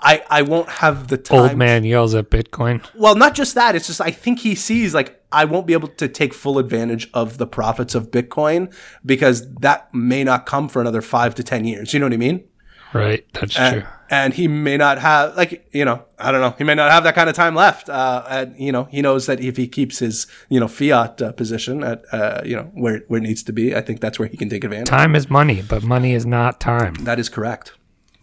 I, 0.00 0.22
I 0.30 0.42
won't 0.42 0.68
have 0.68 1.08
the 1.08 1.16
time. 1.16 1.38
Old 1.40 1.56
man 1.56 1.84
yells 1.84 2.14
at 2.14 2.30
Bitcoin. 2.30 2.84
Well, 2.94 3.14
not 3.14 3.34
just 3.34 3.54
that. 3.54 3.74
It's 3.74 3.86
just 3.86 4.00
I 4.00 4.10
think 4.10 4.40
he 4.40 4.54
sees 4.54 4.94
like 4.94 5.22
I 5.32 5.44
won't 5.44 5.66
be 5.66 5.72
able 5.72 5.88
to 5.88 6.08
take 6.08 6.32
full 6.34 6.58
advantage 6.58 7.10
of 7.12 7.38
the 7.38 7.46
profits 7.46 7.94
of 7.94 8.10
Bitcoin 8.10 8.72
because 9.04 9.50
that 9.56 9.92
may 9.94 10.24
not 10.24 10.46
come 10.46 10.68
for 10.68 10.80
another 10.80 11.02
five 11.02 11.34
to 11.36 11.42
ten 11.42 11.64
years. 11.64 11.92
You 11.92 12.00
know 12.00 12.06
what 12.06 12.12
I 12.12 12.16
mean? 12.18 12.44
Right. 12.92 13.26
That's 13.34 13.58
Uh, 13.58 13.72
true. 13.72 13.82
and 14.08 14.32
he 14.34 14.48
may 14.48 14.76
not 14.76 14.98
have 14.98 15.36
like 15.36 15.68
you 15.72 15.84
know 15.84 16.04
I 16.18 16.30
don't 16.32 16.40
know 16.40 16.54
he 16.56 16.64
may 16.64 16.74
not 16.74 16.90
have 16.90 17.04
that 17.04 17.14
kind 17.14 17.28
of 17.28 17.34
time 17.34 17.54
left. 17.54 17.88
Uh, 17.90 18.24
and 18.28 18.54
you 18.58 18.72
know 18.72 18.84
he 18.84 19.02
knows 19.02 19.26
that 19.26 19.40
if 19.40 19.56
he 19.56 19.66
keeps 19.68 19.98
his 19.98 20.26
you 20.48 20.58
know 20.60 20.68
fiat 20.68 21.20
uh, 21.20 21.32
position 21.32 21.82
at 21.84 22.02
uh, 22.12 22.40
you 22.44 22.56
know 22.56 22.70
where 22.74 23.02
where 23.08 23.18
it 23.18 23.24
needs 23.24 23.42
to 23.42 23.52
be, 23.52 23.74
I 23.76 23.80
think 23.82 24.00
that's 24.00 24.18
where 24.18 24.28
he 24.28 24.36
can 24.36 24.48
take 24.48 24.64
advantage. 24.64 24.88
Time 24.88 25.14
is 25.16 25.28
money, 25.28 25.62
but 25.68 25.82
money 25.82 26.14
is 26.14 26.24
not 26.24 26.60
time. 26.60 26.94
That 27.04 27.18
is 27.18 27.28
correct. 27.28 27.72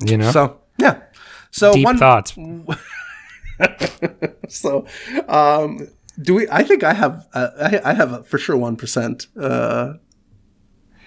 You 0.04 0.18
know. 0.18 0.32
So 0.32 0.62
yeah. 0.80 1.02
So 1.54 1.74
Deep 1.74 1.86
one 1.86 2.00
thoughts. 2.00 2.32
so 4.50 4.86
um 5.28 5.88
do 6.20 6.34
we 6.34 6.48
i 6.50 6.64
think 6.64 6.84
i 6.84 6.92
have 6.92 7.28
uh, 7.34 7.50
I, 7.60 7.92
I 7.92 7.94
have 7.94 8.28
for 8.28 8.40
sure 8.40 8.58
1% 8.58 9.28
uh 9.40 9.94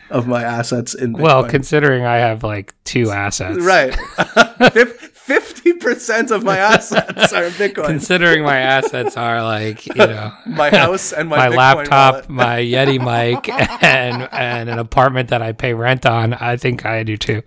of 0.09 0.28
my 0.28 0.44
assets 0.44 0.94
in 0.94 1.14
Bitcoin. 1.14 1.20
Well, 1.20 1.49
considering 1.49 2.05
I 2.05 2.18
have 2.18 2.44
like 2.44 2.76
two 2.84 3.11
assets, 3.11 3.59
right 3.59 3.99
50% 5.27 6.31
of 6.31 6.45
my 6.45 6.57
assets 6.59 7.33
are 7.33 7.51
bitcoin 7.51 7.87
Considering 7.87 8.45
my 8.45 8.59
assets 8.59 9.16
are 9.16 9.43
like 9.43 9.85
you 9.87 9.95
know 9.95 10.33
my 10.47 10.70
house 10.70 11.12
and 11.12 11.29
my, 11.29 11.49
my, 11.49 11.57
laptop, 11.57 12.14
wallet. 12.14 12.29
my 12.29 12.59
Yeti 12.59 12.99
mic, 12.99 13.49
and 13.83 14.29
and 14.31 14.70
an 14.70 14.79
apartment 14.79 15.31
that 15.31 15.43
I 15.43 15.53
pay 15.53 15.74
rent 15.74 16.07
on, 16.07 16.33
I 16.35 16.57
think 16.57 16.87
I 16.87 17.03
do 17.03 17.16
too. 17.16 17.43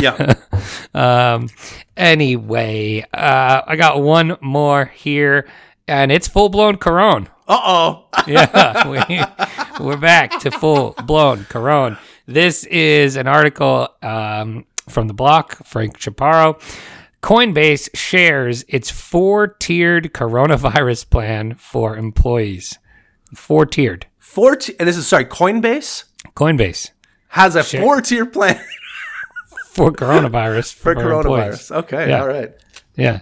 yeah 0.00 0.34
Um, 0.94 1.48
anyway, 1.96 3.04
uh, 3.12 3.62
I 3.66 3.76
got 3.76 4.00
one 4.00 4.38
more 4.40 4.86
here, 4.86 5.46
and 5.86 6.10
it's 6.10 6.26
full 6.26 6.48
blown 6.48 6.78
Corona. 6.78 7.30
uh-oh 7.46 8.06
yeah, 8.26 8.88
we, 8.88 9.84
we're 9.84 9.96
back 9.98 10.38
to 10.40 10.50
full 10.50 10.94
blown 11.04 11.44
Corona. 11.44 11.98
This 12.26 12.64
is 12.64 13.16
an 13.16 13.26
article 13.26 13.88
um, 14.02 14.64
from 14.88 15.08
the 15.08 15.14
block, 15.14 15.64
Frank 15.66 15.98
Chaparro. 15.98 16.60
Coinbase 17.22 17.88
shares 17.94 18.64
its 18.68 18.90
four 18.90 19.48
tiered 19.48 20.12
coronavirus 20.12 21.10
plan 21.10 21.54
for 21.56 21.96
employees. 21.96 22.78
Four 23.34 23.66
tiered. 23.66 24.06
four 24.18 24.56
t- 24.56 24.74
and 24.78 24.88
this 24.88 24.96
is 24.96 25.06
sorry 25.06 25.24
coinbase 25.24 26.04
Coinbase 26.36 26.90
has 27.28 27.56
a 27.56 27.62
four 27.64 28.00
tier 28.00 28.24
plan 28.26 28.58
for 29.70 29.90
coronavirus 29.90 30.72
for 30.82 30.92
employees. 30.92 31.24
coronavirus 31.26 31.70
okay 31.76 32.08
Yeah. 32.08 32.20
all 32.20 32.28
right 32.28 32.52
Yeah. 32.96 33.20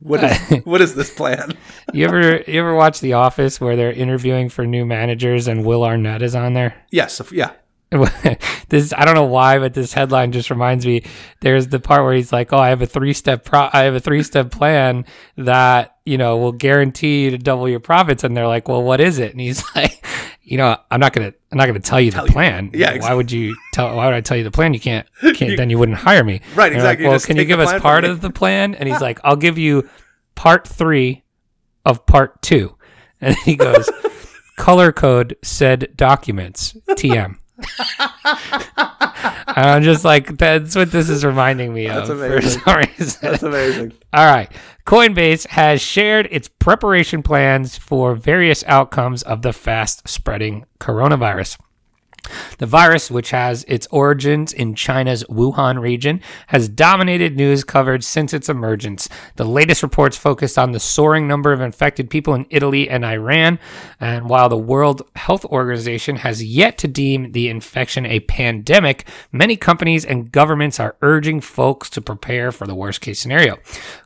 what 0.00 0.22
is 0.24 0.38
what 0.64 0.80
is 0.80 0.94
this 0.94 1.10
plan 1.14 1.52
You 1.94 2.04
ever 2.06 2.38
you 2.46 2.60
ever 2.60 2.74
watch 2.74 3.00
The 3.00 3.12
Office 3.14 3.60
where 3.60 3.76
they're 3.76 3.92
interviewing 3.92 4.48
for 4.50 4.66
new 4.66 4.84
managers 4.84 5.46
and 5.48 5.64
Will 5.64 5.84
Arnett 5.84 6.20
is 6.22 6.34
on 6.34 6.52
there? 6.54 6.74
yes 6.90 7.20
yeah 7.32 7.52
this 8.68 8.92
I 8.92 9.04
don't 9.04 9.16
know 9.16 9.24
why, 9.24 9.58
but 9.58 9.74
this 9.74 9.92
headline 9.92 10.30
just 10.30 10.48
reminds 10.48 10.86
me. 10.86 11.02
There's 11.40 11.68
the 11.68 11.80
part 11.80 12.04
where 12.04 12.14
he's 12.14 12.32
like, 12.32 12.52
"Oh, 12.52 12.58
I 12.58 12.68
have 12.68 12.82
a 12.82 12.86
three 12.86 13.12
step 13.12 13.44
pro. 13.44 13.68
I 13.72 13.82
have 13.82 13.94
a 13.94 14.00
three 14.00 14.22
step 14.22 14.52
plan 14.52 15.04
that 15.36 15.96
you 16.04 16.16
know 16.16 16.36
will 16.36 16.52
guarantee 16.52 17.24
you 17.24 17.30
to 17.32 17.38
double 17.38 17.68
your 17.68 17.80
profits." 17.80 18.22
And 18.22 18.36
they're 18.36 18.46
like, 18.46 18.68
"Well, 18.68 18.82
what 18.82 19.00
is 19.00 19.18
it?" 19.18 19.32
And 19.32 19.40
he's 19.40 19.64
like, 19.74 20.06
"You 20.40 20.56
know, 20.56 20.76
I'm 20.88 21.00
not 21.00 21.12
gonna 21.12 21.32
I'm 21.50 21.58
not 21.58 21.66
gonna 21.66 21.80
tell 21.80 22.00
you 22.00 22.12
the 22.12 22.22
plan. 22.22 22.70
Yeah, 22.72 22.96
why 22.98 23.12
would 23.12 23.32
you 23.32 23.56
tell? 23.72 23.96
Why 23.96 24.06
would 24.06 24.14
I 24.14 24.20
tell 24.20 24.36
you 24.36 24.44
the 24.44 24.52
plan? 24.52 24.72
You 24.72 24.80
can't. 24.80 25.08
can't 25.34 25.56
then 25.56 25.68
you 25.68 25.76
wouldn't 25.76 25.98
hire 25.98 26.22
me. 26.22 26.42
Right, 26.54 26.72
they're 26.72 26.82
like, 26.82 27.00
exactly. 27.00 27.08
Well, 27.08 27.18
can 27.18 27.36
you 27.38 27.44
give 27.44 27.58
us 27.58 27.80
part 27.82 28.04
of 28.04 28.20
the 28.20 28.30
plan? 28.30 28.76
And 28.76 28.88
he's 28.88 29.00
like, 29.00 29.18
I'll 29.24 29.34
give 29.34 29.58
you 29.58 29.88
part 30.36 30.68
three 30.68 31.24
of 31.84 32.06
part 32.06 32.40
two. 32.40 32.76
And 33.20 33.34
he 33.38 33.56
goes, 33.56 33.90
color 34.56 34.92
code 34.92 35.36
said 35.42 35.92
documents 35.96 36.74
TM. 36.90 37.36
I'm 38.76 39.82
just 39.82 40.04
like, 40.04 40.36
that's 40.38 40.76
what 40.76 40.90
this 40.92 41.08
is 41.08 41.24
reminding 41.24 41.72
me 41.72 41.86
That's 41.86 42.08
of 42.08 42.18
for 42.18 42.26
amazing. 42.26 42.60
some 42.60 42.76
reason. 42.76 43.18
that's 43.22 43.42
amazing 43.42 43.92
All 44.12 44.26
right. 44.26 44.50
Coinbase 44.86 45.46
has 45.48 45.80
shared 45.80 46.28
its 46.30 46.48
preparation 46.48 47.22
plans 47.22 47.76
for 47.78 48.14
various 48.14 48.64
outcomes 48.66 49.22
of 49.22 49.42
the 49.42 49.52
fast 49.52 50.08
spreading 50.08 50.64
coronavirus. 50.80 51.58
The 52.58 52.66
virus, 52.66 53.10
which 53.10 53.30
has 53.30 53.64
its 53.64 53.86
origins 53.90 54.52
in 54.52 54.74
China's 54.74 55.24
Wuhan 55.24 55.80
region, 55.80 56.20
has 56.48 56.68
dominated 56.68 57.36
news 57.36 57.64
coverage 57.64 58.04
since 58.04 58.32
its 58.32 58.48
emergence. 58.48 59.08
The 59.36 59.44
latest 59.44 59.82
reports 59.82 60.16
focused 60.16 60.58
on 60.58 60.72
the 60.72 60.80
soaring 60.80 61.26
number 61.26 61.52
of 61.52 61.60
infected 61.60 62.10
people 62.10 62.34
in 62.34 62.46
Italy 62.50 62.88
and 62.88 63.04
Iran. 63.04 63.58
And 63.98 64.28
while 64.28 64.48
the 64.48 64.58
World 64.58 65.02
Health 65.16 65.44
Organization 65.46 66.16
has 66.16 66.44
yet 66.44 66.78
to 66.78 66.88
deem 66.88 67.32
the 67.32 67.48
infection 67.48 68.06
a 68.06 68.20
pandemic, 68.20 69.06
many 69.32 69.56
companies 69.56 70.04
and 70.04 70.30
governments 70.30 70.78
are 70.78 70.96
urging 71.02 71.40
folks 71.40 71.90
to 71.90 72.00
prepare 72.00 72.52
for 72.52 72.66
the 72.66 72.74
worst 72.74 73.00
case 73.00 73.20
scenario. 73.20 73.58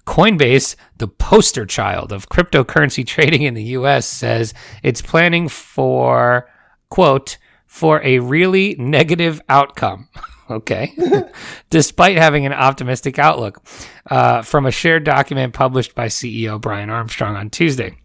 Coinbase, 0.06 0.76
the 0.98 1.08
poster 1.08 1.66
child 1.66 2.12
of 2.12 2.28
cryptocurrency 2.28 3.06
trading 3.14 3.42
in 3.42 3.54
the 3.54 3.64
US, 3.64 4.06
says 4.06 4.54
it's 4.82 5.02
planning 5.02 5.48
for, 5.48 6.48
quote, 6.88 7.38
for 7.74 8.00
a 8.04 8.20
really 8.20 8.76
negative 8.78 9.42
outcome. 9.48 10.08
Okay. 10.50 10.92
Despite 11.70 12.18
having 12.18 12.44
an 12.44 12.52
optimistic 12.52 13.18
outlook, 13.18 13.62
uh, 14.10 14.42
from 14.42 14.66
a 14.66 14.70
shared 14.70 15.02
document 15.02 15.54
published 15.54 15.94
by 15.94 16.08
CEO 16.08 16.60
Brian 16.60 16.90
Armstrong 16.90 17.34
on 17.34 17.48
Tuesday. 17.48 17.96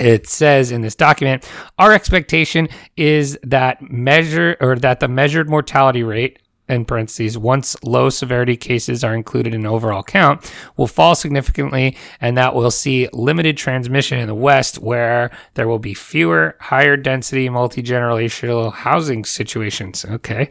It 0.00 0.26
says 0.26 0.72
in 0.72 0.82
this 0.82 0.96
document, 0.96 1.48
our 1.78 1.92
expectation 1.92 2.68
is 2.96 3.38
that 3.44 3.80
measure 3.88 4.56
or 4.60 4.74
that 4.80 4.98
the 4.98 5.06
measured 5.06 5.48
mortality 5.48 6.02
rate 6.02 6.40
in 6.70 6.84
parentheses, 6.84 7.36
once 7.36 7.76
low 7.82 8.08
severity 8.08 8.56
cases 8.56 9.02
are 9.04 9.14
included 9.14 9.54
in 9.54 9.66
overall 9.66 10.02
count, 10.02 10.52
will 10.76 10.86
fall 10.86 11.14
significantly, 11.14 11.96
and 12.20 12.36
that 12.36 12.54
we'll 12.54 12.70
see 12.70 13.08
limited 13.12 13.56
transmission 13.56 14.18
in 14.18 14.26
the 14.26 14.34
West, 14.34 14.78
where 14.78 15.30
there 15.54 15.68
will 15.68 15.78
be 15.78 15.94
fewer 15.94 16.56
higher 16.60 16.96
density 16.96 17.48
multi 17.48 17.82
generational 17.82 18.72
housing 18.72 19.24
situations. 19.24 20.04
Okay. 20.04 20.48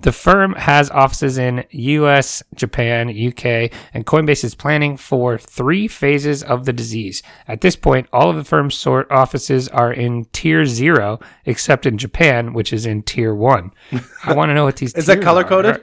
The 0.00 0.12
firm 0.12 0.54
has 0.54 0.90
offices 0.90 1.38
in 1.38 1.64
US, 1.70 2.42
Japan, 2.54 3.08
UK, 3.08 3.72
and 3.94 4.06
Coinbase 4.06 4.44
is 4.44 4.54
planning 4.54 4.96
for 4.96 5.38
three 5.38 5.88
phases 5.88 6.42
of 6.42 6.64
the 6.64 6.72
disease. 6.72 7.22
At 7.46 7.60
this 7.60 7.76
point, 7.76 8.08
all 8.12 8.30
of 8.30 8.36
the 8.36 8.44
firm's 8.44 8.74
sort 8.74 9.10
offices 9.10 9.68
are 9.68 9.92
in 9.92 10.26
tier 10.32 10.66
zero, 10.66 11.20
except 11.44 11.86
in 11.86 11.98
Japan, 11.98 12.52
which 12.52 12.72
is 12.72 12.86
in 12.86 13.02
tier 13.02 13.34
one. 13.34 13.70
I 14.24 14.34
want 14.34 14.50
to 14.50 14.54
know 14.54 14.64
what 14.64 14.76
these 14.76 14.94
is 15.00 15.06
that 15.06 15.22
color 15.22 15.44
are. 15.44 15.48
Coded 15.62 15.82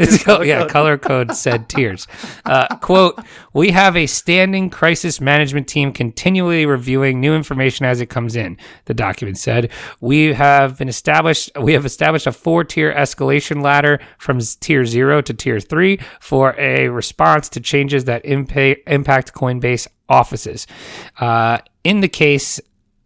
It's 0.00 0.22
tiers 0.22 0.24
co- 0.24 0.42
yeah, 0.42 0.66
color 0.66 0.98
code 0.98 1.32
said 1.36 1.68
tears. 1.68 2.06
Uh, 2.44 2.76
quote, 2.76 3.18
we 3.52 3.70
have 3.70 3.96
a 3.96 4.06
standing 4.06 4.70
crisis 4.70 5.20
management 5.20 5.68
team 5.68 5.92
continually 5.92 6.66
reviewing 6.66 7.20
new 7.20 7.34
information 7.34 7.86
as 7.86 8.00
it 8.00 8.06
comes 8.06 8.36
in, 8.36 8.56
the 8.86 8.94
document 8.94 9.38
said. 9.38 9.70
We 10.00 10.32
have 10.34 10.78
been 10.78 10.88
established, 10.88 11.50
we 11.60 11.72
have 11.72 11.86
established 11.86 12.26
a 12.26 12.32
four 12.32 12.64
tier 12.64 12.92
escalation 12.92 13.62
ladder 13.62 14.00
from 14.18 14.40
tier 14.40 14.84
zero 14.84 15.22
to 15.22 15.34
tier 15.34 15.60
three 15.60 15.98
for 16.20 16.54
a 16.58 16.88
response 16.88 17.48
to 17.50 17.60
changes 17.60 18.04
that 18.04 18.24
impa- 18.24 18.78
impact 18.86 19.32
Coinbase 19.32 19.86
offices. 20.08 20.66
Uh, 21.18 21.58
in 21.84 22.00
the 22.00 22.08
case 22.08 22.60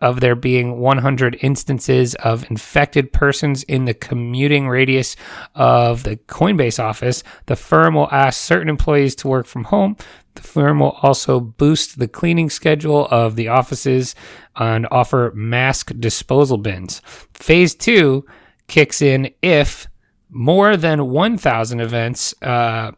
of 0.06 0.20
there 0.20 0.36
being 0.36 0.78
100 0.78 1.36
instances 1.40 2.14
of 2.16 2.48
infected 2.50 3.12
persons 3.12 3.62
in 3.64 3.86
the 3.86 3.94
commuting 3.94 4.68
radius 4.68 5.16
of 5.54 6.04
the 6.04 6.16
Coinbase 6.16 6.82
office, 6.82 7.24
the 7.46 7.56
firm 7.56 7.94
will 7.94 8.08
ask 8.12 8.40
certain 8.40 8.68
employees 8.68 9.16
to 9.16 9.28
work 9.28 9.46
from 9.46 9.64
home. 9.64 9.96
The 10.34 10.42
firm 10.42 10.80
will 10.80 10.98
also 11.02 11.40
boost 11.40 11.98
the 11.98 12.08
cleaning 12.08 12.50
schedule 12.50 13.08
of 13.10 13.36
the 13.36 13.48
offices 13.48 14.14
and 14.54 14.86
offer 14.90 15.32
mask 15.34 15.92
disposal 15.98 16.58
bins. 16.58 17.02
Phase 17.34 17.74
two 17.74 18.24
kicks 18.68 19.02
in 19.02 19.30
if 19.42 19.88
more 20.30 20.76
than 20.76 21.08
1,000 21.08 21.80
events 21.80 22.34
uh, 22.42 22.92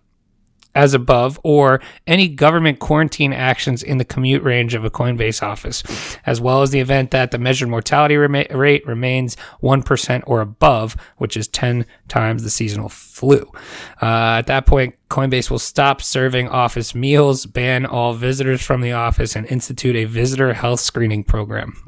as 0.79 0.95
above, 0.95 1.41
or 1.43 1.81
any 2.07 2.29
government 2.29 2.79
quarantine 2.79 3.33
actions 3.33 3.83
in 3.83 3.99
the 3.99 4.05
commute 4.05 4.45
range 4.45 4.75
of 4.75 4.85
a 4.85 4.91
Coinbase 4.91 5.43
office, 5.43 5.83
as 6.25 6.41
well 6.41 6.63
as 6.63 6.71
the 6.71 6.79
event 6.79 7.11
that 7.11 7.33
the 7.33 7.39
measured 7.39 7.69
mortality 7.69 8.17
rate 8.17 8.87
remains 8.87 9.37
1% 9.61 10.23
or 10.29 10.41
above, 10.41 10.97
which 11.17 11.37
is 11.37 11.49
10 11.49 11.85
times 12.07 12.45
the 12.45 12.51
seasonal 12.51 12.89
flu. 12.89 13.51
Uh, 14.01 14.39
at 14.39 14.47
that 14.47 14.67
point, 14.67 14.95
Coinbase 15.11 15.51
will 15.51 15.59
stop 15.59 16.01
serving 16.01 16.49
office 16.49 16.95
meals, 16.95 17.45
ban 17.45 17.85
all 17.85 18.15
visitors 18.15 18.63
from 18.63 18.81
the 18.81 18.93
office, 18.93 19.35
and 19.35 19.47
institute 19.47 19.97
a 19.97 20.05
visitor 20.05 20.53
health 20.53 20.79
screening 20.79 21.25
program. 21.25 21.83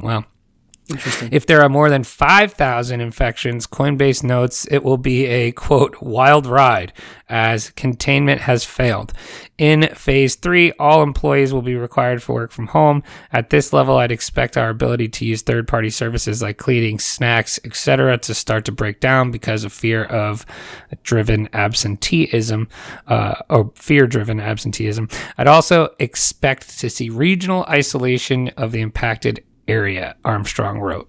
Well, 0.91 1.29
If 1.31 1.47
there 1.47 1.63
are 1.63 1.69
more 1.69 1.89
than 1.89 2.05
5,000 2.05 3.01
infections, 3.01 3.67
Coinbase 3.67 4.23
notes 4.23 4.67
it 4.71 4.83
will 4.83 4.99
be 4.99 5.27
a 5.27 5.53
quote 5.53 6.01
wild 6.03 6.47
ride 6.47 6.93
as 7.29 7.71
containment 7.71 8.43
has 8.43 8.65
failed. 8.65 9.13
In 9.57 9.89
phase 9.95 10.35
three, 10.35 10.73
all 10.73 11.03
employees 11.03 11.53
will 11.53 11.63
be 11.63 11.77
required 11.77 12.23
for 12.23 12.35
work 12.35 12.51
from 12.51 12.69
home. 12.69 13.03
At 13.33 13.51
this 13.51 13.73
level, 13.73 13.99
I'd 13.99 14.11
expect 14.11 14.57
our 14.57 14.69
ability 14.69 15.09
to 15.09 15.25
use 15.25 15.43
third 15.43 15.69
party 15.69 15.91
services 15.91 16.43
like 16.43 16.59
cleaning, 16.59 16.99
snacks, 16.99 17.61
etc., 17.65 18.19
to 18.19 18.35
start 18.35 18.65
to 18.65 18.73
break 18.73 19.01
down 19.01 19.31
because 19.31 19.65
of 19.65 19.73
fear 19.73 20.05
of 20.05 20.45
driven 21.03 21.49
absenteeism 21.53 22.69
uh, 23.07 23.35
or 23.49 23.71
fear 23.77 24.07
driven 24.07 24.41
absenteeism. 24.41 25.09
I'd 25.39 25.47
also 25.47 25.91
expect 25.99 26.79
to 26.81 26.91
see 26.91 27.11
regional 27.11 27.65
isolation 27.69 28.49
of 28.57 28.73
the 28.73 28.81
impacted 28.81 29.45
area, 29.69 30.17
Armstrong 30.25 30.81
wrote. 30.81 31.09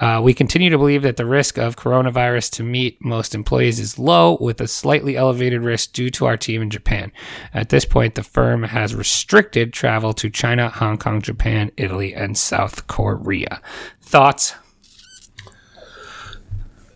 Uh, 0.00 0.20
we 0.22 0.34
continue 0.34 0.70
to 0.70 0.78
believe 0.78 1.02
that 1.02 1.16
the 1.16 1.26
risk 1.26 1.58
of 1.58 1.76
coronavirus 1.76 2.50
to 2.52 2.62
meet 2.62 3.02
most 3.04 3.34
employees 3.34 3.78
is 3.78 3.98
low, 3.98 4.36
with 4.40 4.60
a 4.60 4.68
slightly 4.68 5.16
elevated 5.16 5.62
risk 5.62 5.92
due 5.92 6.10
to 6.10 6.26
our 6.26 6.36
team 6.36 6.62
in 6.62 6.70
Japan. 6.70 7.12
At 7.54 7.68
this 7.68 7.84
point, 7.84 8.14
the 8.14 8.22
firm 8.22 8.64
has 8.64 8.94
restricted 8.94 9.72
travel 9.72 10.12
to 10.14 10.30
China, 10.30 10.68
Hong 10.68 10.98
Kong, 10.98 11.22
Japan, 11.22 11.70
Italy, 11.76 12.14
and 12.14 12.36
South 12.36 12.86
Korea. 12.86 13.60
Thoughts? 14.00 14.54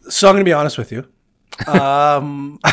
So 0.09 0.28
I'm 0.28 0.34
going 0.34 0.44
to 0.44 0.49
be 0.49 0.53
honest 0.53 0.78
with 0.78 0.92
you. 0.92 1.07
Um, 1.66 2.59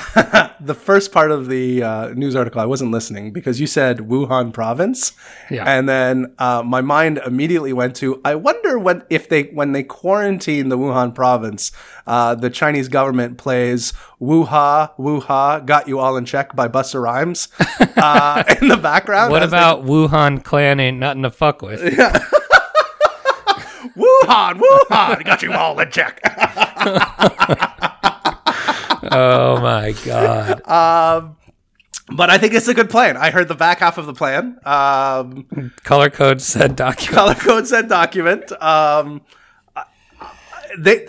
the 0.59 0.75
first 0.77 1.11
part 1.11 1.31
of 1.31 1.47
the 1.47 1.81
uh, 1.83 2.07
news 2.09 2.35
article, 2.35 2.59
I 2.61 2.65
wasn't 2.65 2.91
listening 2.91 3.31
because 3.31 3.59
you 3.59 3.67
said 3.67 3.99
Wuhan 3.99 4.51
province, 4.53 5.13
Yeah. 5.49 5.63
and 5.65 5.87
then 5.87 6.33
uh, 6.37 6.63
my 6.63 6.81
mind 6.81 7.19
immediately 7.25 7.73
went 7.73 7.95
to 7.97 8.19
I 8.25 8.35
wonder 8.35 8.77
when 8.77 9.03
if 9.09 9.29
they 9.29 9.43
when 9.43 9.71
they 9.71 9.83
quarantine 9.83 10.69
the 10.69 10.77
Wuhan 10.77 11.15
province, 11.15 11.71
uh, 12.07 12.35
the 12.35 12.49
Chinese 12.49 12.87
government 12.89 13.37
plays 13.37 13.93
"Wuha 14.21 14.91
Wuha 14.97 15.65
Got 15.65 15.87
You 15.87 15.99
All 15.99 16.17
in 16.17 16.25
Check" 16.25 16.55
by 16.55 16.67
Busta 16.67 17.01
Rhymes 17.01 17.47
uh, 17.97 18.43
in 18.61 18.67
the 18.67 18.77
background. 18.77 19.31
What 19.31 19.43
about 19.43 19.85
Wuhan 19.85 20.43
clan 20.43 20.79
ain't 20.79 20.97
nothing 20.99 21.23
to 21.23 21.31
fuck 21.31 21.61
with? 21.61 21.81
Wuhan 23.95 24.59
Wuhan 24.59 25.23
Got 25.23 25.41
You 25.43 25.53
All 25.53 25.79
in 25.79 25.89
Check? 25.91 26.19
Oh 29.17 29.59
my 29.61 29.91
god. 30.05 30.61
but 32.15 32.29
I 32.29 32.37
think 32.37 32.53
it's 32.53 32.67
a 32.67 32.73
good 32.73 32.89
plan. 32.89 33.15
I 33.17 33.31
heard 33.31 33.47
the 33.47 33.55
back 33.55 33.79
half 33.79 33.97
of 33.97 34.05
the 34.05 34.13
plan. 34.13 34.59
Um, 34.65 35.71
Color 35.83 36.09
code 36.09 36.41
said 36.41 36.75
document. 36.75 37.15
color 37.15 37.35
code 37.35 37.67
said 37.67 37.87
document. 37.89 38.51
Um, 38.61 39.21
they, 40.79 41.07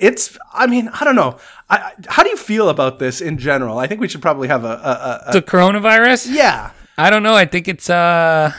it's. 0.00 0.36
I 0.52 0.66
mean, 0.66 0.88
I 0.88 1.04
don't 1.04 1.14
know. 1.16 1.38
I, 1.70 1.92
how 2.08 2.22
do 2.24 2.30
you 2.30 2.36
feel 2.36 2.68
about 2.68 2.98
this 2.98 3.20
in 3.20 3.38
general? 3.38 3.78
I 3.78 3.86
think 3.86 4.00
we 4.00 4.08
should 4.08 4.20
probably 4.22 4.48
have 4.48 4.64
a, 4.64 4.68
a, 4.68 4.70
a, 4.72 5.24
a 5.28 5.32
The 5.32 5.42
coronavirus? 5.42 6.28
yeah. 6.34 6.70
I 6.98 7.10
don't 7.10 7.22
know. 7.22 7.34
I 7.34 7.44
think 7.46 7.66
it's 7.68 7.88
uh 7.90 8.52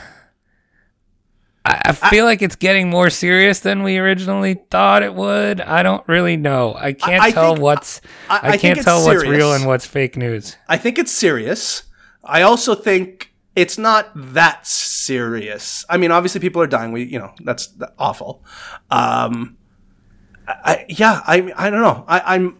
I 1.65 1.81
I 1.85 1.91
feel 1.93 2.25
like 2.25 2.41
it's 2.41 2.55
getting 2.55 2.89
more 2.89 3.09
serious 3.09 3.59
than 3.61 3.83
we 3.83 3.97
originally 3.97 4.55
thought 4.69 5.01
it 5.03 5.13
would. 5.15 5.59
I 5.61 5.81
don't 5.83 6.07
really 6.07 6.37
know. 6.37 6.75
I 6.77 6.93
can't 6.93 7.23
I 7.23 7.31
tell 7.31 7.53
think- 7.55 7.63
what's 7.63 8.01
I- 8.29 8.39
I, 8.43 8.49
I 8.51 8.57
can't 8.57 8.81
tell 8.81 9.03
what's 9.05 9.23
real 9.23 9.53
and 9.53 9.65
what's 9.65 9.85
fake 9.85 10.15
news. 10.15 10.55
I 10.69 10.77
think 10.77 10.99
it's 10.99 11.11
serious. 11.11 11.83
I 12.23 12.41
also 12.43 12.75
think 12.75 13.33
it's 13.55 13.77
not 13.77 14.11
that 14.15 14.65
serious. 14.67 15.85
I 15.89 15.97
mean, 15.97 16.11
obviously 16.11 16.41
people 16.41 16.61
are 16.61 16.67
dying. 16.67 16.91
We, 16.91 17.03
you 17.03 17.19
know, 17.19 17.33
that's 17.43 17.69
awful. 17.97 18.43
Um, 18.91 19.57
I, 20.47 20.53
I- 20.65 20.85
yeah, 20.89 21.21
I, 21.25 21.51
I 21.55 21.69
don't 21.69 21.81
know. 21.81 22.03
I, 22.07 22.35
I'm, 22.35 22.59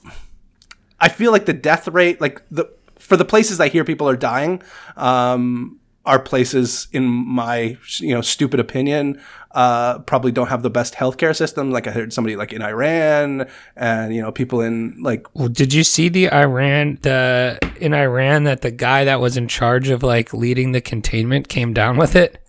I 0.99 1.09
feel 1.09 1.31
like 1.31 1.45
the 1.45 1.53
death 1.53 1.87
rate, 1.89 2.21
like 2.21 2.41
the, 2.49 2.71
for 2.97 3.17
the 3.17 3.25
places 3.25 3.59
I 3.59 3.67
hear 3.67 3.83
people 3.83 4.07
are 4.09 4.15
dying, 4.15 4.63
um, 4.95 5.79
are 6.05 6.19
places 6.19 6.87
in 6.91 7.05
my, 7.05 7.77
you 7.97 8.13
know, 8.13 8.21
stupid 8.21 8.59
opinion, 8.59 9.19
uh, 9.51 9.99
probably 9.99 10.31
don't 10.31 10.47
have 10.47 10.61
the 10.61 10.69
best 10.69 10.93
healthcare 10.93 11.35
system. 11.35 11.71
Like 11.71 11.87
I 11.87 11.91
heard 11.91 12.13
somebody 12.13 12.35
like 12.35 12.53
in 12.53 12.61
Iran 12.61 13.47
and, 13.75 14.13
you 14.13 14.21
know, 14.21 14.31
people 14.31 14.61
in 14.61 15.01
like, 15.01 15.25
Well, 15.33 15.47
did 15.47 15.73
you 15.73 15.83
see 15.83 16.09
the 16.09 16.31
Iran 16.31 16.99
the 17.01 17.57
in 17.79 17.93
Iran 17.93 18.43
that 18.43 18.61
the 18.61 18.71
guy 18.71 19.05
that 19.05 19.19
was 19.19 19.37
in 19.37 19.47
charge 19.47 19.89
of 19.89 20.03
like 20.03 20.33
leading 20.33 20.73
the 20.73 20.81
containment 20.81 21.47
came 21.47 21.73
down 21.73 21.97
with 21.97 22.15
it? 22.15 22.41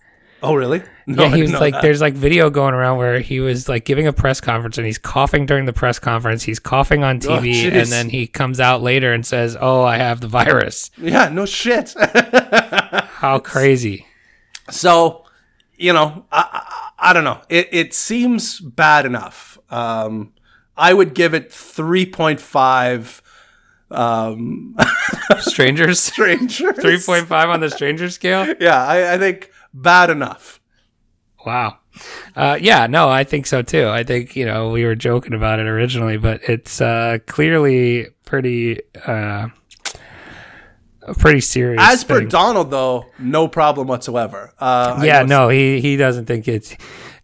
oh, 0.43 0.53
really? 0.55 0.83
No, 1.09 1.23
yeah, 1.23 1.35
he 1.37 1.41
was 1.41 1.53
like, 1.53 1.73
that. 1.73 1.81
there's 1.83 2.01
like 2.01 2.15
video 2.15 2.49
going 2.49 2.73
around 2.73 2.97
where 2.97 3.21
he 3.21 3.39
was 3.39 3.69
like 3.69 3.85
giving 3.85 4.07
a 4.07 4.11
press 4.11 4.41
conference 4.41 4.77
and 4.77 4.85
he's 4.85 4.97
coughing 4.97 5.45
during 5.45 5.63
the 5.63 5.71
press 5.71 5.99
conference. 5.99 6.43
He's 6.43 6.59
coughing 6.59 7.01
on 7.01 7.21
TV 7.21 7.53
jeez. 7.63 7.71
and 7.71 7.89
then 7.89 8.09
he 8.09 8.27
comes 8.27 8.59
out 8.59 8.81
later 8.81 9.13
and 9.13 9.25
says, 9.25 9.55
"Oh, 9.57 9.83
I 9.83 9.95
have 9.99 10.19
the 10.19 10.27
virus." 10.27 10.91
Yeah, 10.97 11.29
no 11.29 11.45
shit. 11.45 11.95
How 13.17 13.39
crazy! 13.39 14.05
so, 14.69 15.25
you 15.75 15.93
know, 15.93 16.25
I, 16.31 16.47
I, 16.99 17.09
I 17.09 17.13
don't 17.13 17.23
know. 17.23 17.41
It, 17.49 17.69
it 17.71 17.93
seems 17.93 18.59
bad 18.59 19.05
enough. 19.05 19.57
Um, 19.69 20.33
I 20.75 20.93
would 20.93 21.13
give 21.13 21.33
it 21.33 21.49
3.5 21.49 23.21
um, 23.89 24.75
Strangers, 25.39 25.99
strangers. 25.99 26.77
three 26.79 26.99
point 26.99 27.27
five 27.27 27.49
on 27.49 27.59
the 27.61 27.69
stranger 27.69 28.09
scale. 28.09 28.53
Yeah, 28.59 28.85
I, 28.85 29.13
I 29.13 29.17
think 29.17 29.51
bad 29.73 30.09
enough. 30.09 30.59
Wow. 31.45 31.77
Uh, 32.35 32.57
yeah, 32.61 32.87
no, 32.87 33.09
I 33.09 33.23
think 33.23 33.47
so 33.47 33.61
too. 33.61 33.87
I 33.87 34.03
think 34.03 34.35
you 34.35 34.45
know 34.45 34.69
we 34.69 34.83
were 34.83 34.95
joking 34.95 35.33
about 35.33 35.59
it 35.59 35.67
originally, 35.67 36.17
but 36.17 36.41
it's 36.47 36.81
uh, 36.81 37.19
clearly 37.27 38.07
pretty 38.25 38.81
uh, 39.05 39.47
a 41.07 41.13
pretty 41.15 41.41
serious. 41.41 41.81
As 41.83 42.03
for 42.03 42.19
thing. 42.19 42.29
Donald, 42.29 42.71
though, 42.71 43.05
no 43.19 43.47
problem 43.47 43.87
whatsoever. 43.87 44.53
Uh, 44.59 45.01
yeah, 45.03 45.23
no, 45.23 45.49
he 45.49 45.81
he 45.81 45.97
doesn't 45.97 46.25
think 46.25 46.47
it's 46.47 46.75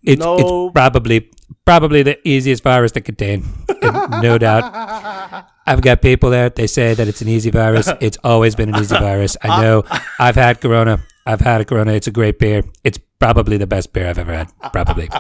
it's 0.02 0.20
No. 0.20 0.68
it's 0.68 0.74
probably 0.74 1.30
probably 1.66 2.04
the 2.04 2.18
easiest 2.28 2.64
virus 2.64 2.92
to 2.94 3.02
contain, 3.02 3.46
no 4.22 4.38
doubt. 4.38 5.46
I've 5.66 5.82
got 5.82 6.02
people 6.02 6.30
there. 6.30 6.50
They 6.50 6.68
say 6.68 6.94
that 6.94 7.08
it's 7.08 7.22
an 7.22 7.30
easy 7.30 7.52
virus. 7.52 7.90
It's 8.02 8.18
always 8.24 8.56
been 8.56 8.74
an 8.74 8.82
easy 8.82 8.98
virus. 8.98 9.38
I 9.42 9.62
know. 9.62 9.84
I've 10.20 10.36
had 10.36 10.60
Corona. 10.60 11.00
I've 11.26 11.40
had 11.42 11.62
a 11.62 11.66
Corona. 11.66 11.94
It's 11.94 12.08
a 12.08 12.12
great 12.12 12.38
beer. 12.38 12.64
It's 12.84 13.00
probably 13.20 13.56
the 13.58 13.68
best 13.68 13.94
beer 13.94 14.10
I've 14.10 14.18
ever 14.20 14.34
had. 14.34 14.52
Probably. 14.74 15.10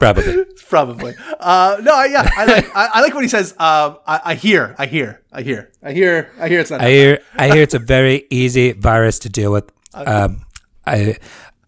probably. 0.00 0.44
Probably. 0.70 1.16
Uh, 1.40 1.78
no, 1.82 1.92
I- 1.92 2.06
yeah, 2.06 2.30
I 2.36 2.44
like, 2.44 2.76
I, 2.76 2.88
I 2.94 3.00
like 3.00 3.12
what 3.12 3.24
he 3.24 3.28
says. 3.28 3.56
Uh, 3.58 3.96
I, 4.06 4.20
I 4.24 4.34
hear, 4.34 4.76
I 4.78 4.86
hear, 4.86 5.20
I 5.32 5.42
hear, 5.42 5.72
I 5.82 5.92
hear, 5.92 6.30
I 6.38 6.48
hear 6.48 6.60
it's 6.60 6.70
not. 6.70 6.80
I 6.80 6.90
hear. 6.90 7.18
I 7.34 7.48
hear 7.52 7.62
it's 7.62 7.74
a 7.74 7.80
very 7.80 8.24
easy 8.30 8.70
virus 8.70 9.18
to 9.20 9.28
deal 9.28 9.50
with. 9.50 9.64
Um, 9.94 10.46
I, 10.86 11.16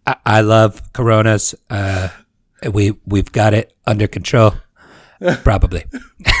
I 0.07 0.15
I 0.25 0.41
love 0.41 0.93
Coronas. 0.93 1.53
Uh, 1.69 2.09
we 2.71 2.93
we've 3.05 3.31
got 3.31 3.53
it 3.53 3.75
under 3.85 4.07
control. 4.07 4.53
Probably. 5.43 5.83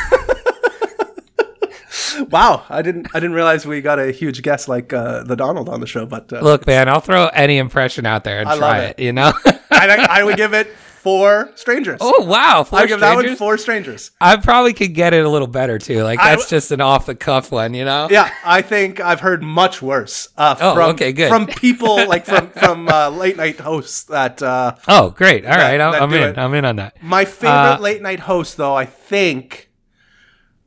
wow, 2.29 2.63
I 2.69 2.81
didn't, 2.81 3.07
I 3.13 3.19
didn't 3.19 3.33
realize 3.33 3.65
we 3.65 3.81
got 3.81 3.99
a 3.99 4.11
huge 4.11 4.41
guest 4.41 4.67
like 4.67 4.93
uh, 4.93 5.23
the 5.23 5.35
Donald 5.35 5.69
on 5.69 5.79
the 5.81 5.87
show. 5.87 6.05
But 6.05 6.31
uh, 6.31 6.41
Look, 6.41 6.67
man, 6.67 6.89
I'll 6.89 6.99
throw 7.01 7.27
any 7.27 7.57
impression 7.57 8.05
out 8.05 8.23
there 8.23 8.39
and 8.39 8.49
I 8.49 8.57
try 8.57 8.79
it. 8.83 8.95
it. 8.99 9.03
You 9.03 9.13
know. 9.13 9.33
I, 9.71 10.07
I 10.09 10.23
would 10.23 10.37
give 10.37 10.53
it 10.53 10.67
four 11.03 11.51
strangers. 11.55 11.97
oh 12.01 12.23
wow, 12.25 12.63
four 12.63 12.79
I 12.79 12.81
would 12.83 12.87
give 12.89 12.99
that 13.01 13.13
one 13.15 13.19
strangers? 13.23 13.37
four 13.39 13.57
strangers. 13.57 14.11
I 14.21 14.37
probably 14.37 14.73
could 14.73 14.93
get 14.93 15.13
it 15.13 15.25
a 15.25 15.29
little 15.29 15.47
better 15.47 15.77
too. 15.77 16.01
Like 16.03 16.19
I 16.19 16.35
that's 16.35 16.49
just 16.49 16.71
an 16.71 16.81
off 16.81 17.05
the 17.05 17.13
cuff 17.15 17.51
one, 17.51 17.73
you 17.73 17.83
know. 17.85 18.07
Yeah, 18.09 18.31
I 18.45 18.61
think 18.61 18.99
I've 18.99 19.19
heard 19.19 19.43
much 19.43 19.81
worse. 19.81 20.29
Uh, 20.37 20.55
Oh, 20.59 20.73
from, 20.75 20.89
okay, 20.91 21.11
good. 21.11 21.29
From 21.29 21.45
people 21.45 22.07
like 22.07 22.25
from 22.25 22.49
from 22.51 22.87
uh, 22.87 23.09
late 23.09 23.35
night 23.37 23.59
hosts 23.59 24.05
that 24.05 24.41
uh, 24.41 24.75
Oh, 24.87 25.09
great. 25.11 25.45
All 25.45 25.51
right, 25.57 25.79
I'm, 25.79 26.01
I'm 26.03 26.13
in. 26.13 26.23
it. 26.23 26.37
I'm 26.37 26.53
in 26.53 26.65
on 26.65 26.77
that. 26.77 26.95
my 27.03 27.25
favorite 27.25 27.75
Uh, 27.75 27.79
late 27.79 28.01
night 28.01 28.21
host 28.21 28.57
though 28.57 28.73
I 28.75 28.85
think 28.85 29.69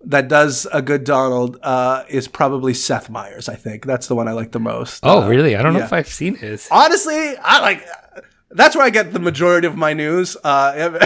that 0.05 0.29
does 0.29 0.67
a 0.73 0.81
good 0.83 1.03
Donald 1.03 1.59
uh, 1.63 2.05
is 2.09 2.29
probably 2.29 2.75
Seth 2.75 3.11
Meyers. 3.11 3.49
I 3.49 3.57
think 3.57 3.85
that's 3.87 4.07
the 4.07 4.15
one 4.15 4.29
I 4.29 4.33
like 4.33 4.53
the 4.53 4.61
most. 4.61 5.01
Oh, 5.03 5.23
Uh, 5.23 5.29
really? 5.29 5.57
I 5.57 5.63
don't 5.63 5.73
know 5.73 5.81
if 5.81 5.93
I've 5.93 6.07
seen 6.07 6.37
his. 6.37 6.69
honestly, 6.71 7.37
I 7.39 7.61
like. 7.61 7.85
That's 8.51 8.77
where 8.77 8.85
I 8.85 8.91
get 8.91 9.13
the 9.13 9.19
majority 9.19 9.67
of 9.67 9.77
my 9.77 9.93
news. 9.93 10.37
Uh, 10.43 10.99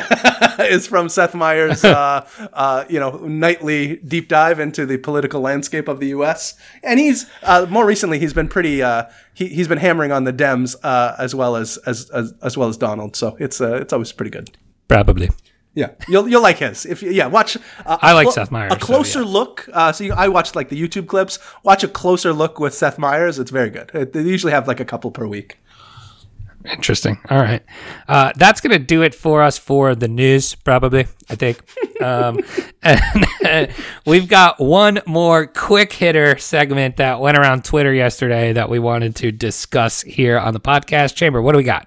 is 0.60 0.86
from 0.86 1.08
Seth 1.08 1.34
Meyers, 1.34 1.84
uh, 1.84 2.28
uh, 2.52 2.84
you 2.88 3.00
know, 3.00 3.16
nightly 3.18 3.96
deep 3.96 4.28
dive 4.28 4.60
into 4.60 4.84
the 4.84 4.98
political 4.98 5.40
landscape 5.40 5.88
of 5.88 6.00
the 6.00 6.08
U.S. 6.08 6.54
And 6.82 7.00
he's 7.00 7.26
uh, 7.42 7.66
more 7.70 7.86
recently 7.86 8.18
he's 8.18 8.34
been 8.34 8.48
pretty. 8.48 8.82
Uh, 8.82 9.04
he 9.34 9.48
he's 9.48 9.68
been 9.68 9.78
hammering 9.78 10.12
on 10.12 10.24
the 10.24 10.32
Dems 10.32 10.76
uh, 10.82 11.14
as 11.18 11.34
well 11.34 11.56
as, 11.56 11.78
as 11.86 12.10
as 12.10 12.34
as 12.42 12.56
well 12.56 12.68
as 12.68 12.76
Donald. 12.76 13.16
So 13.16 13.36
it's 13.40 13.60
uh, 13.60 13.76
it's 13.76 13.92
always 13.92 14.12
pretty 14.12 14.30
good. 14.30 14.50
Probably. 14.88 15.30
Yeah, 15.72 15.92
you'll 16.08 16.28
you'll 16.28 16.42
like 16.42 16.58
his. 16.58 16.84
If 16.84 17.02
you, 17.02 17.10
yeah, 17.10 17.26
watch. 17.26 17.56
Uh, 17.86 17.96
I 18.02 18.10
a 18.10 18.14
like 18.14 18.32
Seth 18.32 18.50
Meyers, 18.50 18.72
A 18.72 18.80
so, 18.80 18.86
closer 18.86 19.20
yeah. 19.20 19.26
look. 19.26 19.68
Uh, 19.72 19.92
so 19.92 20.04
you, 20.04 20.12
I 20.12 20.28
watched 20.28 20.56
like 20.56 20.68
the 20.68 20.80
YouTube 20.80 21.06
clips. 21.06 21.38
Watch 21.62 21.84
a 21.84 21.88
closer 21.88 22.32
look 22.32 22.58
with 22.58 22.74
Seth 22.74 22.98
Meyers. 22.98 23.38
It's 23.38 23.52
very 23.52 23.70
good. 23.70 23.90
It- 23.94 24.12
they 24.12 24.22
usually 24.22 24.52
have 24.52 24.66
like 24.66 24.80
a 24.80 24.84
couple 24.84 25.10
per 25.12 25.26
week. 25.26 25.58
Interesting. 26.64 27.18
All 27.30 27.40
right. 27.40 27.62
Uh, 28.06 28.32
that's 28.36 28.60
going 28.60 28.72
to 28.72 28.78
do 28.78 29.02
it 29.02 29.14
for 29.14 29.42
us 29.42 29.56
for 29.56 29.94
the 29.94 30.08
news, 30.08 30.54
probably, 30.54 31.06
I 31.28 31.34
think. 31.34 31.58
Um, 32.02 32.40
and 32.82 33.72
we've 34.04 34.28
got 34.28 34.60
one 34.60 35.00
more 35.06 35.46
quick 35.46 35.92
hitter 35.92 36.36
segment 36.38 36.98
that 36.98 37.20
went 37.20 37.38
around 37.38 37.64
Twitter 37.64 37.92
yesterday 37.94 38.52
that 38.52 38.68
we 38.68 38.78
wanted 38.78 39.16
to 39.16 39.32
discuss 39.32 40.02
here 40.02 40.38
on 40.38 40.52
the 40.52 40.60
podcast. 40.60 41.14
Chamber, 41.14 41.40
what 41.40 41.52
do 41.52 41.58
we 41.58 41.64
got? 41.64 41.86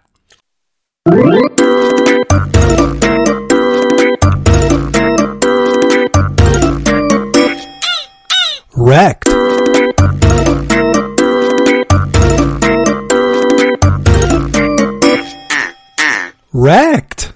Wrecked. 8.76 9.53
Wrecked. 16.54 17.34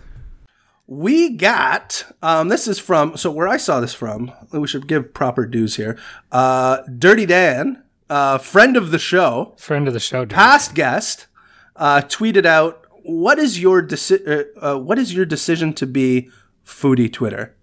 We 0.86 1.32
got 1.32 2.06
um, 2.22 2.48
this 2.50 2.68
is 2.68 2.80
from 2.80 3.18
so 3.18 3.30
where 3.32 3.48
I 3.48 3.58
saw 3.58 3.80
this 3.80 3.94
from. 3.94 4.32
We 4.54 4.68
should 4.68 4.88
give 4.88 5.14
proper 5.14 5.46
dues 5.46 5.76
here. 5.76 5.98
Uh, 6.32 6.78
Dirty 6.98 7.26
Dan, 7.26 7.84
uh, 8.10 8.38
friend 8.38 8.78
of 8.78 8.92
the 8.92 9.00
show, 9.00 9.54
Friend 9.58 9.88
of 9.88 9.94
the 9.94 10.00
show, 10.00 10.24
Dirty. 10.24 10.36
past 10.36 10.76
guest, 10.76 11.28
uh, 11.76 12.02
tweeted 12.02 12.46
out, 12.46 12.86
"What 13.04 13.38
is 13.40 13.60
your 13.60 13.82
deci- 13.82 14.26
uh, 14.62 14.76
uh, 14.76 14.80
What 14.80 14.98
is 15.00 15.14
your 15.14 15.26
decision 15.26 15.74
to 15.74 15.86
be 15.88 16.30
foodie 16.66 17.12
Twitter?" 17.12 17.54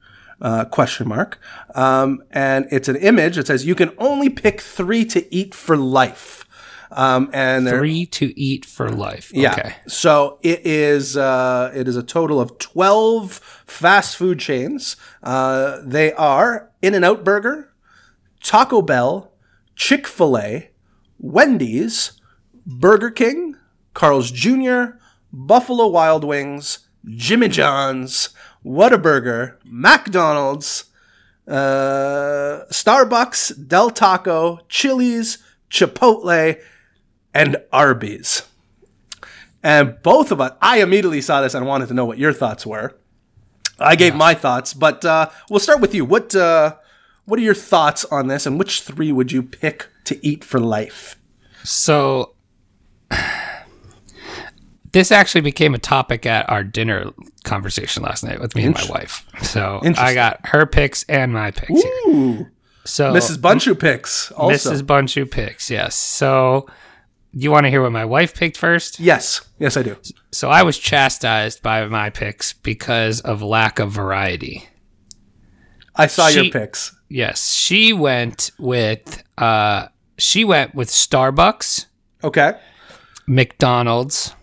Uh, 0.42 0.64
question 0.66 1.08
mark. 1.08 1.38
Um, 1.74 2.22
and 2.32 2.66
it's 2.70 2.88
an 2.88 2.96
image. 2.96 3.38
It 3.38 3.46
says 3.46 3.64
you 3.64 3.76
can 3.76 3.92
only 3.96 4.28
pick 4.28 4.60
three 4.60 5.04
to 5.06 5.32
eat 5.34 5.54
for 5.54 5.76
life. 5.76 6.43
Um, 6.96 7.28
and 7.32 7.68
Three 7.68 8.06
to 8.06 8.38
eat 8.38 8.64
for 8.64 8.88
life. 8.88 9.32
yeah. 9.34 9.52
Okay. 9.52 9.74
So 9.88 10.38
it 10.42 10.64
is 10.64 11.16
uh, 11.16 11.72
it 11.74 11.88
is 11.88 11.96
a 11.96 12.02
total 12.02 12.40
of 12.40 12.58
twelve 12.58 13.32
fast 13.66 14.16
food 14.16 14.38
chains. 14.38 14.96
Uh, 15.22 15.80
they 15.84 16.12
are 16.12 16.70
In 16.82 16.94
and 16.94 17.04
Out 17.04 17.24
Burger, 17.24 17.72
Taco 18.42 18.80
Bell, 18.80 19.32
Chick 19.74 20.06
Fil 20.06 20.38
A, 20.38 20.70
Wendy's, 21.18 22.20
Burger 22.64 23.10
King, 23.10 23.56
Carl's 23.92 24.30
Jr., 24.30 24.96
Buffalo 25.32 25.88
Wild 25.88 26.22
Wings, 26.22 26.86
Jimmy 27.04 27.48
John's, 27.48 28.28
Whataburger, 28.64 29.56
McDonald's, 29.64 30.84
uh, 31.48 32.64
Starbucks, 32.70 33.66
Del 33.68 33.90
Taco, 33.90 34.60
Chili's, 34.68 35.38
Chipotle, 35.70 36.60
and 37.34 37.56
Arby's. 37.72 38.42
And 39.62 40.00
both 40.02 40.30
of 40.30 40.40
us, 40.40 40.52
I 40.62 40.80
immediately 40.82 41.20
saw 41.20 41.40
this 41.40 41.54
and 41.54 41.66
wanted 41.66 41.88
to 41.88 41.94
know 41.94 42.04
what 42.04 42.18
your 42.18 42.32
thoughts 42.32 42.64
were. 42.64 42.96
I 43.78 43.96
gave 43.96 44.14
my 44.14 44.34
thoughts, 44.34 44.72
but 44.72 45.04
uh, 45.04 45.30
we'll 45.50 45.60
start 45.60 45.80
with 45.80 45.94
you. 45.94 46.04
What 46.04 46.34
uh, 46.34 46.76
what 47.24 47.40
are 47.40 47.42
your 47.42 47.54
thoughts 47.54 48.04
on 48.04 48.28
this, 48.28 48.46
and 48.46 48.58
which 48.58 48.82
three 48.82 49.10
would 49.10 49.32
you 49.32 49.42
pick 49.42 49.88
to 50.04 50.24
eat 50.24 50.44
for 50.44 50.60
life? 50.60 51.16
So 51.64 52.34
this 54.92 55.10
actually 55.10 55.40
became 55.40 55.74
a 55.74 55.78
topic 55.78 56.24
at 56.24 56.48
our 56.48 56.62
dinner 56.62 57.10
conversation 57.42 58.02
last 58.02 58.22
night 58.22 58.40
with 58.40 58.54
me 58.54 58.64
and 58.64 58.74
my 58.74 58.86
wife. 58.88 59.26
So 59.42 59.80
I 59.98 60.14
got 60.14 60.46
her 60.46 60.66
picks 60.66 61.04
and 61.08 61.32
my 61.32 61.50
picks 61.50 61.82
here. 61.82 62.52
So 62.84 63.12
Mrs. 63.12 63.38
Bunchu 63.38 63.78
picks 63.78 64.30
also. 64.32 64.72
Mrs. 64.72 64.82
Bunchu 64.82 65.28
picks, 65.28 65.70
yes. 65.70 65.96
So 65.96 66.68
you 67.42 67.50
want 67.50 67.64
to 67.64 67.70
hear 67.70 67.82
what 67.82 67.92
my 67.92 68.04
wife 68.04 68.34
picked 68.34 68.56
first? 68.56 69.00
Yes, 69.00 69.40
yes, 69.58 69.76
I 69.76 69.82
do. 69.82 69.96
So 70.32 70.48
I 70.50 70.62
was 70.62 70.78
chastised 70.78 71.62
by 71.62 71.84
my 71.86 72.10
picks 72.10 72.52
because 72.52 73.20
of 73.20 73.42
lack 73.42 73.78
of 73.78 73.90
variety. 73.90 74.68
I 75.96 76.06
saw 76.06 76.28
your 76.28 76.50
picks. 76.50 76.94
Yes, 77.08 77.52
she 77.54 77.92
went 77.92 78.50
with 78.58 79.22
uh 79.38 79.88
she 80.18 80.44
went 80.44 80.74
with 80.74 80.88
Starbucks, 80.88 81.86
Okay, 82.22 82.54
McDonald's, 83.26 84.34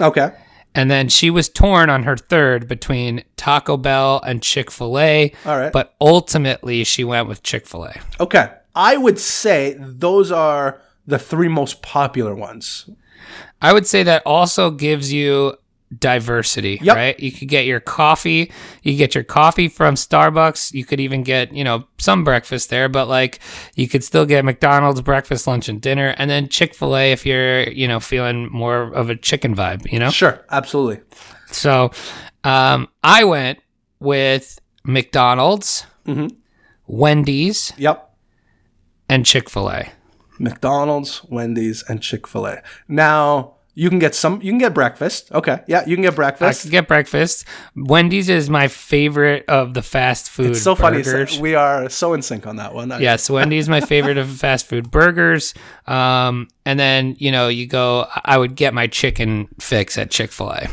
okay, 0.00 0.32
and 0.74 0.90
then 0.90 1.08
she 1.08 1.30
was 1.30 1.48
torn 1.48 1.90
on 1.90 2.02
her 2.04 2.16
third 2.16 2.66
between 2.68 3.24
Taco 3.36 3.76
Bell 3.76 4.20
and 4.26 4.42
Chick-fil-A. 4.42 5.32
All 5.46 5.58
right. 5.58 5.72
But 5.72 5.94
ultimately 6.00 6.84
she 6.84 7.04
went 7.04 7.28
with 7.28 7.42
Chick-fil-A. 7.42 7.94
okay. 8.20 8.50
I 8.74 8.96
would 8.96 9.18
say 9.18 9.76
those 9.78 10.32
are 10.32 10.80
the 11.06 11.18
three 11.18 11.48
most 11.48 11.82
popular 11.82 12.34
ones. 12.34 12.88
I 13.60 13.72
would 13.72 13.86
say 13.86 14.02
that 14.04 14.22
also 14.26 14.70
gives 14.70 15.12
you 15.12 15.54
diversity, 15.98 16.78
Yep. 16.82 16.96
right? 16.96 17.20
You 17.20 17.30
could 17.30 17.48
get 17.48 17.66
your 17.66 17.78
coffee, 17.80 18.50
you 18.82 18.96
get 18.96 19.14
your 19.14 19.24
coffee 19.24 19.68
from 19.68 19.94
Starbucks, 19.94 20.72
you 20.72 20.84
could 20.86 21.00
even 21.00 21.22
get, 21.22 21.52
you 21.54 21.62
know, 21.64 21.84
some 21.98 22.24
breakfast 22.24 22.70
there, 22.70 22.88
but 22.88 23.08
like 23.08 23.40
you 23.74 23.86
could 23.88 24.02
still 24.02 24.24
get 24.24 24.42
McDonald's 24.44 25.02
breakfast, 25.02 25.46
lunch 25.46 25.68
and 25.68 25.82
dinner 25.82 26.14
and 26.16 26.30
then 26.30 26.48
Chick-fil-A 26.48 27.12
if 27.12 27.26
you're, 27.26 27.68
you 27.70 27.86
know, 27.86 28.00
feeling 28.00 28.50
more 28.50 28.84
of 28.94 29.10
a 29.10 29.16
chicken 29.16 29.54
vibe, 29.54 29.90
you 29.92 29.98
know? 29.98 30.08
Sure, 30.10 30.42
absolutely. 30.50 31.00
So, 31.50 31.90
um 32.42 32.88
I 33.04 33.24
went 33.24 33.58
with 34.00 34.58
McDonald's, 34.84 35.84
Mhm. 36.06 36.34
Wendy's, 36.86 37.72
Yep. 37.76 38.10
and 39.10 39.26
Chick-fil-A. 39.26 39.90
McDonald's, 40.42 41.22
Wendy's, 41.24 41.82
and 41.88 42.02
Chick 42.02 42.26
Fil 42.26 42.46
A. 42.46 42.62
Now 42.88 43.54
you 43.74 43.88
can 43.88 43.98
get 43.98 44.14
some. 44.14 44.42
You 44.42 44.50
can 44.52 44.58
get 44.58 44.74
breakfast. 44.74 45.32
Okay, 45.32 45.60
yeah, 45.66 45.82
you 45.86 45.96
can 45.96 46.02
get 46.02 46.14
breakfast. 46.14 46.60
I 46.60 46.62
can 46.62 46.70
get 46.70 46.88
breakfast. 46.88 47.46
Wendy's 47.74 48.28
is 48.28 48.50
my 48.50 48.68
favorite 48.68 49.46
of 49.48 49.72
the 49.72 49.80
fast 49.80 50.28
food. 50.28 50.50
It's 50.50 50.60
so 50.62 50.74
funny. 50.74 51.02
burgers. 51.02 51.36
so- 51.36 51.40
We 51.40 51.54
are 51.54 51.88
so 51.88 52.12
in 52.12 52.20
sync 52.20 52.46
on 52.46 52.56
that 52.56 52.74
one. 52.74 52.92
I- 52.92 52.98
Yes, 52.98 53.30
Wendy's 53.36 53.64
is 53.64 53.68
my 53.70 53.80
favorite 53.80 54.18
of 54.18 54.28
fast 54.30 54.66
food 54.66 54.90
burgers. 54.90 55.54
Um, 55.86 56.48
and 56.66 56.78
then 56.78 57.16
you 57.18 57.32
know 57.32 57.48
you 57.48 57.66
go. 57.66 58.06
I 58.24 58.36
would 58.36 58.56
get 58.56 58.74
my 58.74 58.88
chicken 58.88 59.48
fix 59.58 59.96
at 59.96 60.10
Chick 60.10 60.32
Fil 60.32 60.50
A. 60.50 60.68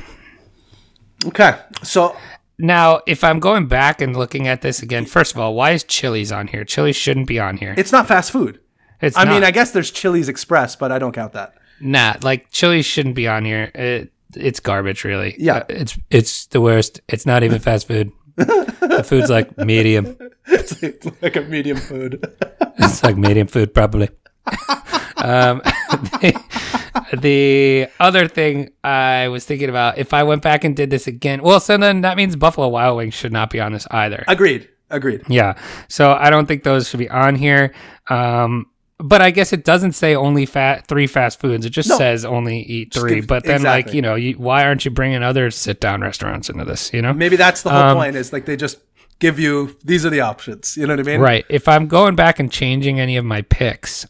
Okay. 1.26 1.58
So 1.84 2.16
Now, 2.58 3.02
if 3.08 3.24
I'm 3.24 3.40
going 3.40 3.68
back 3.68 4.02
and 4.02 4.16
looking 4.16 4.48
at 4.48 4.62
this 4.62 4.82
again, 4.82 5.06
first 5.06 5.34
of 5.34 5.40
all, 5.40 5.54
why 5.56 5.72
is 5.72 5.84
Chili's 5.86 6.32
on 6.32 6.48
here? 6.48 6.66
Chili's 6.66 6.96
shouldn't 6.98 7.28
be 7.28 7.40
on 7.40 7.58
here. 7.58 7.74
it's 7.78 7.92
not 7.94 8.08
fast 8.08 8.32
food. 8.32 8.60
It's 9.02 9.18
I 9.18 9.26
mean. 9.26 9.44
I 9.44 9.52
guess 9.52 9.72
there's 9.72 9.92
Chili's 9.92 10.30
Express, 10.30 10.76
but 10.76 10.92
I 10.92 11.00
don't 11.00 11.14
count 11.14 11.34
that. 11.34 11.54
nah, 11.80 12.16
like 12.22 12.50
Chili's 12.52 12.86
shouldn't 12.86 13.16
be 13.16 13.28
on 13.28 13.46
here. 13.46 13.72
It, 13.74 14.12
it's 14.36 14.60
garbage, 14.60 15.04
really. 15.04 15.36
Yeah. 15.40 15.58
Uh, 15.58 15.66
it's 15.70 15.98
it's 16.10 16.46
the 16.48 16.62
worst. 16.62 17.02
It's 17.08 17.26
not 17.26 17.44
even 17.44 17.60
fast 17.60 17.88
food. 17.88 18.12
the 18.36 19.04
food's 19.06 19.30
like 19.30 19.58
medium. 19.58 20.18
It's 20.52 20.82
like 21.22 21.36
a 21.36 21.42
medium 21.42 21.78
food. 21.78 22.26
It's 22.80 23.04
like 23.04 23.18
medium 23.18 23.48
food, 23.48 23.74
probably. 23.74 24.10
um, 25.18 25.62
the, 26.22 26.34
the 27.22 27.88
other 28.00 28.28
thing 28.28 28.72
I 28.84 29.28
was 29.28 29.46
thinking 29.46 29.70
about, 29.70 29.98
if 29.98 30.14
I 30.14 30.24
went 30.24 30.42
back 30.42 30.64
and 30.64 30.76
did 30.76 30.90
this 30.90 31.06
again, 31.08 31.42
well, 31.44 31.60
so 31.60 31.78
then 31.78 32.02
that 32.02 32.18
means 32.18 32.36
Buffalo 32.36 32.68
Wild 32.70 32.98
Wings 32.98 33.14
should 33.14 33.32
not 33.34 33.50
be 33.50 33.60
on 33.60 33.74
this 33.74 33.86
either. 33.92 34.24
Agreed. 34.28 34.70
Agreed. 34.90 35.22
yeah. 35.28 35.54
So 35.88 36.14
I 36.14 36.30
don't 36.32 36.48
think 36.48 36.64
those 36.64 36.90
should 36.90 37.00
be 37.00 37.10
on 37.10 37.36
here. 37.36 37.74
Um, 38.10 38.66
but 39.00 39.22
I 39.22 39.32
guess 39.32 39.54
it 39.54 39.64
doesn't 39.64 39.94
say 39.94 40.14
only 40.16 40.46
fat 40.46 40.88
three 40.88 41.08
fast 41.08 41.40
foods. 41.40 41.66
It 41.66 41.70
just 41.72 41.90
No. 41.90 41.98
says 41.98 42.26
only 42.26 42.60
eat 42.62 42.94
three. 42.94 43.16
give- 43.16 43.28
but 43.28 43.44
then, 43.46 43.64
like 43.64 43.94
you 43.94 44.02
know, 44.02 44.16
you, 44.16 44.34
why 44.34 44.66
aren't 44.66 44.86
you 44.86 44.92
bringing 44.92 45.24
other 45.24 45.50
sit 45.52 45.80
down 45.80 46.02
restaurants 46.02 46.50
into 46.50 46.66
this? 46.66 46.92
You 46.94 47.02
know, 47.02 47.14
Maybe 47.14 47.36
that's 47.38 47.62
the 47.64 47.70
whole 47.70 47.80
Um, 47.82 47.98
point. 47.98 48.16
Is 48.16 48.32
like 48.34 48.46
they 48.46 48.58
just 48.58 48.78
give 49.20 49.40
you 49.40 49.76
these 49.84 50.06
are 50.06 50.10
the 50.10 50.22
options. 50.22 50.76
You 50.78 50.86
know 50.88 50.94
what 50.96 51.00
I 51.08 51.12
mean? 51.12 51.20
Right. 51.22 51.46
If 51.50 51.68
I'm 51.68 51.88
going 51.88 52.16
back 52.16 52.40
and 52.40 52.52
changing 52.52 53.00
any 53.00 53.16
of 53.18 53.26
my 53.26 53.42
picks, 53.44 54.06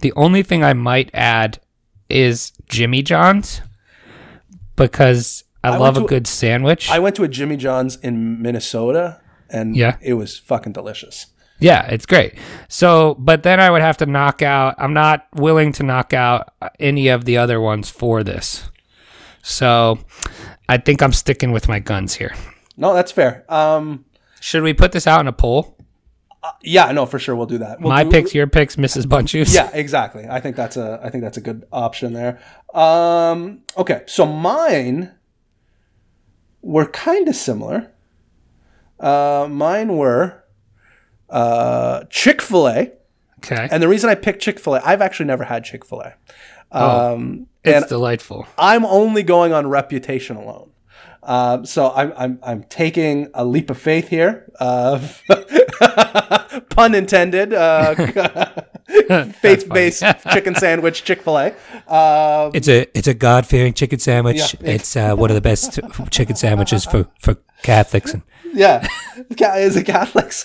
the 0.00 0.12
only 0.16 0.42
thing 0.42 0.64
I 0.64 0.72
might 0.72 1.10
add 1.14 1.60
is 2.08 2.52
Jimmy 2.68 3.02
John's 3.02 3.60
because 4.76 5.44
I, 5.64 5.70
went 5.70 5.80
love 5.82 5.96
a 5.96 6.04
good 6.06 6.26
sandwich. 6.26 6.90
I 6.90 6.98
went 6.98 7.16
to 7.16 7.24
a 7.24 7.28
Jimmy 7.28 7.56
John's 7.56 7.96
in 7.96 8.40
Minnesota, 8.42 9.20
and 9.50 9.76
Yeah. 9.76 9.96
it 10.02 10.14
was 10.14 10.38
fucking 10.38 10.72
delicious. 10.72 11.26
Yeah, 11.62 11.86
it's 11.86 12.06
great. 12.06 12.34
So, 12.68 13.14
but 13.18 13.42
then 13.42 13.60
I 13.60 13.70
would 13.70 13.82
have 13.82 13.96
to 13.98 14.06
knock 14.06 14.42
out, 14.42 14.74
I'm 14.78 14.92
not 14.94 15.26
willing 15.34 15.72
to 15.74 15.82
knock 15.82 16.12
out 16.12 16.52
any 16.78 17.08
of 17.08 17.24
the 17.24 17.38
other 17.38 17.60
ones 17.60 17.88
for 17.90 18.22
this. 18.22 18.68
So 19.42 19.98
I 20.68 20.78
think 20.78 21.02
I'm 21.02 21.12
sticking 21.12 21.52
with 21.52 21.68
my 21.68 21.78
guns 21.78 22.14
here. 22.14 22.34
No, 22.76 22.94
that's 22.94 23.12
fair. 23.12 23.44
Um, 23.48 24.04
Should 24.40 24.62
we 24.62 24.72
put 24.72 24.92
this 24.92 25.06
out 25.06 25.20
in 25.20 25.28
a 25.28 25.32
poll? 25.32 25.76
yeah, 26.62 26.90
no, 26.90 27.06
for 27.06 27.18
sure, 27.18 27.36
we'll 27.36 27.46
do 27.46 27.58
that. 27.58 27.80
We'll 27.80 27.90
my 27.90 28.04
do- 28.04 28.10
picks, 28.10 28.34
your 28.34 28.46
picks, 28.46 28.76
Mrs. 28.76 29.08
Bunches. 29.08 29.54
Yeah, 29.54 29.70
exactly. 29.72 30.26
I 30.28 30.40
think 30.40 30.56
that's 30.56 30.76
a 30.76 31.00
I 31.02 31.10
think 31.10 31.22
that's 31.22 31.36
a 31.36 31.40
good 31.40 31.66
option 31.72 32.12
there. 32.14 32.40
Um, 32.74 33.62
okay, 33.76 34.02
so 34.06 34.26
mine 34.26 35.12
were 36.60 36.86
kind 36.86 37.28
of 37.28 37.36
similar. 37.36 37.92
Uh, 38.98 39.46
mine 39.50 39.96
were 39.96 40.41
uh, 41.32 42.04
Chick 42.10 42.40
Fil 42.40 42.68
A 42.68 42.92
Okay. 43.44 43.68
And 43.70 43.82
the 43.82 43.88
reason 43.88 44.08
I 44.08 44.14
picked 44.14 44.40
Chick 44.40 44.58
Fil 44.60 44.76
A, 44.76 44.80
I've 44.84 45.02
actually 45.02 45.26
never 45.26 45.44
had 45.44 45.64
Chick 45.64 45.84
Fil 45.84 46.00
A. 46.00 46.14
Oh. 46.70 47.14
Um, 47.14 47.46
it's 47.64 47.76
and 47.82 47.88
delightful. 47.88 48.46
I'm 48.56 48.84
only 48.84 49.22
going 49.22 49.52
on 49.52 49.66
reputation 49.68 50.36
alone. 50.36 50.70
Um, 51.24 51.64
so 51.64 51.92
I'm, 51.92 52.12
I'm 52.16 52.38
I'm 52.42 52.64
taking 52.64 53.28
a 53.34 53.44
leap 53.44 53.70
of 53.70 53.78
faith 53.78 54.08
here. 54.08 54.50
Uh, 54.58 54.98
pun 56.70 56.96
intended. 56.96 57.52
Uh, 57.52 57.94
faith-based 59.40 60.02
chicken 60.32 60.56
sandwich, 60.56 61.04
Chick 61.04 61.22
Fil 61.22 61.38
A. 61.38 61.46
Um, 61.86 62.50
It's 62.54 62.68
a 62.68 62.86
it's 62.96 63.06
a 63.06 63.14
God 63.14 63.46
fearing 63.46 63.72
chicken 63.72 64.00
sandwich. 64.00 64.56
Yeah. 64.60 64.70
It's 64.72 64.96
uh, 64.96 65.14
one 65.14 65.30
of 65.30 65.34
the 65.34 65.40
best 65.40 65.78
chicken 66.10 66.34
sandwiches 66.34 66.84
for, 66.84 67.08
for 67.20 67.36
Catholics 67.62 68.14
and 68.14 68.22
yeah, 68.52 68.86
Ca- 69.38 69.54
is 69.58 69.76
it 69.76 69.84
Catholics? 69.84 70.44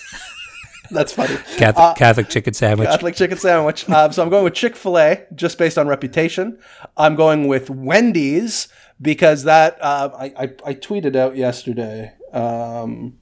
That's 0.90 1.12
funny. 1.12 1.36
Catholic 1.56 1.96
Catholic 1.96 2.28
chicken 2.28 2.54
sandwich. 2.54 2.88
Catholic 2.88 3.14
chicken 3.14 3.38
sandwich. 3.38 3.88
Um, 3.90 4.12
so 4.12 4.22
I'm 4.22 4.28
going 4.28 4.44
with 4.44 4.54
Chick 4.54 4.76
Fil 4.76 4.98
A 4.98 5.26
just 5.34 5.58
based 5.58 5.78
on 5.78 5.86
reputation. 5.88 6.58
I'm 6.96 7.14
going 7.14 7.46
with 7.46 7.70
Wendy's 7.70 8.68
because 9.00 9.44
that 9.44 9.78
uh, 9.82 10.10
I, 10.16 10.24
I 10.24 10.42
I 10.64 10.74
tweeted 10.74 11.16
out 11.16 11.36
yesterday. 11.36 12.12
Um, 12.32 13.18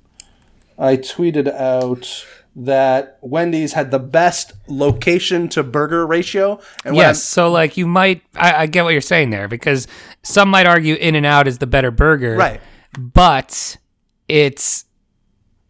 I 0.78 0.96
tweeted 0.96 1.52
out 1.52 2.26
that 2.56 3.18
Wendy's 3.20 3.74
had 3.74 3.90
the 3.90 3.98
best 3.98 4.54
location 4.66 5.48
to 5.50 5.62
burger 5.62 6.06
ratio. 6.06 6.58
And 6.84 6.96
Yes, 6.96 7.22
so 7.22 7.50
like 7.50 7.76
you 7.76 7.86
might, 7.86 8.22
I, 8.34 8.62
I 8.62 8.66
get 8.66 8.82
what 8.82 8.92
you're 8.92 9.02
saying 9.02 9.28
there 9.28 9.46
because 9.46 9.86
some 10.22 10.48
might 10.48 10.66
argue 10.66 10.94
In 10.94 11.14
and 11.14 11.26
Out 11.26 11.46
is 11.46 11.58
the 11.58 11.66
better 11.66 11.90
burger, 11.90 12.34
Right. 12.34 12.60
But 12.98 13.76
it's 14.26 14.86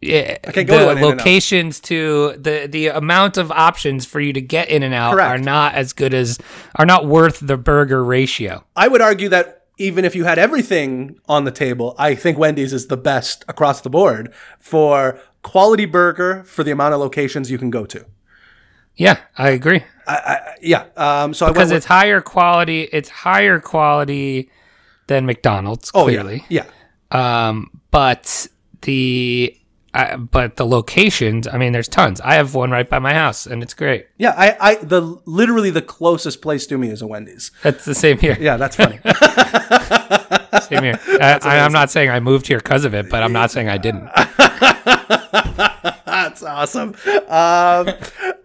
yeah, 0.01 0.37
the 0.43 0.97
locations 1.01 1.79
to 1.81 2.33
the 2.37 2.67
the 2.69 2.87
amount 2.87 3.37
of 3.37 3.51
options 3.51 4.05
for 4.05 4.19
you 4.19 4.33
to 4.33 4.41
get 4.41 4.69
In 4.69 4.83
and 4.83 4.93
Out 4.93 5.13
Correct. 5.13 5.29
are 5.29 5.37
not 5.37 5.73
as 5.73 5.93
good 5.93 6.13
as 6.13 6.37
are 6.75 6.85
not 6.85 7.05
worth 7.07 7.39
the 7.39 7.57
burger 7.57 8.03
ratio. 8.03 8.63
I 8.75 8.87
would 8.87 9.01
argue 9.01 9.29
that 9.29 9.65
even 9.79 10.05
if 10.05 10.15
you 10.15 10.23
had 10.23 10.39
everything 10.39 11.19
on 11.27 11.43
the 11.45 11.51
table, 11.51 11.95
I 11.97 12.15
think 12.15 12.37
Wendy's 12.37 12.73
is 12.73 12.87
the 12.87 12.97
best 12.97 13.45
across 13.47 13.81
the 13.81 13.89
board 13.89 14.33
for 14.59 15.19
quality 15.43 15.85
burger 15.85 16.43
for 16.43 16.63
the 16.63 16.71
amount 16.71 16.93
of 16.93 16.99
locations 16.99 17.49
you 17.49 17.57
can 17.57 17.69
go 17.69 17.85
to. 17.85 18.05
Yeah, 18.95 19.19
I 19.37 19.49
agree 19.49 19.83
Yeah. 20.61 20.85
Um, 20.95 21.33
so 21.33 21.45
I 21.45 21.49
because 21.49 21.69
with, 21.69 21.77
it's 21.77 21.85
higher 21.85 22.21
quality. 22.21 22.83
It's 22.83 23.09
higher 23.09 23.59
quality 23.59 24.49
than 25.07 25.25
McDonald's. 25.25 25.91
oh 25.93 26.05
clearly. 26.05 26.45
yeah, 26.49 26.65
yeah. 27.11 27.47
Um, 27.49 27.81
but 27.91 28.47
the 28.81 29.56
uh, 29.93 30.17
but 30.17 30.55
the 30.57 30.65
locations, 30.65 31.47
I 31.47 31.57
mean, 31.57 31.73
there's 31.73 31.87
tons. 31.87 32.21
I 32.21 32.35
have 32.35 32.53
one 32.53 32.71
right 32.71 32.89
by 32.89 32.99
my 32.99 33.13
house, 33.13 33.45
and 33.45 33.63
it's 33.63 33.73
great. 33.73 34.07
Yeah, 34.17 34.33
I, 34.37 34.57
I, 34.59 34.75
the 34.75 35.01
literally 35.25 35.69
the 35.69 35.81
closest 35.81 36.41
place 36.41 36.67
to 36.67 36.77
me 36.77 36.89
is 36.89 37.01
a 37.01 37.07
Wendy's. 37.07 37.51
That's 37.63 37.85
the 37.85 37.95
same 37.95 38.17
here. 38.19 38.37
Yeah, 38.39 38.57
that's 38.57 38.75
funny. 38.75 38.99
Same 40.61 40.83
here. 40.83 40.99
I, 41.21 41.39
I, 41.41 41.59
I'm 41.59 41.71
not 41.71 41.89
saying 41.89 42.09
I 42.09 42.19
moved 42.19 42.47
here 42.47 42.57
because 42.57 42.85
of 42.85 42.93
it, 42.93 43.09
but 43.09 43.23
I'm 43.23 43.33
not 43.33 43.51
saying 43.51 43.69
I 43.69 43.77
didn't. 43.77 44.09
that's 46.05 46.43
awesome. 46.43 46.95
Um, 47.27 47.89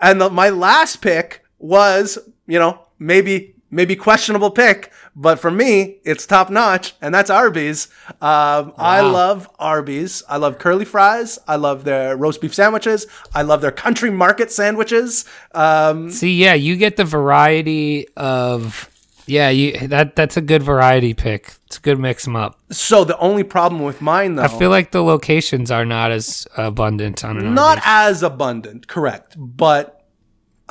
and 0.00 0.20
the, 0.20 0.30
my 0.30 0.50
last 0.50 0.96
pick 0.96 1.44
was, 1.58 2.18
you 2.46 2.58
know, 2.58 2.80
maybe 2.98 3.51
maybe 3.72 3.96
questionable 3.96 4.50
pick, 4.52 4.92
but 5.16 5.40
for 5.40 5.50
me, 5.50 5.96
it's 6.04 6.26
top 6.26 6.50
notch, 6.50 6.94
and 7.00 7.12
that's 7.12 7.30
Arby's. 7.30 7.88
Um, 8.20 8.72
I 8.76 9.00
love 9.00 9.50
Arby's. 9.58 10.22
I 10.28 10.36
love 10.36 10.58
curly 10.58 10.84
fries. 10.84 11.38
I 11.48 11.56
love 11.56 11.82
their 11.82 12.16
roast 12.16 12.40
beef 12.40 12.54
sandwiches. 12.54 13.06
I 13.34 13.42
love 13.42 13.60
their 13.62 13.72
country 13.72 14.10
market 14.10 14.52
sandwiches. 14.52 15.24
Um, 15.54 16.10
See, 16.10 16.34
yeah, 16.36 16.54
you 16.54 16.76
get 16.76 16.96
the 16.96 17.04
variety 17.04 18.06
of. 18.16 18.88
Yeah, 19.24 19.50
you 19.50 19.86
that 19.88 20.16
that's 20.16 20.36
a 20.36 20.40
good 20.40 20.64
variety 20.64 21.14
pick. 21.14 21.54
It's 21.66 21.78
a 21.78 21.80
good 21.80 21.98
mix 21.98 22.24
them 22.24 22.34
up. 22.34 22.58
so 22.72 23.04
the 23.04 23.16
only 23.18 23.44
problem 23.44 23.82
with 23.82 24.02
mine, 24.02 24.34
though, 24.34 24.42
I 24.42 24.48
feel 24.48 24.68
like 24.68 24.90
the 24.90 25.02
locations 25.02 25.70
are 25.70 25.84
not 25.84 26.10
as 26.10 26.46
abundant 26.56 27.24
on 27.24 27.38
an 27.38 27.54
not 27.54 27.78
Arby's. 27.78 27.82
as 27.86 28.22
abundant, 28.24 28.88
correct, 28.88 29.36
but 29.38 30.01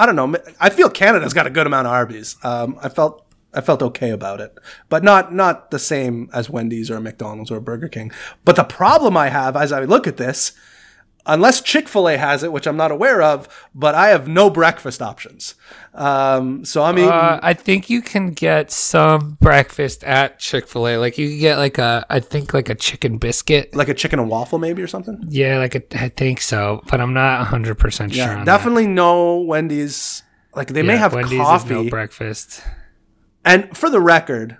I 0.02 0.08
don't 0.08 0.16
know. 0.16 0.36
I 0.60 0.72
feel 0.72 0.90
Canada's 0.90 1.32
got 1.32 1.46
a 1.46 1.52
good 1.52 1.68
amount 1.68 1.86
of 1.86 1.94
Arby's. 1.94 2.36
Um, 2.44 2.80
I 2.82 2.90
felt 2.90 3.24
I 3.54 3.62
felt 3.62 3.84
okay 3.84 4.10
about 4.10 4.42
it, 4.42 4.58
but 4.90 5.04
not 5.04 5.32
not 5.32 5.70
the 5.70 5.78
same 5.78 6.28
as 6.34 6.50
Wendy's 6.50 6.90
or 6.90 7.00
McDonald's 7.00 7.52
or 7.52 7.60
Burger 7.60 7.88
King. 7.88 8.12
But 8.44 8.56
the 8.56 8.64
problem 8.64 9.16
I 9.16 9.30
have 9.30 9.56
as 9.56 9.72
I 9.72 9.84
look 9.84 10.08
at 10.08 10.18
this, 10.18 10.54
unless 11.26 11.62
Chick 11.62 11.88
Fil 11.88 12.10
A 12.10 12.18
has 12.18 12.44
it, 12.44 12.52
which 12.52 12.68
I'm 12.68 12.78
not 12.78 12.92
aware 12.92 13.22
of, 13.22 13.48
but 13.74 13.96
I 13.96 14.10
have 14.10 14.28
no 14.28 14.50
breakfast 14.50 15.02
options. 15.02 15.56
Um, 15.94 16.64
so 16.66 16.84
I'm 16.84 16.98
eating. 16.98 17.10
Uh, 17.10 17.40
I 17.42 17.54
think 17.54 17.90
you 17.90 18.02
can 18.02 18.32
get 18.32 18.72
some 18.72 19.38
breakfast 19.42 20.04
at 20.04 20.40
Chick 20.40 20.68
Fil 20.68 20.88
A. 20.88 20.98
Like 20.98 21.18
you 21.18 21.30
can 21.30 21.40
get 21.40 21.58
like 21.58 21.78
a, 21.78 22.06
I 22.10 22.20
think 22.20 22.54
like 22.54 22.70
a 22.70 22.76
chicken 22.76 23.18
biscuit. 23.18 23.76
like 23.76 23.90
a 23.90 23.94
chicken 23.94 24.20
and 24.20 24.30
waffle, 24.30 24.60
maybe 24.60 24.82
or 24.82 24.88
something. 24.88 25.24
Yeah, 25.28 25.58
like 25.58 25.76
a, 25.76 26.04
I 26.04 26.10
think 26.10 26.42
so, 26.42 26.82
but 26.90 27.02
I'm 27.02 27.14
not 27.14 27.40
100 27.40 27.76
percent 27.78 28.14
sure. 28.14 28.26
Yeah, 28.26 28.40
on 28.40 28.46
definitely 28.46 28.88
no 28.88 29.42
Wendy's. 29.42 30.24
Like 30.56 30.68
they 30.68 30.82
that. 30.82 30.88
may 30.88 30.98
have 30.98 31.14
Wendy's 31.14 31.40
coffee. 31.40 31.74
No 31.74 31.90
breakfast. 31.90 32.62
And 33.46 33.76
for 33.76 33.90
the 33.90 34.02
record, 34.02 34.58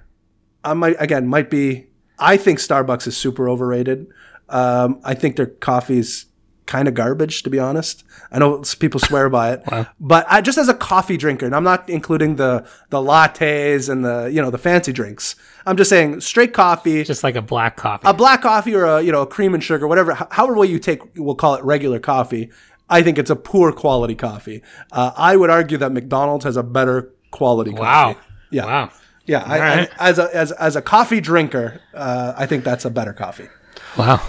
I 0.64 0.74
might 0.74 0.96
again 1.00 1.28
might 1.28 1.50
be. 1.50 1.88
I 2.20 2.38
think 2.38 2.60
Starbucks 2.60 3.08
is 3.08 3.18
super 3.18 3.50
overrated. 3.50 4.08
Um, 4.48 5.02
I 5.04 5.16
think 5.16 5.38
their 5.38 5.48
coffee's 5.48 6.26
kind 6.72 6.88
of 6.88 6.94
garbage, 6.94 7.44
to 7.44 7.50
be 7.50 7.60
honest. 7.60 8.04
I 8.32 8.40
know 8.40 8.64
people 8.80 9.00
swear 9.00 9.30
by 9.30 9.52
it, 9.54 9.64
but 10.00 10.26
I, 10.30 10.40
just 10.42 10.58
as 10.58 10.70
a 10.70 10.74
coffee 10.74 11.18
drinker, 11.18 11.46
and 11.46 11.54
I'm 11.54 11.66
not 11.66 11.90
including 11.90 12.38
the 12.38 12.66
the 12.90 13.00
lattes 13.00 13.90
and 13.90 14.06
the 14.06 14.32
you 14.34 14.42
know 14.42 14.50
the 14.50 14.58
fancy 14.58 14.94
drinks. 14.94 15.36
I'm 15.66 15.76
just 15.76 15.90
saying 15.90 16.22
straight 16.22 16.54
coffee, 16.54 17.04
Just 17.04 17.24
like 17.24 17.36
a 17.36 17.42
black 17.42 17.76
coffee. 17.76 18.08
a 18.08 18.14
black 18.14 18.42
coffee 18.42 18.74
or 18.74 18.86
a 18.86 19.02
you 19.02 19.12
know 19.12 19.22
a 19.22 19.28
cream 19.28 19.54
and 19.54 19.64
sugar, 19.64 19.86
whatever, 19.88 20.14
however 20.32 20.56
way 20.56 20.68
you 20.68 20.80
take, 20.80 21.02
we'll 21.18 21.36
call 21.36 21.56
it 21.56 21.64
regular 21.64 22.00
coffee. 22.00 22.50
I 22.90 23.02
think 23.04 23.18
it's 23.18 23.30
a 23.30 23.36
poor 23.36 23.72
quality 23.74 24.16
coffee. 24.16 24.64
Uh, 24.92 25.12
I 25.16 25.36
would 25.36 25.50
argue 25.50 25.78
that 25.78 25.92
McDonald's 25.92 26.46
has 26.46 26.58
a 26.58 26.64
better 26.64 27.12
quality. 27.32 27.72
wow. 27.72 28.14
coffee. 28.14 28.28
Yeah. 28.52 28.66
Wow. 28.66 28.92
Yeah, 29.26 29.44
I, 29.46 29.60
right. 29.60 29.90
I, 30.00 30.10
as 30.10 30.20
a 30.20 30.36
as 30.36 30.52
as 30.54 30.76
a 30.76 30.82
coffee 30.82 31.22
drinker, 31.22 31.82
uh, 31.94 32.34
I 32.36 32.46
think 32.48 32.64
that's 32.64 32.86
a 32.86 32.90
better 32.90 33.14
coffee. 33.14 33.50
Wow. 33.98 34.20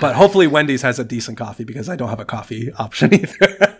But 0.00 0.14
hopefully, 0.16 0.46
Wendy's 0.46 0.82
has 0.82 0.98
a 0.98 1.04
decent 1.04 1.38
coffee 1.38 1.64
because 1.64 1.88
I 1.88 1.96
don't 1.96 2.08
have 2.08 2.20
a 2.20 2.24
coffee 2.24 2.72
option 2.72 3.14
either. 3.20 3.78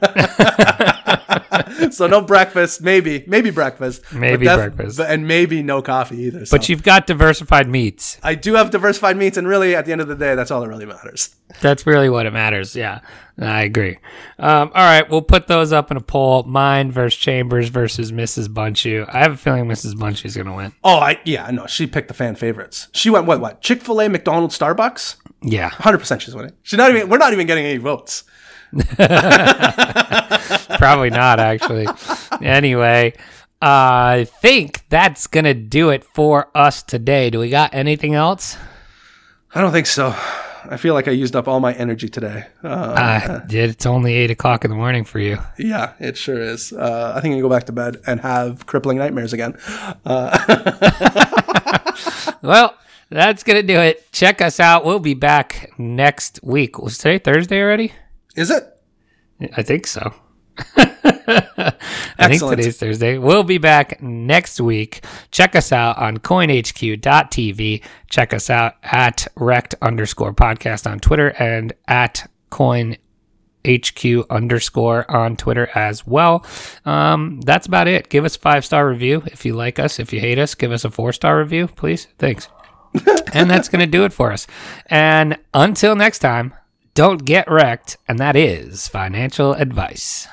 so 1.90 2.06
no 2.06 2.20
breakfast, 2.20 2.82
maybe 2.82 3.24
maybe 3.26 3.50
breakfast, 3.50 4.02
Maybe 4.12 4.46
breakfast. 4.46 5.00
and 5.00 5.26
maybe 5.26 5.62
no 5.62 5.82
coffee 5.82 6.22
either. 6.22 6.46
So. 6.46 6.56
But 6.56 6.68
you've 6.68 6.82
got 6.82 7.06
diversified 7.06 7.68
meats. 7.68 8.18
I 8.22 8.34
do 8.34 8.54
have 8.54 8.70
diversified 8.70 9.16
meats, 9.16 9.36
and 9.36 9.46
really, 9.48 9.74
at 9.74 9.84
the 9.86 9.92
end 9.92 10.00
of 10.00 10.08
the 10.08 10.14
day, 10.14 10.34
that's 10.34 10.50
all 10.50 10.60
that 10.60 10.68
really 10.68 10.86
matters. 10.86 11.34
That's 11.60 11.86
really 11.86 12.08
what 12.08 12.26
it 12.26 12.32
matters. 12.32 12.74
Yeah, 12.74 13.00
I 13.38 13.62
agree. 13.62 13.98
Um, 14.38 14.70
all 14.74 14.82
right, 14.84 15.08
we'll 15.08 15.22
put 15.22 15.46
those 15.46 15.72
up 15.72 15.90
in 15.90 15.96
a 15.96 16.00
poll. 16.00 16.42
Mine 16.44 16.90
versus 16.90 17.18
Chambers 17.18 17.68
versus 17.68 18.12
Mrs. 18.12 18.48
Bunchu. 18.48 19.08
I 19.12 19.18
have 19.20 19.32
a 19.32 19.36
feeling 19.36 19.66
Mrs. 19.66 19.94
Bunchu 19.94 20.24
is 20.26 20.34
going 20.36 20.46
to 20.48 20.52
win. 20.52 20.72
Oh, 20.82 20.96
I 20.98 21.20
yeah, 21.24 21.50
no, 21.50 21.66
she 21.66 21.86
picked 21.86 22.08
the 22.08 22.14
fan 22.14 22.34
favorites. 22.34 22.88
She 22.92 23.10
went 23.10 23.26
what 23.26 23.40
what 23.40 23.60
Chick 23.62 23.82
Fil 23.82 24.00
A, 24.00 24.08
McDonald's, 24.08 24.58
Starbucks. 24.58 25.16
Yeah, 25.44 25.68
Hundred 25.68 25.98
percent, 25.98 26.22
she's 26.22 26.34
winning. 26.34 26.52
She's 26.62 26.78
not 26.78 26.90
even. 26.90 27.08
We're 27.08 27.18
not 27.18 27.32
even 27.32 27.46
getting 27.46 27.66
any 27.66 27.76
votes. 27.76 28.24
probably 30.78 31.10
not 31.10 31.38
actually. 31.40 31.86
anyway, 32.42 33.12
I 33.62 34.26
think 34.40 34.84
that's 34.88 35.26
going 35.26 35.44
to 35.44 35.54
do 35.54 35.90
it 35.90 36.02
for 36.04 36.48
us 36.54 36.82
today. 36.82 37.30
Do 37.30 37.38
we 37.40 37.50
got 37.50 37.74
anything 37.74 38.14
else? 38.14 38.56
I 39.54 39.60
don't 39.60 39.72
think 39.72 39.86
so. 39.86 40.14
I 40.66 40.76
feel 40.78 40.94
like 40.94 41.06
I 41.08 41.10
used 41.10 41.36
up 41.36 41.46
all 41.46 41.60
my 41.60 41.74
energy 41.74 42.08
today. 42.08 42.46
Uh, 42.64 42.66
Uh, 42.68 43.40
it's 43.50 43.84
only 43.86 44.14
eight 44.14 44.30
o'clock 44.30 44.64
in 44.64 44.70
the 44.70 44.76
morning 44.76 45.04
for 45.04 45.18
you. 45.18 45.38
yeah, 45.58 45.92
it 46.00 46.16
sure 46.16 46.40
is. 46.40 46.72
Uh, 46.72 47.12
I 47.14 47.20
think 47.20 47.32
I'm 47.34 47.38
gonna 47.40 47.48
go 47.48 47.54
back 47.54 47.64
to 47.66 47.72
bed 47.72 47.98
and 48.06 48.18
have 48.20 48.64
crippling 48.66 48.96
nightmares 48.98 49.32
again. 49.34 49.56
Well, 52.42 52.74
that's 53.14 53.44
going 53.44 53.56
to 53.56 53.66
do 53.66 53.78
it. 53.78 54.10
Check 54.12 54.40
us 54.40 54.58
out. 54.58 54.84
We'll 54.84 54.98
be 54.98 55.14
back 55.14 55.72
next 55.78 56.40
week. 56.42 56.78
Was 56.78 56.98
today 56.98 57.18
Thursday 57.18 57.62
already? 57.62 57.92
Is 58.36 58.50
it? 58.50 58.64
I 59.56 59.62
think 59.62 59.86
so. 59.86 60.12
I 60.76 62.28
think 62.28 62.42
today's 62.42 62.78
Thursday. 62.78 63.18
We'll 63.18 63.44
be 63.44 63.58
back 63.58 64.02
next 64.02 64.60
week. 64.60 65.04
Check 65.30 65.54
us 65.54 65.72
out 65.72 65.98
on 65.98 66.18
coinhq.tv. 66.18 67.84
Check 68.10 68.34
us 68.34 68.50
out 68.50 68.74
at 68.82 69.26
rect 69.36 69.74
underscore 69.80 70.34
podcast 70.34 70.90
on 70.90 70.98
Twitter 70.98 71.28
and 71.38 71.72
at 71.86 72.28
coin 72.50 72.96
HQ 73.66 74.04
underscore 74.30 75.10
on 75.10 75.36
Twitter 75.36 75.70
as 75.74 76.06
well. 76.06 76.44
Um, 76.84 77.40
that's 77.40 77.66
about 77.66 77.88
it. 77.88 78.08
Give 78.08 78.24
us 78.24 78.36
a 78.36 78.40
five 78.40 78.64
star 78.64 78.88
review 78.88 79.22
if 79.26 79.44
you 79.44 79.54
like 79.54 79.78
us. 79.78 79.98
If 79.98 80.12
you 80.12 80.20
hate 80.20 80.38
us, 80.38 80.54
give 80.54 80.72
us 80.72 80.84
a 80.84 80.90
four 80.90 81.12
star 81.12 81.38
review, 81.38 81.68
please. 81.68 82.06
Thanks 82.18 82.48
and 83.32 83.50
that's 83.50 83.68
going 83.68 83.80
to 83.80 83.86
do 83.90 84.04
it 84.04 84.12
for 84.12 84.32
us. 84.32 84.46
And 84.86 85.38
until 85.52 85.96
next 85.96 86.20
time, 86.20 86.54
don't 86.94 87.24
get 87.24 87.50
wrecked. 87.50 87.96
And 88.06 88.18
that 88.18 88.36
is 88.36 88.88
financial 88.88 89.52
advice. 89.52 90.28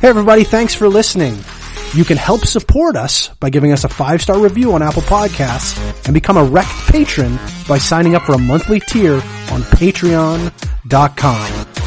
Hey, 0.00 0.08
everybody, 0.08 0.44
thanks 0.44 0.74
for 0.74 0.88
listening. 0.88 1.36
You 1.94 2.04
can 2.04 2.18
help 2.18 2.42
support 2.42 2.96
us 2.96 3.28
by 3.40 3.50
giving 3.50 3.72
us 3.72 3.84
a 3.84 3.88
five 3.88 4.22
star 4.22 4.38
review 4.38 4.72
on 4.72 4.82
Apple 4.82 5.02
Podcasts 5.02 6.04
and 6.04 6.14
become 6.14 6.36
a 6.36 6.44
Wrecked 6.44 6.68
patron 6.88 7.38
by 7.66 7.78
signing 7.78 8.14
up 8.14 8.22
for 8.22 8.34
a 8.34 8.38
monthly 8.38 8.78
tier 8.78 9.14
on 9.14 9.62
patreon.com. 9.62 10.52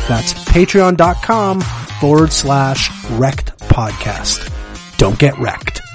That's 0.10 0.34
patreon.com 0.46 1.62
forward 1.62 2.34
slash 2.34 2.90
wrecked 3.12 3.58
podcast. 3.60 4.61
Don't 5.02 5.18
get 5.18 5.36
wrecked. 5.40 5.91